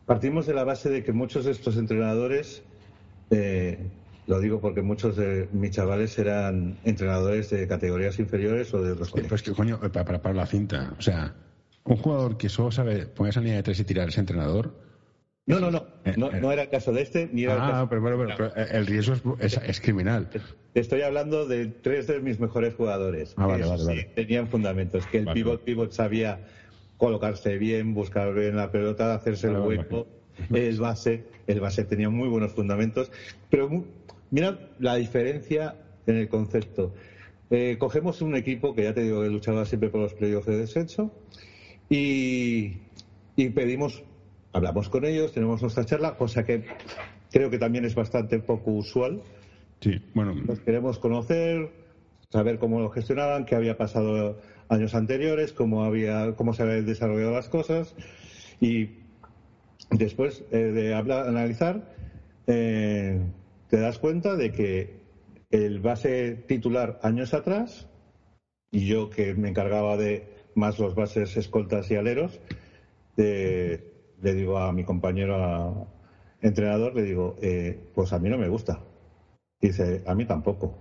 Partimos 0.07 0.47
de 0.47 0.53
la 0.55 0.63
base 0.63 0.89
de 0.89 1.03
que 1.03 1.13
muchos 1.13 1.45
de 1.45 1.51
estos 1.51 1.77
entrenadores, 1.77 2.63
eh, 3.29 3.77
lo 4.25 4.39
digo 4.39 4.59
porque 4.59 4.81
muchos 4.81 5.15
de 5.15 5.47
mis 5.53 5.69
chavales 5.69 6.17
eran 6.17 6.79
entrenadores 6.85 7.51
de 7.51 7.67
categorías 7.67 8.17
inferiores 8.17 8.73
o 8.73 8.81
de 8.81 8.93
otros 8.93 9.11
Pues 9.11 9.43
que 9.43 9.51
coño, 9.51 9.79
para, 9.79 10.19
para, 10.23 10.33
la 10.33 10.47
cinta. 10.47 10.95
O 10.97 11.01
sea, 11.03 11.35
un 11.83 11.97
jugador 11.97 12.35
que 12.37 12.49
solo 12.49 12.71
sabe 12.71 13.05
poner 13.05 13.29
esa 13.29 13.41
línea 13.41 13.57
de 13.57 13.63
tres 13.63 13.79
y 13.79 13.83
tirar 13.83 14.09
ese 14.09 14.21
entrenador. 14.21 14.88
No, 15.45 15.59
no, 15.59 15.71
no. 15.71 15.87
Eh, 16.05 16.13
no, 16.15 16.31
eh. 16.31 16.39
no, 16.39 16.51
era 16.51 16.63
el 16.63 16.69
caso 16.69 16.91
de 16.91 17.01
este, 17.01 17.27
ni 17.31 17.43
era 17.43 17.53
el 17.55 17.61
ah, 17.61 17.67
caso. 17.71 17.89
Pero, 17.89 18.01
bueno, 18.01 18.33
pero, 18.37 18.53
el 18.55 18.85
riesgo 18.85 19.37
es, 19.39 19.57
es, 19.57 19.81
criminal. 19.81 20.29
Estoy 20.75 21.01
hablando 21.01 21.47
de 21.47 21.67
tres 21.67 22.07
de 22.07 22.19
mis 22.19 22.39
mejores 22.39 22.75
jugadores. 22.75 23.33
Ah, 23.35 23.47
vale, 23.47 23.65
vale, 23.65 24.09
Tenían 24.13 24.47
fundamentos, 24.47 25.05
que 25.07 25.17
el 25.17 25.25
pivot, 25.27 25.63
pivot 25.63 25.91
sabía 25.91 26.39
colocarse 26.97 27.57
bien, 27.57 27.93
buscar 27.93 28.33
bien 28.33 28.55
la 28.55 28.69
pelota, 28.69 29.15
hacerse 29.15 29.47
el 29.47 29.57
hueco. 29.57 30.07
El 30.53 30.79
base, 30.79 31.23
el 31.47 31.59
base 31.59 31.83
tenía 31.83 32.09
muy 32.09 32.29
buenos 32.29 32.53
fundamentos, 32.53 33.11
pero 33.49 33.83
mira 34.29 34.59
la 34.79 34.95
diferencia 34.95 35.75
en 36.05 36.15
el 36.15 36.29
concepto. 36.29 36.93
Eh, 37.49 37.77
cogemos 37.79 38.21
un 38.21 38.35
equipo 38.35 38.75
que 38.75 38.83
ya 38.83 38.93
te 38.93 39.01
digo 39.01 39.23
que 39.23 39.29
luchaba 39.29 39.65
siempre 39.65 39.89
por 39.89 40.01
los 40.01 40.13
playoffs 40.13 40.45
de 40.45 40.57
descenso 40.57 41.11
y, 41.89 42.77
y 43.35 43.49
pedimos, 43.49 44.03
hablamos 44.53 44.89
con 44.89 45.05
ellos, 45.05 45.31
tenemos 45.31 45.61
nuestra 45.61 45.85
charla, 45.85 46.15
cosa 46.15 46.43
que 46.43 46.65
creo 47.31 47.49
que 47.49 47.57
también 47.57 47.85
es 47.85 47.95
bastante 47.95 48.39
poco 48.39 48.71
usual 48.71 49.21
Sí, 49.81 50.01
bueno. 50.13 50.33
Nos 50.33 50.59
queremos 50.59 50.99
conocer, 50.99 51.69
saber 52.29 52.59
cómo 52.59 52.81
lo 52.81 52.89
gestionaban, 52.89 53.45
qué 53.45 53.55
había 53.55 53.77
pasado 53.77 54.37
años 54.67 54.93
anteriores, 54.93 55.53
cómo, 55.53 55.83
había, 55.83 56.35
cómo 56.35 56.53
se 56.53 56.63
habían 56.63 56.85
desarrollado 56.85 57.31
las 57.31 57.49
cosas 57.49 57.95
y 58.59 58.89
después 59.89 60.43
eh, 60.51 60.57
de 60.57 60.93
hablar, 60.93 61.27
analizar, 61.27 61.95
eh, 62.47 63.19
te 63.69 63.79
das 63.79 63.99
cuenta 63.99 64.35
de 64.35 64.51
que 64.51 64.99
el 65.49 65.79
base 65.79 66.35
titular 66.47 66.99
años 67.01 67.33
atrás 67.33 67.87
y 68.71 68.85
yo 68.85 69.09
que 69.09 69.33
me 69.33 69.49
encargaba 69.49 69.97
de 69.97 70.27
más 70.55 70.77
los 70.77 70.93
bases 70.93 71.37
escoltas 71.37 71.89
y 71.89 71.95
aleros, 71.95 72.39
le 74.21 74.33
digo 74.33 74.57
a 74.57 74.71
mi 74.71 74.83
compañero 74.83 75.87
entrenador, 76.41 76.95
le 76.95 77.03
digo, 77.03 77.35
eh, 77.41 77.79
pues 77.93 78.13
a 78.13 78.19
mí 78.19 78.29
no 78.29 78.37
me 78.37 78.47
gusta. 78.47 78.79
Dice, 79.61 80.03
a 80.05 80.15
mí 80.15 80.25
tampoco. 80.25 80.77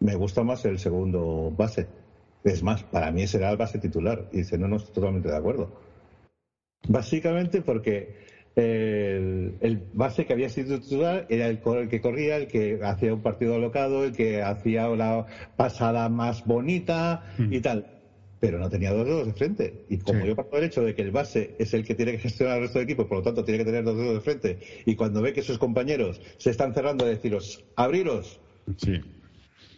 Me 0.00 0.14
gusta 0.14 0.42
más 0.42 0.64
el 0.64 0.78
segundo 0.78 1.52
base. 1.56 1.86
Es 2.44 2.62
más, 2.62 2.82
para 2.84 3.10
mí 3.10 3.26
será 3.26 3.50
el 3.50 3.56
base 3.56 3.78
titular. 3.78 4.28
dice, 4.30 4.58
no, 4.58 4.68
no 4.68 4.76
estoy 4.76 4.94
totalmente 4.94 5.28
de 5.28 5.36
acuerdo. 5.36 5.72
Básicamente 6.88 7.62
porque 7.62 8.14
el, 8.54 9.88
base 9.92 10.26
que 10.26 10.32
había 10.32 10.48
sido 10.48 10.80
titular 10.80 11.26
era 11.28 11.46
el, 11.46 11.60
que 11.88 12.00
corría, 12.00 12.36
el 12.36 12.48
que 12.48 12.80
hacía 12.82 13.14
un 13.14 13.22
partido 13.22 13.54
alocado, 13.54 14.04
el 14.04 14.12
que 14.12 14.42
hacía 14.42 14.88
la 14.88 15.26
pasada 15.56 16.08
más 16.08 16.44
bonita 16.44 17.24
y 17.38 17.58
mm. 17.58 17.62
tal. 17.62 17.97
Pero 18.40 18.58
no 18.58 18.68
tenía 18.68 18.92
dos 18.92 19.06
dedos 19.06 19.26
de 19.26 19.32
frente. 19.32 19.84
Y 19.88 19.98
como 19.98 20.24
yo 20.24 20.36
parto 20.36 20.56
del 20.56 20.66
hecho 20.66 20.82
de 20.82 20.94
que 20.94 21.02
el 21.02 21.10
base 21.10 21.54
es 21.58 21.74
el 21.74 21.84
que 21.84 21.94
tiene 21.94 22.12
que 22.12 22.18
gestionar 22.18 22.56
el 22.56 22.62
resto 22.62 22.78
del 22.78 22.86
equipo, 22.86 23.08
por 23.08 23.18
lo 23.18 23.24
tanto 23.24 23.44
tiene 23.44 23.58
que 23.58 23.64
tener 23.64 23.84
dos 23.84 23.96
dedos 23.96 24.14
de 24.14 24.20
frente, 24.20 24.58
y 24.86 24.94
cuando 24.94 25.22
ve 25.22 25.32
que 25.32 25.42
sus 25.42 25.58
compañeros 25.58 26.20
se 26.38 26.50
están 26.50 26.74
cerrando, 26.74 27.04
a 27.04 27.08
deciros, 27.08 27.64
abriros. 27.76 28.40
Sí. 28.76 29.00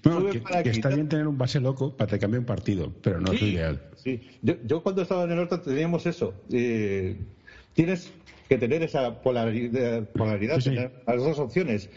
que, 0.02 0.70
está 0.70 0.88
bien 0.88 1.08
tener 1.08 1.26
un 1.26 1.38
base 1.38 1.60
loco 1.60 1.96
para 1.96 2.10
que 2.10 2.18
cambie 2.18 2.38
un 2.38 2.46
partido, 2.46 2.92
pero 3.02 3.20
no 3.20 3.32
es 3.32 3.42
ideal. 3.42 3.80
Sí, 3.96 4.20
yo, 4.42 4.82
cuando 4.82 5.02
estaba 5.02 5.24
en 5.24 5.30
el 5.30 5.36
norte 5.36 5.58
teníamos 5.58 6.06
eso. 6.06 6.34
Eh, 6.52 7.16
tienes 7.74 8.12
que 8.50 8.58
tener 8.58 8.82
esa 8.82 9.22
polaridad, 9.22 10.08
polaridad 10.08 10.58
tener 10.58 10.90
las 11.06 11.18
dos 11.18 11.38
opciones. 11.38 11.88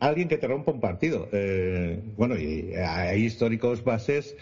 Alguien 0.00 0.26
que 0.26 0.38
te 0.38 0.48
rompa 0.48 0.72
un 0.72 0.80
partido. 0.80 1.28
Eh, 1.30 2.00
bueno, 2.16 2.36
y 2.36 2.74
hay 2.74 3.22
históricos 3.22 3.84
bases 3.84 4.36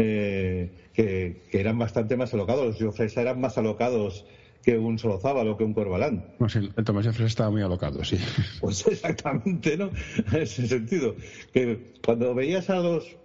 eh, 0.00 0.70
que, 0.92 1.42
eran 1.50 1.76
bastante 1.76 2.16
más 2.16 2.32
alocados. 2.32 2.80
Los 2.80 3.00
eran 3.16 3.40
más 3.40 3.58
alocados 3.58 4.24
que 4.62 4.78
un 4.78 4.98
Solozábal 4.98 5.48
o 5.48 5.56
que 5.56 5.64
un 5.64 5.74
Corbalán. 5.74 6.24
el, 6.54 6.84
Tomás 6.84 7.06
Fresa 7.06 7.26
estaba 7.26 7.50
muy 7.50 7.62
alocado, 7.62 8.04
sí. 8.04 8.16
Pues 8.60 8.86
exactamente, 8.86 9.76
¿no? 9.76 9.90
En 10.32 10.42
ese 10.42 10.68
sentido. 10.68 11.16
Que 11.52 11.94
cuando 12.04 12.32
veías 12.34 12.70
a 12.70 12.76
los 12.76 13.16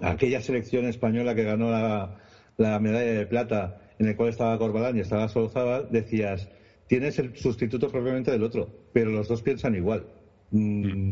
aquella 0.00 0.40
selección 0.40 0.86
española 0.86 1.34
que 1.34 1.44
ganó 1.44 1.70
la, 1.70 2.78
medalla 2.78 3.12
de 3.12 3.26
plata, 3.26 3.80
en 3.98 4.08
el 4.08 4.16
cual 4.16 4.30
estaba 4.30 4.56
Corbalán 4.58 4.96
y 4.96 5.00
estaba 5.00 5.28
Solozábal, 5.28 5.88
decías, 5.90 6.48
tienes 6.86 7.18
el 7.18 7.36
sustituto 7.36 7.88
propiamente 7.88 8.30
del 8.30 8.42
otro, 8.42 8.72
pero 8.94 9.10
los 9.10 9.28
dos 9.28 9.42
piensan 9.42 9.74
igual. 9.74 10.06
Mm, 10.52 11.10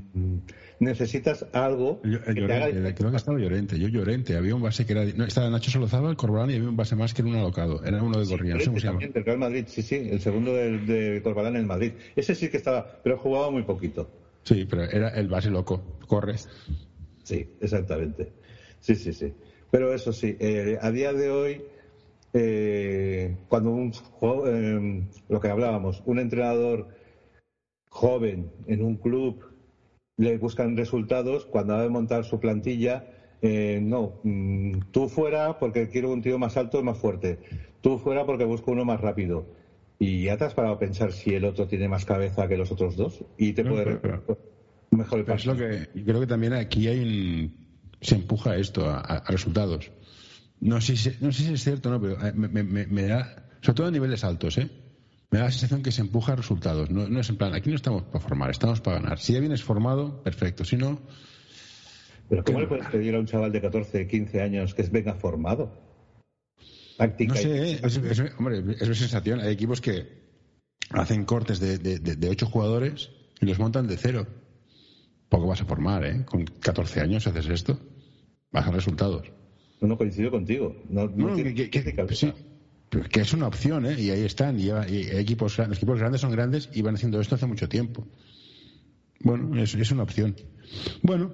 necesitas 0.81 1.47
algo 1.53 2.03
que 2.03 2.35
Llorente, 2.35 2.95
creo 2.95 3.11
que 3.13 3.17
estaba 3.17 3.39
Llorente 3.39 3.79
yo 3.79 3.87
Llorente 3.87 4.37
había 4.37 4.53
un 4.57 4.63
base 4.63 4.85
que 4.85 4.95
era 4.95 5.05
no, 5.15 5.25
estaba 5.27 5.49
Nacho 5.49 5.71
Solozaba 5.71 6.11
el 6.11 6.17
Corbalán 6.17 6.51
y 6.51 6.57
había 6.57 6.69
un 6.69 6.77
base 6.77 6.97
más 6.97 7.15
que 7.15 7.23
era 7.23 7.31
un 7.31 7.37
alocado 7.37 7.81
era 7.85 8.03
uno 8.03 8.19
de 8.19 8.37
no 8.37 8.59
sé 8.59 8.81
llama 8.81 8.99
el 9.01 9.25
Real 9.25 9.39
Madrid 9.39 9.65
sí 9.69 9.83
sí 9.83 10.09
el 10.11 10.21
segundo 10.21 10.53
de, 10.53 10.79
de 10.79 11.23
Corbalán 11.23 11.55
en 11.55 11.61
el 11.61 11.67
Madrid. 11.67 11.93
Ese 12.17 12.35
sí 12.35 12.49
que 12.49 12.57
estaba 12.57 13.01
pero 13.05 13.17
jugaba 13.17 13.49
muy 13.51 13.63
poquito. 13.63 14.11
Sí 14.43 14.67
pero 14.69 14.83
era 14.83 15.11
el 15.11 15.29
base 15.29 15.51
loco 15.51 15.85
corre 16.09 16.35
sí 17.23 17.47
exactamente. 17.61 18.33
Sí 18.81 18.97
sí 18.97 19.13
sí. 19.13 19.33
Pero 19.71 19.95
eso 19.95 20.13
sí 20.13 20.37
eh, 20.41 20.79
a 20.81 20.91
día 20.91 21.13
de 21.13 21.31
hoy 21.31 21.63
eh, 22.33 23.37
cuando 23.47 23.71
un 23.71 23.93
eh, 24.49 25.07
lo 25.29 25.41
que 25.41 25.49
hablábamos 25.49 26.03
un 26.07 26.19
entrenador 26.19 26.98
joven 27.99 28.51
en 28.69 28.83
un 28.83 28.97
club 28.97 29.43
le 30.17 30.39
buscan 30.39 30.77
resultados, 30.77 31.47
cuando 31.47 31.75
ha 31.75 31.83
de 31.83 31.89
montar 31.89 32.25
su 32.25 32.39
plantilla, 32.39 33.05
eh, 33.43 33.81
no, 33.83 34.21
mm, 34.23 34.91
tú 34.93 35.09
fuera 35.09 35.59
porque 35.59 35.89
quiero 35.89 36.13
un 36.13 36.23
tío 36.23 36.39
más 36.39 36.57
alto 36.57 36.79
y 36.79 36.85
más 36.85 36.99
fuerte, 36.99 37.39
tú 37.81 37.99
fuera 37.99 38.25
porque 38.25 38.45
busco 38.45 38.71
uno 38.71 38.85
más 38.85 39.01
rápido. 39.01 39.47
y 40.01 40.25
ya 40.25 40.37
te 40.37 40.45
has 40.45 40.55
parado 40.55 40.77
a 40.77 40.79
pensar 40.79 41.13
si 41.13 41.35
el 41.35 41.45
otro 41.45 41.67
tiene 41.67 41.89
más 41.89 42.05
cabeza 42.05 42.47
que 42.47 42.57
los 42.57 42.71
otros 42.71 42.95
dos 42.95 43.25
y 43.37 43.53
te 43.53 43.65
puede 43.65 43.99
mejor 44.93 45.19
el 45.19 45.31
es 45.35 45.45
lo 45.45 45.57
que 45.57 45.89
creo 46.05 46.21
que 46.21 46.27
también 46.29 46.53
aquí 46.53 46.87
hay 46.87 47.01
un, 47.01 47.53
se 48.01 48.15
empuja 48.15 48.57
esto 48.57 48.89
a, 48.89 49.25
resultados. 49.27 49.91
No 50.61 50.81
sé, 50.81 50.97
si, 50.97 51.11
no 51.21 51.33
sé 51.33 51.43
si 51.43 51.53
es 51.53 51.65
cierto 51.65 51.91
no, 51.91 52.01
pero 52.01 52.15
eh, 52.25 52.33
me, 52.33 53.03
da, 53.03 53.49
sobre 53.61 53.77
todo 53.77 53.87
a 53.89 53.91
niveles 53.91 54.23
altos, 54.23 54.59
¿eh? 54.59 54.71
Me 55.31 55.39
da 55.39 55.47
la 55.47 55.51
sensación 55.51 55.83
que 55.83 55.93
se 55.93 56.01
empuja 56.01 56.33
a 56.33 56.37
resultados. 56.37 56.91
No, 56.91 57.09
no 57.09 57.21
es 57.21 57.29
en 57.29 57.37
plan, 57.37 57.55
aquí 57.55 57.69
no 57.69 57.77
estamos 57.77 58.05
para 58.05 58.21
formar, 58.21 58.51
estamos 58.51 58.81
para 58.81 59.01
ganar. 59.01 59.19
Si 59.19 59.35
ya 59.35 59.41
vienes 59.41 59.63
formado, 59.63 60.23
perfecto. 60.23 60.65
Si 60.65 60.77
no. 60.77 61.01
Pero 62.29 62.45
¿cómo 62.45 62.61
le 62.61 62.67
puedes 62.67 62.87
pedir 62.89 63.15
a 63.15 63.19
un 63.19 63.27
chaval 63.27 63.53
de 63.53 63.61
14, 63.61 64.07
15 64.07 64.43
años 64.43 64.75
que 64.75 64.83
venga 64.85 65.15
formado? 65.15 65.87
no 66.99 67.35
sé, 67.37 67.73
¿eh? 67.73 67.81
es, 67.83 67.99
hombre, 68.39 68.59
es 68.81 68.89
mi 68.89 68.95
sensación. 68.95 69.41
Hay 69.41 69.53
equipos 69.53 69.81
que 69.81 70.19
hacen 70.91 71.25
cortes 71.25 71.61
de, 71.61 71.79
de, 71.79 71.99
de, 71.99 72.29
ocho 72.29 72.47
jugadores 72.47 73.11
y 73.41 73.47
los 73.47 73.59
montan 73.59 73.87
de 73.87 73.97
cero. 73.97 74.27
Poco 75.29 75.47
vas 75.47 75.61
a 75.61 75.65
formar, 75.65 76.05
¿eh? 76.05 76.25
Con 76.25 76.45
14 76.45 77.01
años 77.01 77.27
haces 77.27 77.47
esto, 77.49 77.79
bajan 78.51 78.75
resultados. 78.75 79.31
No, 79.81 79.89
no 79.89 79.99
coincido 79.99 80.31
contigo. 80.31 80.75
No, 80.89 81.09
que, 81.37 81.71
que, 81.71 81.95
es 82.91 83.33
una 83.33 83.47
opción, 83.47 83.87
¿eh? 83.87 84.01
Y 84.01 84.11
ahí 84.11 84.25
están. 84.25 84.59
Y, 84.59 84.71
equipos, 84.71 85.59
los 85.59 85.77
equipos 85.77 85.99
grandes 85.99 86.21
son 86.21 86.31
grandes 86.31 86.69
y 86.73 86.83
van 86.83 86.95
haciendo 86.95 87.21
esto 87.21 87.35
hace 87.35 87.47
mucho 87.47 87.69
tiempo. 87.69 88.07
Bueno, 89.21 89.61
es, 89.61 89.75
es 89.75 89.91
una 89.91 90.05
opción. 90.05 90.37
Bueno, 91.03 91.33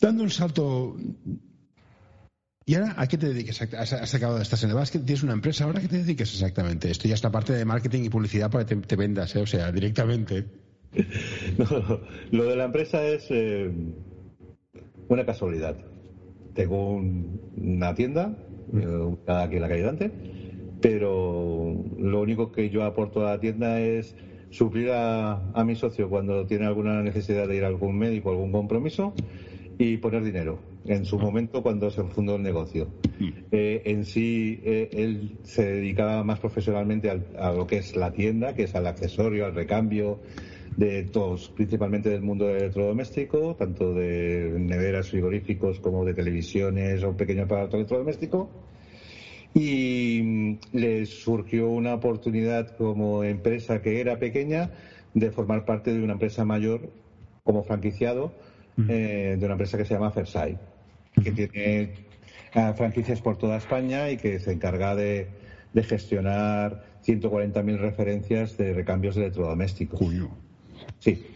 dando 0.00 0.22
un 0.22 0.30
salto 0.30 0.96
¿Y 2.68 2.74
ahora 2.74 2.94
a 2.96 3.06
qué 3.06 3.16
te 3.16 3.28
dedicas? 3.28 3.62
Has 3.62 4.14
acabado 4.16 4.38
de 4.38 4.42
estar 4.42 4.58
en 4.64 4.70
el 4.70 4.74
básquet, 4.74 5.04
tienes 5.04 5.22
una 5.22 5.34
empresa, 5.34 5.64
¿ahora 5.64 5.78
a 5.78 5.82
qué 5.82 5.86
te 5.86 5.98
dedicas 5.98 6.32
exactamente? 6.32 6.90
Esto 6.90 7.06
ya 7.06 7.14
es 7.14 7.22
la 7.22 7.30
parte 7.30 7.52
de 7.52 7.64
marketing 7.64 8.02
y 8.02 8.08
publicidad 8.08 8.50
para 8.50 8.66
que 8.66 8.74
te, 8.74 8.96
vendas, 8.96 9.36
¿eh? 9.36 9.40
o 9.40 9.46
sea, 9.46 9.70
directamente. 9.72 10.44
No, 11.58 12.00
lo 12.32 12.44
de 12.44 12.56
la 12.56 12.64
empresa 12.64 13.04
es 13.04 13.26
eh, 13.30 13.70
una 15.08 15.24
casualidad. 15.24 15.76
Tengo 16.54 16.96
una 16.96 17.94
tienda, 17.94 18.36
eh, 18.74 19.16
aquí 19.26 19.56
en 19.56 19.62
la 19.62 19.68
calle 19.68 19.82
Dante, 19.82 20.10
pero 20.80 21.74
lo 21.98 22.20
único 22.20 22.52
que 22.52 22.70
yo 22.70 22.84
aporto 22.84 23.26
a 23.26 23.30
la 23.32 23.40
tienda 23.40 23.80
es 23.80 24.14
suplir 24.50 24.90
a, 24.90 25.50
a 25.52 25.64
mi 25.64 25.74
socio 25.74 26.08
cuando 26.08 26.46
tiene 26.46 26.66
alguna 26.66 27.02
necesidad 27.02 27.48
de 27.48 27.56
ir 27.56 27.64
a 27.64 27.68
algún 27.68 27.98
médico, 27.98 28.30
algún 28.30 28.52
compromiso 28.52 29.12
y 29.78 29.98
poner 29.98 30.22
dinero 30.24 30.58
en 30.86 31.04
su 31.04 31.18
momento 31.18 31.62
cuando 31.62 31.90
se 31.90 32.02
fundó 32.04 32.36
el 32.36 32.42
negocio. 32.42 32.88
Mm. 33.18 33.28
Eh, 33.50 33.82
en 33.84 34.04
sí, 34.04 34.60
eh, 34.64 34.88
él 34.92 35.38
se 35.42 35.64
dedicaba 35.64 36.22
más 36.24 36.38
profesionalmente 36.38 37.10
a 37.10 37.52
lo 37.52 37.66
que 37.66 37.78
es 37.78 37.96
la 37.96 38.12
tienda, 38.12 38.54
que 38.54 38.64
es 38.64 38.74
al 38.74 38.86
accesorio, 38.86 39.46
al 39.46 39.54
recambio 39.54 40.20
de 40.76 41.04
todos, 41.04 41.48
principalmente 41.48 42.10
del 42.10 42.20
mundo 42.20 42.50
electrodoméstico, 42.50 43.56
tanto 43.56 43.94
de 43.94 44.54
neveras 44.58 45.08
frigoríficos 45.08 45.80
como 45.80 46.04
de 46.04 46.12
televisiones 46.12 47.02
o 47.02 47.16
pequeño 47.16 47.44
aparato 47.44 47.76
electrodoméstico. 47.76 48.50
Y 49.54 50.20
mm, 50.22 50.54
le 50.72 51.06
surgió 51.06 51.68
una 51.68 51.94
oportunidad 51.94 52.68
como 52.76 53.24
empresa 53.24 53.80
que 53.80 54.00
era 54.00 54.18
pequeña 54.18 54.70
de 55.14 55.30
formar 55.30 55.64
parte 55.64 55.94
de 55.94 56.02
una 56.02 56.12
empresa 56.12 56.44
mayor 56.44 56.90
como 57.42 57.62
franquiciado 57.62 58.32
eh, 58.88 59.36
de 59.38 59.44
una 59.44 59.54
empresa 59.54 59.78
que 59.78 59.86
se 59.86 59.94
llama 59.94 60.10
Fersai, 60.10 60.58
que 61.24 61.32
tiene 61.32 61.90
eh, 62.54 62.72
franquicias 62.74 63.22
por 63.22 63.38
toda 63.38 63.56
España 63.56 64.10
y 64.10 64.18
que 64.18 64.38
se 64.38 64.52
encarga 64.52 64.94
de, 64.94 65.28
gestionar 65.82 66.82
140.000 67.04 67.78
referencias 67.78 68.56
de 68.56 68.74
recambios 68.74 69.14
de 69.14 69.22
electrodomésticos. 69.22 70.00
Sí. 70.98 71.26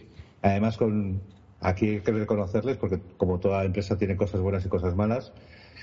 Además, 0.41 0.77
con, 0.77 1.21
aquí 1.59 1.89
hay 1.89 1.99
que 2.01 2.11
reconocerles, 2.11 2.77
porque 2.77 2.99
como 3.17 3.39
toda 3.39 3.63
empresa 3.63 3.97
tiene 3.97 4.15
cosas 4.15 4.41
buenas 4.41 4.65
y 4.65 4.69
cosas 4.69 4.95
malas, 4.95 5.31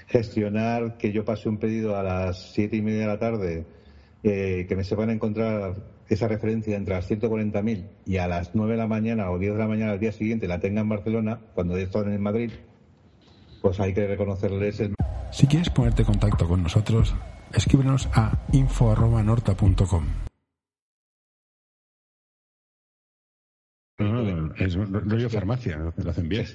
gestionar 0.07 0.97
que 0.99 1.13
yo 1.13 1.25
pase 1.25 1.49
un 1.49 1.59
pedido 1.59 1.97
a 1.97 2.03
las 2.03 2.53
siete 2.53 2.77
y 2.77 2.83
media 2.83 3.01
de 3.01 3.07
la 3.07 3.19
tarde, 3.19 3.65
eh, 4.23 4.67
que 4.69 4.77
me 4.77 4.85
se 4.85 4.95
van 4.95 5.11
a 5.11 5.13
encontrar 5.13 5.77
esa 6.09 6.27
referencia 6.27 6.77
entre 6.77 6.95
las 6.95 7.09
140.000 7.09 7.85
y 8.07 8.17
a 8.17 8.27
las 8.27 8.55
9 8.55 8.73
de 8.73 8.79
la 8.79 8.87
mañana 8.87 9.31
o 9.31 9.39
10 9.39 9.53
de 9.53 9.59
la 9.59 9.69
mañana 9.69 9.93
al 9.93 10.01
día 10.01 10.13
siguiente 10.13 10.49
la 10.49 10.59
tenga 10.59 10.81
en 10.81 10.89
Barcelona, 10.89 11.39
cuando 11.55 11.77
están 11.77 12.13
en 12.13 12.23
Madrid, 12.23 12.51
pues 13.61 13.79
hay 13.81 13.93
que 13.93 14.07
reconocerles 14.07 14.81
el... 14.81 14.95
Si 15.31 15.47
quieres 15.47 15.69
ponerte 15.71 16.03
en 16.03 16.07
contacto 16.07 16.49
con 16.49 16.63
nosotros, 16.63 17.15
escríbenos 17.53 18.09
a 18.15 18.39
info.norta.com. 18.53 20.28
Es 24.59 24.75
rollo 24.75 25.31
farmacia, 25.31 25.93
lo 25.97 26.11
hacen 26.11 26.29
bien. 26.29 26.47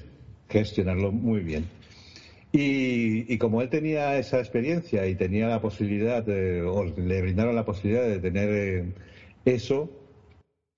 Gestionarlo 0.48 1.10
muy 1.10 1.40
bien. 1.40 1.64
Y, 2.56 3.36
como 3.38 3.62
él 3.62 3.68
tenía 3.68 4.16
esa 4.16 4.38
experiencia 4.38 5.06
y 5.08 5.16
tenía 5.16 5.48
la 5.48 5.60
posibilidad, 5.60 6.24
o 6.28 6.84
le 6.84 7.20
brindaron 7.20 7.56
la 7.56 7.64
posibilidad 7.64 8.06
de 8.06 8.20
tener 8.20 8.48
eh, 8.50 8.92
eso, 9.44 9.90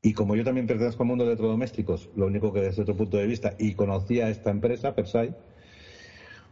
y 0.00 0.14
como 0.14 0.36
yo 0.36 0.44
también 0.44 0.66
pertenezco 0.66 1.02
al 1.02 1.08
mundo 1.08 1.24
de 1.24 1.32
electrodomésticos, 1.32 2.08
lo 2.16 2.26
único 2.26 2.50
que 2.50 2.60
desde 2.60 2.80
otro 2.80 2.96
punto 2.96 3.18
de 3.18 3.26
vista, 3.26 3.54
y 3.58 3.74
conocía 3.74 4.30
esta 4.30 4.50
empresa, 4.50 4.94
Persai, 4.94 5.34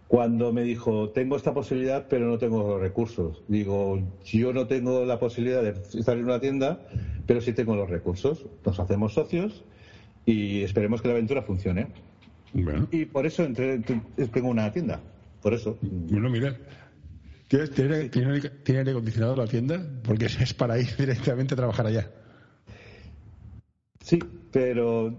cuando 0.09 0.53
me 0.53 0.63
dijo, 0.63 1.09
tengo 1.09 1.37
esta 1.37 1.55
posibilidad, 1.55 2.07
pero 2.07 2.29
no 2.29 2.37
tengo 2.37 2.63
los 2.63 2.81
recursos. 2.81 3.43
Digo, 3.49 4.03
yo 4.25 4.53
no 4.53 4.67
tengo 4.67 5.07
la 5.07 5.19
posibilidad 5.19 5.63
de 5.63 5.71
estar 5.99 6.19
en 6.19 6.25
una 6.25 6.39
tienda, 6.39 6.81
pero 7.27 7.41
sí 7.41 7.55
tengo 7.55 7.77
los 7.77 7.89
recursos. 7.89 8.45
Nos 8.67 8.79
hacemos 8.79 9.15
socios 9.15 9.65
y 10.27 10.63
esperemos 10.63 11.03
que 11.03 11.09
la 11.09 11.15
aventura 11.15 11.43
funcione. 11.43 11.89
Y 12.91 13.05
por 13.07 13.27
eso 13.27 13.47
tengo 13.53 14.49
una 14.49 14.71
tienda. 14.71 15.01
Por 15.43 15.55
eso. 15.55 15.77
Bueno, 15.83 16.31
mira, 16.31 16.57
¿Tiene, 17.49 18.11
aire 18.67 18.91
acondicionado 18.91 19.37
la 19.37 19.47
tienda? 19.47 19.81
Porque 20.03 20.27
es 20.27 20.55
para 20.55 20.79
ir 20.79 20.89
directamente 20.99 21.55
a 21.55 21.57
trabajar 21.57 21.87
allá. 21.87 22.11
Sí, 24.01 24.19
pero 24.51 25.15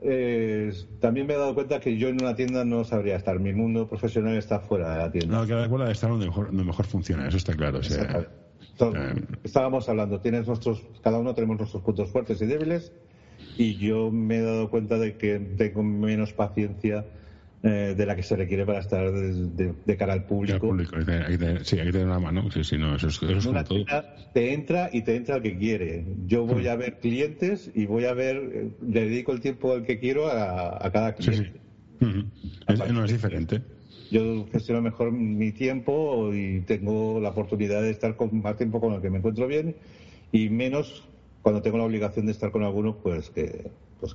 eh, 0.00 0.72
también 1.00 1.26
me 1.26 1.34
he 1.34 1.36
dado 1.36 1.54
cuenta 1.54 1.80
que 1.80 1.96
yo 1.96 2.08
en 2.08 2.20
una 2.20 2.34
tienda 2.34 2.64
no 2.64 2.84
sabría 2.84 3.16
estar. 3.16 3.38
Mi 3.38 3.52
mundo 3.52 3.88
profesional 3.88 4.36
está 4.36 4.60
fuera 4.60 4.92
de 4.92 4.98
la 4.98 5.12
tienda. 5.12 5.40
No, 5.40 5.46
cada 5.46 5.68
cual 5.68 5.90
estar 5.90 6.10
donde 6.10 6.26
mejor, 6.26 6.46
donde 6.46 6.64
mejor 6.64 6.86
funciona, 6.86 7.28
eso 7.28 7.36
está 7.36 7.54
claro. 7.54 7.80
Eh, 7.80 9.24
estábamos 9.44 9.88
hablando, 9.88 10.20
tienes 10.20 10.46
nuestros, 10.46 10.82
cada 11.02 11.18
uno 11.18 11.34
tenemos 11.34 11.58
nuestros 11.58 11.82
puntos 11.82 12.10
fuertes 12.10 12.42
y 12.42 12.46
débiles, 12.46 12.92
y 13.56 13.76
yo 13.76 14.10
me 14.10 14.36
he 14.36 14.42
dado 14.42 14.68
cuenta 14.68 14.98
de 14.98 15.16
que 15.16 15.40
tengo 15.56 15.82
menos 15.82 16.32
paciencia 16.32 17.06
eh, 17.62 17.94
de 17.96 18.06
la 18.06 18.14
que 18.14 18.22
se 18.22 18.36
requiere 18.36 18.66
para 18.66 18.78
estar 18.78 19.10
de, 19.10 19.96
cara 19.96 20.12
al 20.12 20.24
público. 20.24 20.76
sí, 21.62 21.78
hay 21.78 21.86
que 21.86 21.92
tener 21.92 22.06
una 22.06 22.20
mano. 22.20 22.50
Sí, 22.50 22.62
sí, 22.62 22.76
no, 22.76 22.94
eso 22.94 23.08
es, 23.08 23.20
eso 23.22 23.56
es 23.56 23.64
todo. 23.64 23.84
Te 24.32 24.52
entra 24.52 24.90
y 24.92 25.00
te 25.00 25.16
entra 25.16 25.36
el 25.36 25.42
que 25.42 25.56
quiere. 25.56 26.04
Yo 26.26 26.44
voy 26.44 26.68
a 26.68 26.76
ver 26.76 26.98
clientes 27.00 27.70
y 27.74 27.86
voy 27.86 28.04
a 28.04 28.12
ver, 28.12 28.36
eh, 28.36 28.70
le 28.86 29.08
dedico 29.08 29.32
el 29.32 29.40
tiempo 29.40 29.72
al 29.72 29.84
que 29.84 29.98
quiero 29.98 30.28
a, 30.28 30.90
cada 30.92 31.14
cliente. 31.14 31.60
no 31.98 33.04
es 33.04 33.12
diferente. 33.12 33.62
Yo 34.10 34.46
gestiono 34.52 34.82
mejor 34.82 35.10
mi 35.10 35.50
tiempo 35.52 36.32
y 36.32 36.60
tengo 36.60 37.18
la 37.18 37.30
oportunidad 37.30 37.82
de 37.82 37.90
estar 37.90 38.14
con 38.14 38.42
más 38.42 38.56
tiempo 38.56 38.80
con 38.80 38.92
el 38.92 39.00
que 39.00 39.10
me 39.10 39.18
encuentro 39.18 39.48
bien 39.48 39.74
y 40.30 40.50
menos 40.50 41.08
cuando 41.46 41.62
tengo 41.62 41.78
la 41.78 41.84
obligación 41.84 42.26
de 42.26 42.32
estar 42.32 42.50
con 42.50 42.64
alguno, 42.64 42.98
pues 42.98 43.30
que, 43.30 43.70
pues 44.00 44.14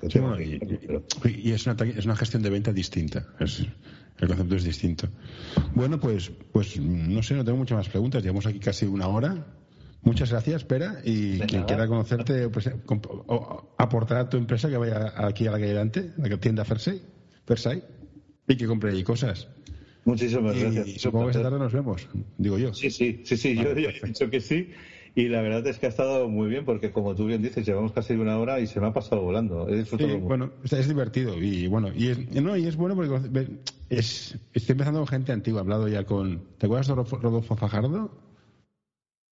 y, 1.23 1.51
es, 1.53 1.65
una, 1.65 1.77
es 1.85 2.03
una 2.03 2.17
gestión 2.17 2.43
de 2.43 2.49
venta 2.49 2.73
distinta. 2.73 3.25
el 3.39 4.27
concepto 4.27 4.55
es 4.57 4.65
distinto. 4.65 5.07
Bueno, 5.73 5.97
pues, 5.97 6.29
pues 6.51 6.77
no 6.77 7.23
sé, 7.23 7.35
no 7.35 7.45
tengo 7.45 7.57
muchas 7.57 7.77
más 7.77 7.87
preguntas. 7.87 8.21
Llevamos 8.21 8.47
aquí 8.47 8.59
casi 8.59 8.85
una 8.85 9.07
hora. 9.07 9.47
Muchas 10.01 10.29
gracias, 10.31 10.63
espera. 10.63 10.99
Y 11.05 11.39
quien 11.39 11.63
quiera 11.63 11.87
conocerte 11.87 12.49
pues, 12.49 12.69
o, 13.27 13.75
aportar 13.77 14.17
a 14.17 14.29
tu 14.29 14.35
empresa 14.35 14.67
que 14.67 14.75
vaya 14.75 15.13
aquí 15.15 15.47
a 15.47 15.51
la 15.51 15.57
calle 15.57 15.69
delante, 15.69 16.11
a 16.21 16.27
la 16.27 16.37
tienda 16.37 16.65
Fersay 16.65 17.01
y 18.45 18.57
que 18.57 18.67
compre 18.67 18.91
ahí 18.91 19.03
cosas. 19.05 19.47
Muchísimas 20.03 20.59
gracias. 20.59 20.85
Y 20.85 20.99
supongo 20.99 21.27
que 21.27 21.31
esta 21.31 21.43
tarde 21.43 21.59
nos 21.59 21.71
vemos, 21.71 22.09
digo 22.37 22.57
yo. 22.57 22.73
Sí, 22.73 22.91
sí, 22.91 23.21
sí, 23.23 23.37
sí, 23.37 23.55
yo, 23.55 23.73
yo 23.73 23.89
he 23.89 24.01
dicho 24.05 24.29
que 24.29 24.41
sí. 24.41 24.71
Y 25.13 25.27
la 25.27 25.41
verdad 25.41 25.67
es 25.67 25.77
que 25.77 25.87
ha 25.87 25.89
estado 25.89 26.29
muy 26.29 26.49
bien 26.49 26.63
porque, 26.63 26.91
como 26.91 27.15
tú 27.15 27.25
bien 27.25 27.41
dices, 27.41 27.65
llevamos 27.65 27.91
casi 27.91 28.13
una 28.13 28.39
hora 28.39 28.61
y 28.61 28.67
se 28.67 28.79
me 28.79 28.87
ha 28.87 28.93
pasado 28.93 29.21
volando. 29.21 29.67
sí, 29.67 30.05
bueno, 30.21 30.51
es 30.63 30.87
divertido 30.87 31.37
y 31.37 31.67
bueno, 31.67 31.89
y 31.93 32.07
es, 32.07 32.31
no, 32.41 32.55
y 32.55 32.65
es 32.65 32.77
bueno 32.77 32.95
porque 32.95 33.59
es, 33.89 34.37
estoy 34.53 34.71
empezando 34.71 34.99
con 34.99 35.07
gente 35.07 35.33
antigua. 35.33 35.59
He 35.59 35.63
hablado 35.63 35.87
ya 35.89 36.05
con. 36.05 36.41
¿Te 36.57 36.65
acuerdas 36.65 36.87
de 36.87 36.95
Rodolfo 36.95 37.55
Fajardo? 37.57 38.09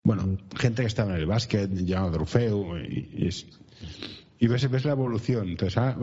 Bueno, 0.03 0.39
gente 0.57 0.83
que 0.83 0.89
estaba 0.89 1.13
en 1.13 1.19
el 1.19 1.27
básquet, 1.27 1.71
llamado 1.71 2.13
Drufeu, 2.13 2.77
y, 2.79 3.27
es, 3.29 3.47
y 4.41 4.47
ves, 4.47 4.71
ves 4.71 4.85
la 4.85 4.93
evolución. 4.93 5.49
Entonces, 5.49 5.77
ah, 5.79 5.97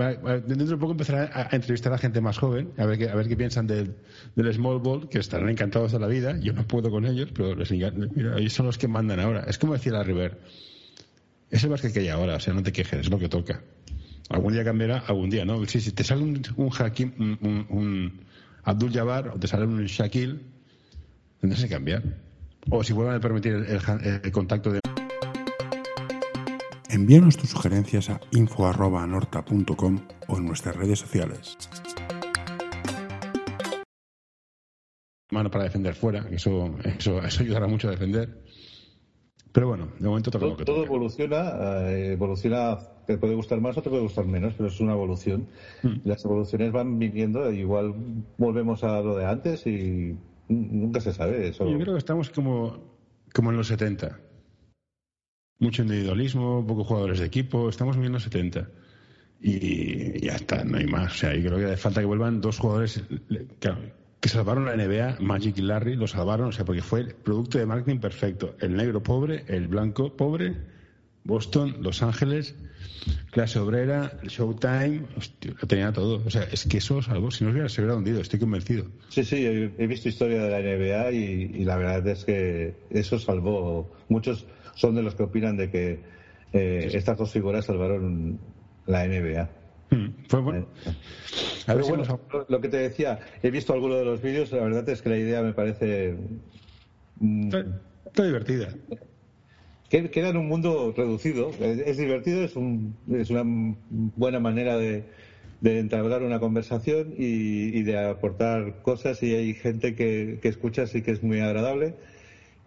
dentro 0.46 0.68
de 0.68 0.78
poco 0.78 0.92
empezará 0.92 1.30
a, 1.34 1.56
entrevistar 1.56 1.94
a 1.94 1.98
gente 1.98 2.20
más 2.20 2.38
joven, 2.38 2.72
a 2.78 2.86
ver 2.86 2.98
qué, 2.98 3.10
a 3.10 3.16
ver 3.16 3.28
qué 3.28 3.38
piensan 3.38 3.66
del, 3.66 3.96
del 4.36 4.54
small 4.54 4.80
ball, 4.80 5.08
que 5.08 5.20
estarán 5.20 5.50
encantados 5.50 5.94
de 5.94 6.00
la 6.00 6.08
vida. 6.08 6.38
Yo 6.40 6.54
no 6.54 6.68
puedo 6.68 6.92
con 6.92 7.06
ellos, 7.06 7.30
pero 7.34 7.56
les 7.56 7.72
mira, 7.72 7.94
ellos 8.38 8.54
son 8.54 8.66
los 8.66 8.78
que 8.78 8.88
mandan 8.88 9.20
ahora. 9.20 9.46
Es 9.48 9.58
como 9.58 9.74
decía 9.74 9.94
la 9.94 10.04
River. 10.04 10.40
Es 11.50 11.64
el 11.64 11.70
básquet 11.70 11.94
que 11.94 12.00
hay 12.00 12.10
ahora, 12.10 12.36
o 12.36 12.40
sea, 12.40 12.54
no 12.54 12.64
te 12.64 12.74
quejes, 12.74 13.02
es 13.02 13.10
lo 13.10 13.20
que 13.20 13.30
toca. 13.30 13.62
Algún 14.30 14.54
día 14.54 14.64
cambiará, 14.64 14.98
algún 15.08 15.30
día, 15.30 15.46
¿no? 15.46 15.64
Si, 15.66 15.80
si 15.80 15.92
te 15.92 16.04
sale 16.04 16.24
un, 16.24 16.42
un, 16.58 16.72
Hakim, 16.78 17.38
un, 17.42 18.20
Abdul 18.64 18.92
Jabbar 18.92 19.30
o 19.30 19.40
te 19.40 19.48
sale 19.48 19.66
un 19.66 19.86
Shaquille, 19.86 20.40
tendrás 21.40 21.62
que 21.62 21.70
cambiar. 21.70 22.04
O 22.70 22.84
si 22.84 22.94
vuelvan 22.94 23.16
a 23.16 23.20
permitir 23.20 23.54
el, 23.54 24.22
el 24.24 24.32
contacto 24.32 24.72
de 24.72 24.80
Envíanos 26.96 27.36
tus 27.36 27.50
sugerencias 27.50 28.10
a 28.10 28.22
info.anorta.com 28.32 30.00
o 30.30 30.38
en 30.38 30.46
nuestras 30.46 30.78
redes 30.78 30.98
sociales. 30.98 31.58
Mano 35.30 35.52
para 35.52 35.66
defender 35.66 35.94
fuera, 35.94 36.26
eso, 36.32 36.74
eso, 36.98 37.22
eso 37.22 37.44
ayudará 37.44 37.68
mucho 37.68 37.90
a 37.90 37.92
defender. 37.92 38.42
Pero 39.52 39.68
bueno, 39.68 39.90
de 40.00 40.08
momento 40.08 40.32
todo, 40.32 40.48
lo 40.48 40.56
que 40.56 40.64
todo 40.64 40.86
evoluciona, 40.86 41.90
eh, 41.90 42.14
evoluciona, 42.14 42.80
te 43.06 43.18
puede 43.18 43.36
gustar 43.36 43.60
más 43.60 43.78
o 43.78 43.82
te 43.82 43.90
puede 43.90 44.04
gustar 44.04 44.26
menos, 44.26 44.54
pero 44.56 44.70
es 44.70 44.80
una 44.80 44.94
evolución. 44.94 45.48
Hmm. 45.84 45.96
Las 46.06 46.24
evoluciones 46.24 46.72
van 46.72 46.98
viniendo, 46.98 47.52
igual 47.52 47.94
volvemos 48.38 48.86
a 48.86 49.02
lo 49.02 49.18
de 49.18 49.26
antes 49.26 49.68
y 49.68 50.16
nunca 50.48 51.02
se 51.02 51.12
sabe 51.12 51.50
eso. 51.50 51.70
Yo 51.70 51.78
creo 51.78 51.96
que 51.96 52.00
estamos 52.00 52.30
como, 52.30 52.80
como 53.34 53.52
en 53.52 53.58
los 53.58 53.68
70 53.68 54.18
mucho 55.60 55.82
individualismo, 55.84 56.66
pocos 56.66 56.88
jugadores 56.88 57.20
de 57.20 57.26
equipo, 57.26 57.70
estamos 57.70 57.96
viviendo 57.96 58.20
70. 58.20 58.68
Y 59.42 60.20
ya 60.26 60.36
está, 60.36 60.64
no 60.64 60.78
hay 60.78 60.88
más. 60.88 61.14
O 61.14 61.18
sea, 61.18 61.36
yo 61.36 61.50
creo 61.50 61.60
que 61.60 61.66
hace 61.66 61.78
falta 61.78 62.00
que 62.02 62.08
vuelvan 62.08 62.42
dos 62.42 62.58
jugadores 62.58 63.04
que 64.20 64.30
salvaron 64.30 64.66
la 64.66 64.76
NBA, 64.76 65.18
Magic 65.20 65.58
y 65.58 65.62
Larry, 65.62 65.96
lo 65.96 66.08
salvaron, 66.08 66.48
o 66.48 66.52
sea, 66.52 66.66
porque 66.66 66.82
fue 66.82 67.02
el 67.02 67.14
producto 67.14 67.60
de 67.60 67.68
marketing 67.68 68.00
perfecto. 68.00 68.56
El 68.60 68.76
negro 68.76 69.04
pobre, 69.04 69.46
el 69.48 69.68
blanco 69.68 70.18
pobre, 70.18 70.56
Boston, 71.24 71.78
Los 71.82 72.02
Ángeles, 72.02 72.56
clase 73.32 73.60
obrera, 73.60 74.12
Showtime, 74.24 75.04
hostia, 75.18 75.54
lo 75.60 75.68
tenía 75.68 75.92
todo. 75.92 76.22
O 76.26 76.30
sea, 76.30 76.44
es 76.52 76.66
que 76.66 76.78
eso 76.78 77.02
salvó. 77.02 77.32
Si 77.32 77.44
no 77.44 77.52
hubiera, 77.52 77.70
se 77.70 77.82
hubiera 77.82 77.96
hundido, 77.96 78.22
estoy 78.22 78.40
convencido. 78.40 78.86
Sí, 79.10 79.24
sí, 79.24 79.46
he, 79.46 79.88
visto 79.88 80.10
historia 80.10 80.44
de 80.44 80.50
la 80.50 80.60
NBA 80.60 81.12
y, 81.12 81.52
y, 81.62 81.66
la 81.66 81.78
verdad 81.78 82.08
es 82.08 82.26
que 82.26 82.76
eso 82.90 83.20
salvó. 83.20 83.92
Muchos 84.10 84.46
son 84.76 84.96
de 84.96 85.04
los 85.04 85.16
que 85.16 85.24
opinan 85.24 85.58
de 85.58 85.70
que 85.70 86.00
eh, 86.54 86.90
estas 86.94 87.18
dos 87.18 87.32
figuras 87.32 87.66
salvaron 87.66 88.40
la 88.86 89.08
NBA. 89.08 89.50
Hmm, 89.90 90.08
fue 90.28 90.42
bueno. 90.42 90.68
Eh, 91.68 91.82
bueno, 91.88 92.20
lo 92.48 92.62
que 92.62 92.70
te 92.70 92.78
decía, 92.78 93.20
he 93.42 93.50
visto 93.50 93.74
algunos 93.74 93.98
de 93.98 94.06
los 94.06 94.22
vídeos, 94.22 94.52
la 94.52 94.62
verdad 94.62 94.88
es 94.90 95.02
que 95.02 95.10
la 95.10 95.18
idea 95.18 95.42
me 95.42 95.54
parece... 95.54 96.16
Mm, 97.20 97.50
está, 98.06 98.24
divertida. 98.24 98.70
Queda 99.90 100.30
en 100.30 100.38
un 100.38 100.48
mundo 100.48 100.94
reducido. 100.96 101.52
Es, 101.60 101.98
divertido, 101.98 102.44
es, 102.44 102.56
un, 102.56 102.96
es 103.12 103.30
una 103.30 103.44
buena 104.16 104.40
manera 104.40 104.78
de, 104.78 105.04
de 105.62 105.80
entablar 105.80 106.24
una 106.24 106.40
conversación 106.40 107.14
y, 107.18 107.84
de 107.84 107.98
aportar 107.98 108.82
cosas. 108.82 109.22
Y 109.24 109.34
hay 109.36 109.54
gente 109.54 109.96
que, 109.96 110.40
que 110.42 110.48
escucha 110.48 110.84
así 110.84 111.02
que 111.02 111.12
es 111.12 111.24
muy 111.24 111.40
agradable 111.40 111.96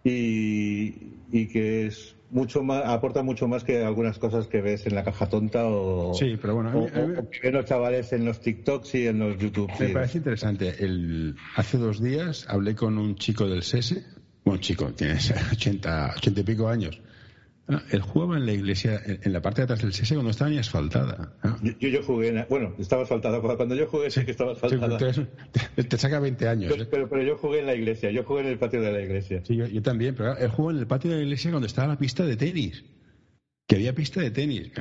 y, 0.03 1.47
que 1.47 1.87
es 1.87 2.15
mucho 2.31 2.63
más 2.63 2.85
aporta 2.85 3.23
mucho 3.23 3.47
más 3.47 3.63
que 3.63 3.83
algunas 3.83 4.19
cosas 4.19 4.47
que 4.47 4.61
ves 4.61 4.85
en 4.85 4.93
la 4.93 5.03
caja 5.03 5.27
tonta 5.27 5.65
o 5.65 6.13
sí 6.13 6.37
pero 6.39 6.55
bueno 6.55 6.85
que 7.31 7.39
ven 7.41 7.53
los 7.53 7.65
chavales 7.65 8.13
en 8.13 8.23
los 8.23 8.39
TikToks 8.39 8.95
y 8.95 9.07
en 9.07 9.17
los 9.17 9.37
YouTube 9.39 9.71
me 9.79 9.89
parece 9.89 10.19
interesante. 10.19 10.75
El 10.79 11.35
hace 11.55 11.77
dos 11.77 12.01
días 12.01 12.45
hablé 12.47 12.75
con 12.75 12.99
un 12.99 13.15
chico 13.15 13.47
del 13.47 13.63
SESE 13.63 14.03
bueno 14.45 14.61
chico 14.61 14.93
tiene 14.93 15.15
80 15.51 16.13
80 16.17 16.39
y 16.39 16.43
pico 16.43 16.67
años 16.69 17.01
Ah, 17.71 17.83
él 17.91 18.01
jugaba 18.01 18.35
en 18.37 18.47
la 18.47 18.53
iglesia, 18.53 18.99
en, 19.05 19.31
la 19.31 19.41
parte 19.43 19.61
de 19.61 19.65
atrás 19.65 19.81
del 19.81 19.93
SESE 19.93 20.15
cuando 20.15 20.31
estaba 20.31 20.49
ni 20.49 20.57
asfaltada. 20.57 21.33
Ah. 21.43 21.55
Yo, 21.61 21.87
yo, 21.87 22.01
jugué, 22.01 22.45
bueno, 22.49 22.73
estaba 22.79 23.03
asfaltada. 23.03 23.39
Cuando 23.41 23.75
yo 23.75 23.85
jugué 23.87 24.09
sí 24.09 24.25
que 24.25 24.31
estaba 24.31 24.53
asfaltada. 24.53 24.97
te, 24.97 25.97
saca 25.97 26.19
20 26.19 26.47
años. 26.47 26.73
¿eh? 26.73 26.87
Pero, 26.89 27.07
pero, 27.07 27.21
yo 27.21 27.37
jugué 27.37 27.59
en 27.59 27.67
la 27.67 27.75
iglesia, 27.75 28.09
yo 28.09 28.23
jugué 28.23 28.41
en 28.41 28.47
el 28.47 28.57
patio 28.57 28.81
de 28.81 28.91
la 28.91 29.01
iglesia. 29.01 29.43
Sí, 29.45 29.55
yo, 29.55 29.81
también, 29.83 30.15
pero 30.15 30.35
él 30.35 30.49
jugó 30.49 30.71
en 30.71 30.79
el 30.79 30.87
patio 30.87 31.11
de 31.11 31.17
la 31.17 31.23
iglesia 31.23 31.51
cuando 31.51 31.67
estaba 31.67 31.89
la 31.89 31.99
pista 31.99 32.25
de 32.25 32.35
tenis. 32.35 32.83
Que 33.67 33.75
había 33.75 33.93
pista 33.93 34.19
de 34.19 34.31
tenis. 34.31 34.71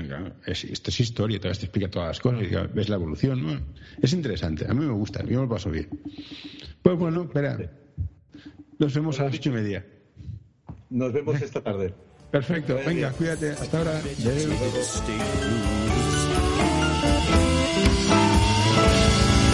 esto 0.46 0.90
es 0.90 1.00
historia, 1.00 1.38
te 1.38 1.48
explica 1.48 1.90
todas 1.90 2.08
las 2.08 2.20
cosas, 2.20 2.40
ves 2.72 2.88
la 2.88 2.96
evolución. 2.96 3.46
¿no? 3.46 3.60
Es 4.00 4.14
interesante, 4.14 4.64
a 4.66 4.72
mí 4.72 4.86
me 4.86 4.92
gusta, 4.92 5.22
yo 5.24 5.40
me 5.40 5.42
lo 5.42 5.48
paso 5.48 5.70
bien. 5.70 5.88
Pues 6.80 6.96
bueno, 6.96 7.24
espera. 7.24 7.70
Nos 8.78 8.94
vemos 8.94 9.20
a 9.20 9.24
las 9.24 9.34
ocho 9.34 9.50
y 9.50 9.52
media. 9.52 9.84
Nos 10.88 11.12
vemos 11.12 11.42
esta 11.42 11.62
tarde. 11.62 11.92
Perfecto, 12.30 12.76
venga, 12.84 13.10
cuídate. 13.12 13.52
Hasta 13.52 13.78
ahora. 13.78 14.00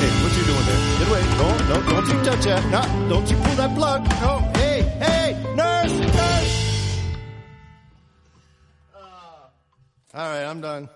Hey, 0.00 0.10
what 0.22 0.32
you 0.36 0.44
doing 0.44 0.66
there? 0.66 0.80
Get 0.98 1.08
away. 1.08 1.22
No, 1.38 1.48
no, 1.68 1.76
don't 1.88 2.08
you 2.08 2.24
touch 2.24 2.44
that. 2.44 2.64
No, 2.70 3.08
don't 3.08 3.30
you 3.30 3.36
pull 3.36 3.54
that 3.54 3.74
plug. 3.76 4.02
No, 4.20 4.38
hey, 4.58 4.82
hey, 4.98 5.54
nurse, 5.54 5.92
nurse. 5.92 6.98
Uh, 8.94 8.98
all 10.14 10.28
right, 10.30 10.44
I'm 10.44 10.60
done. 10.60 10.88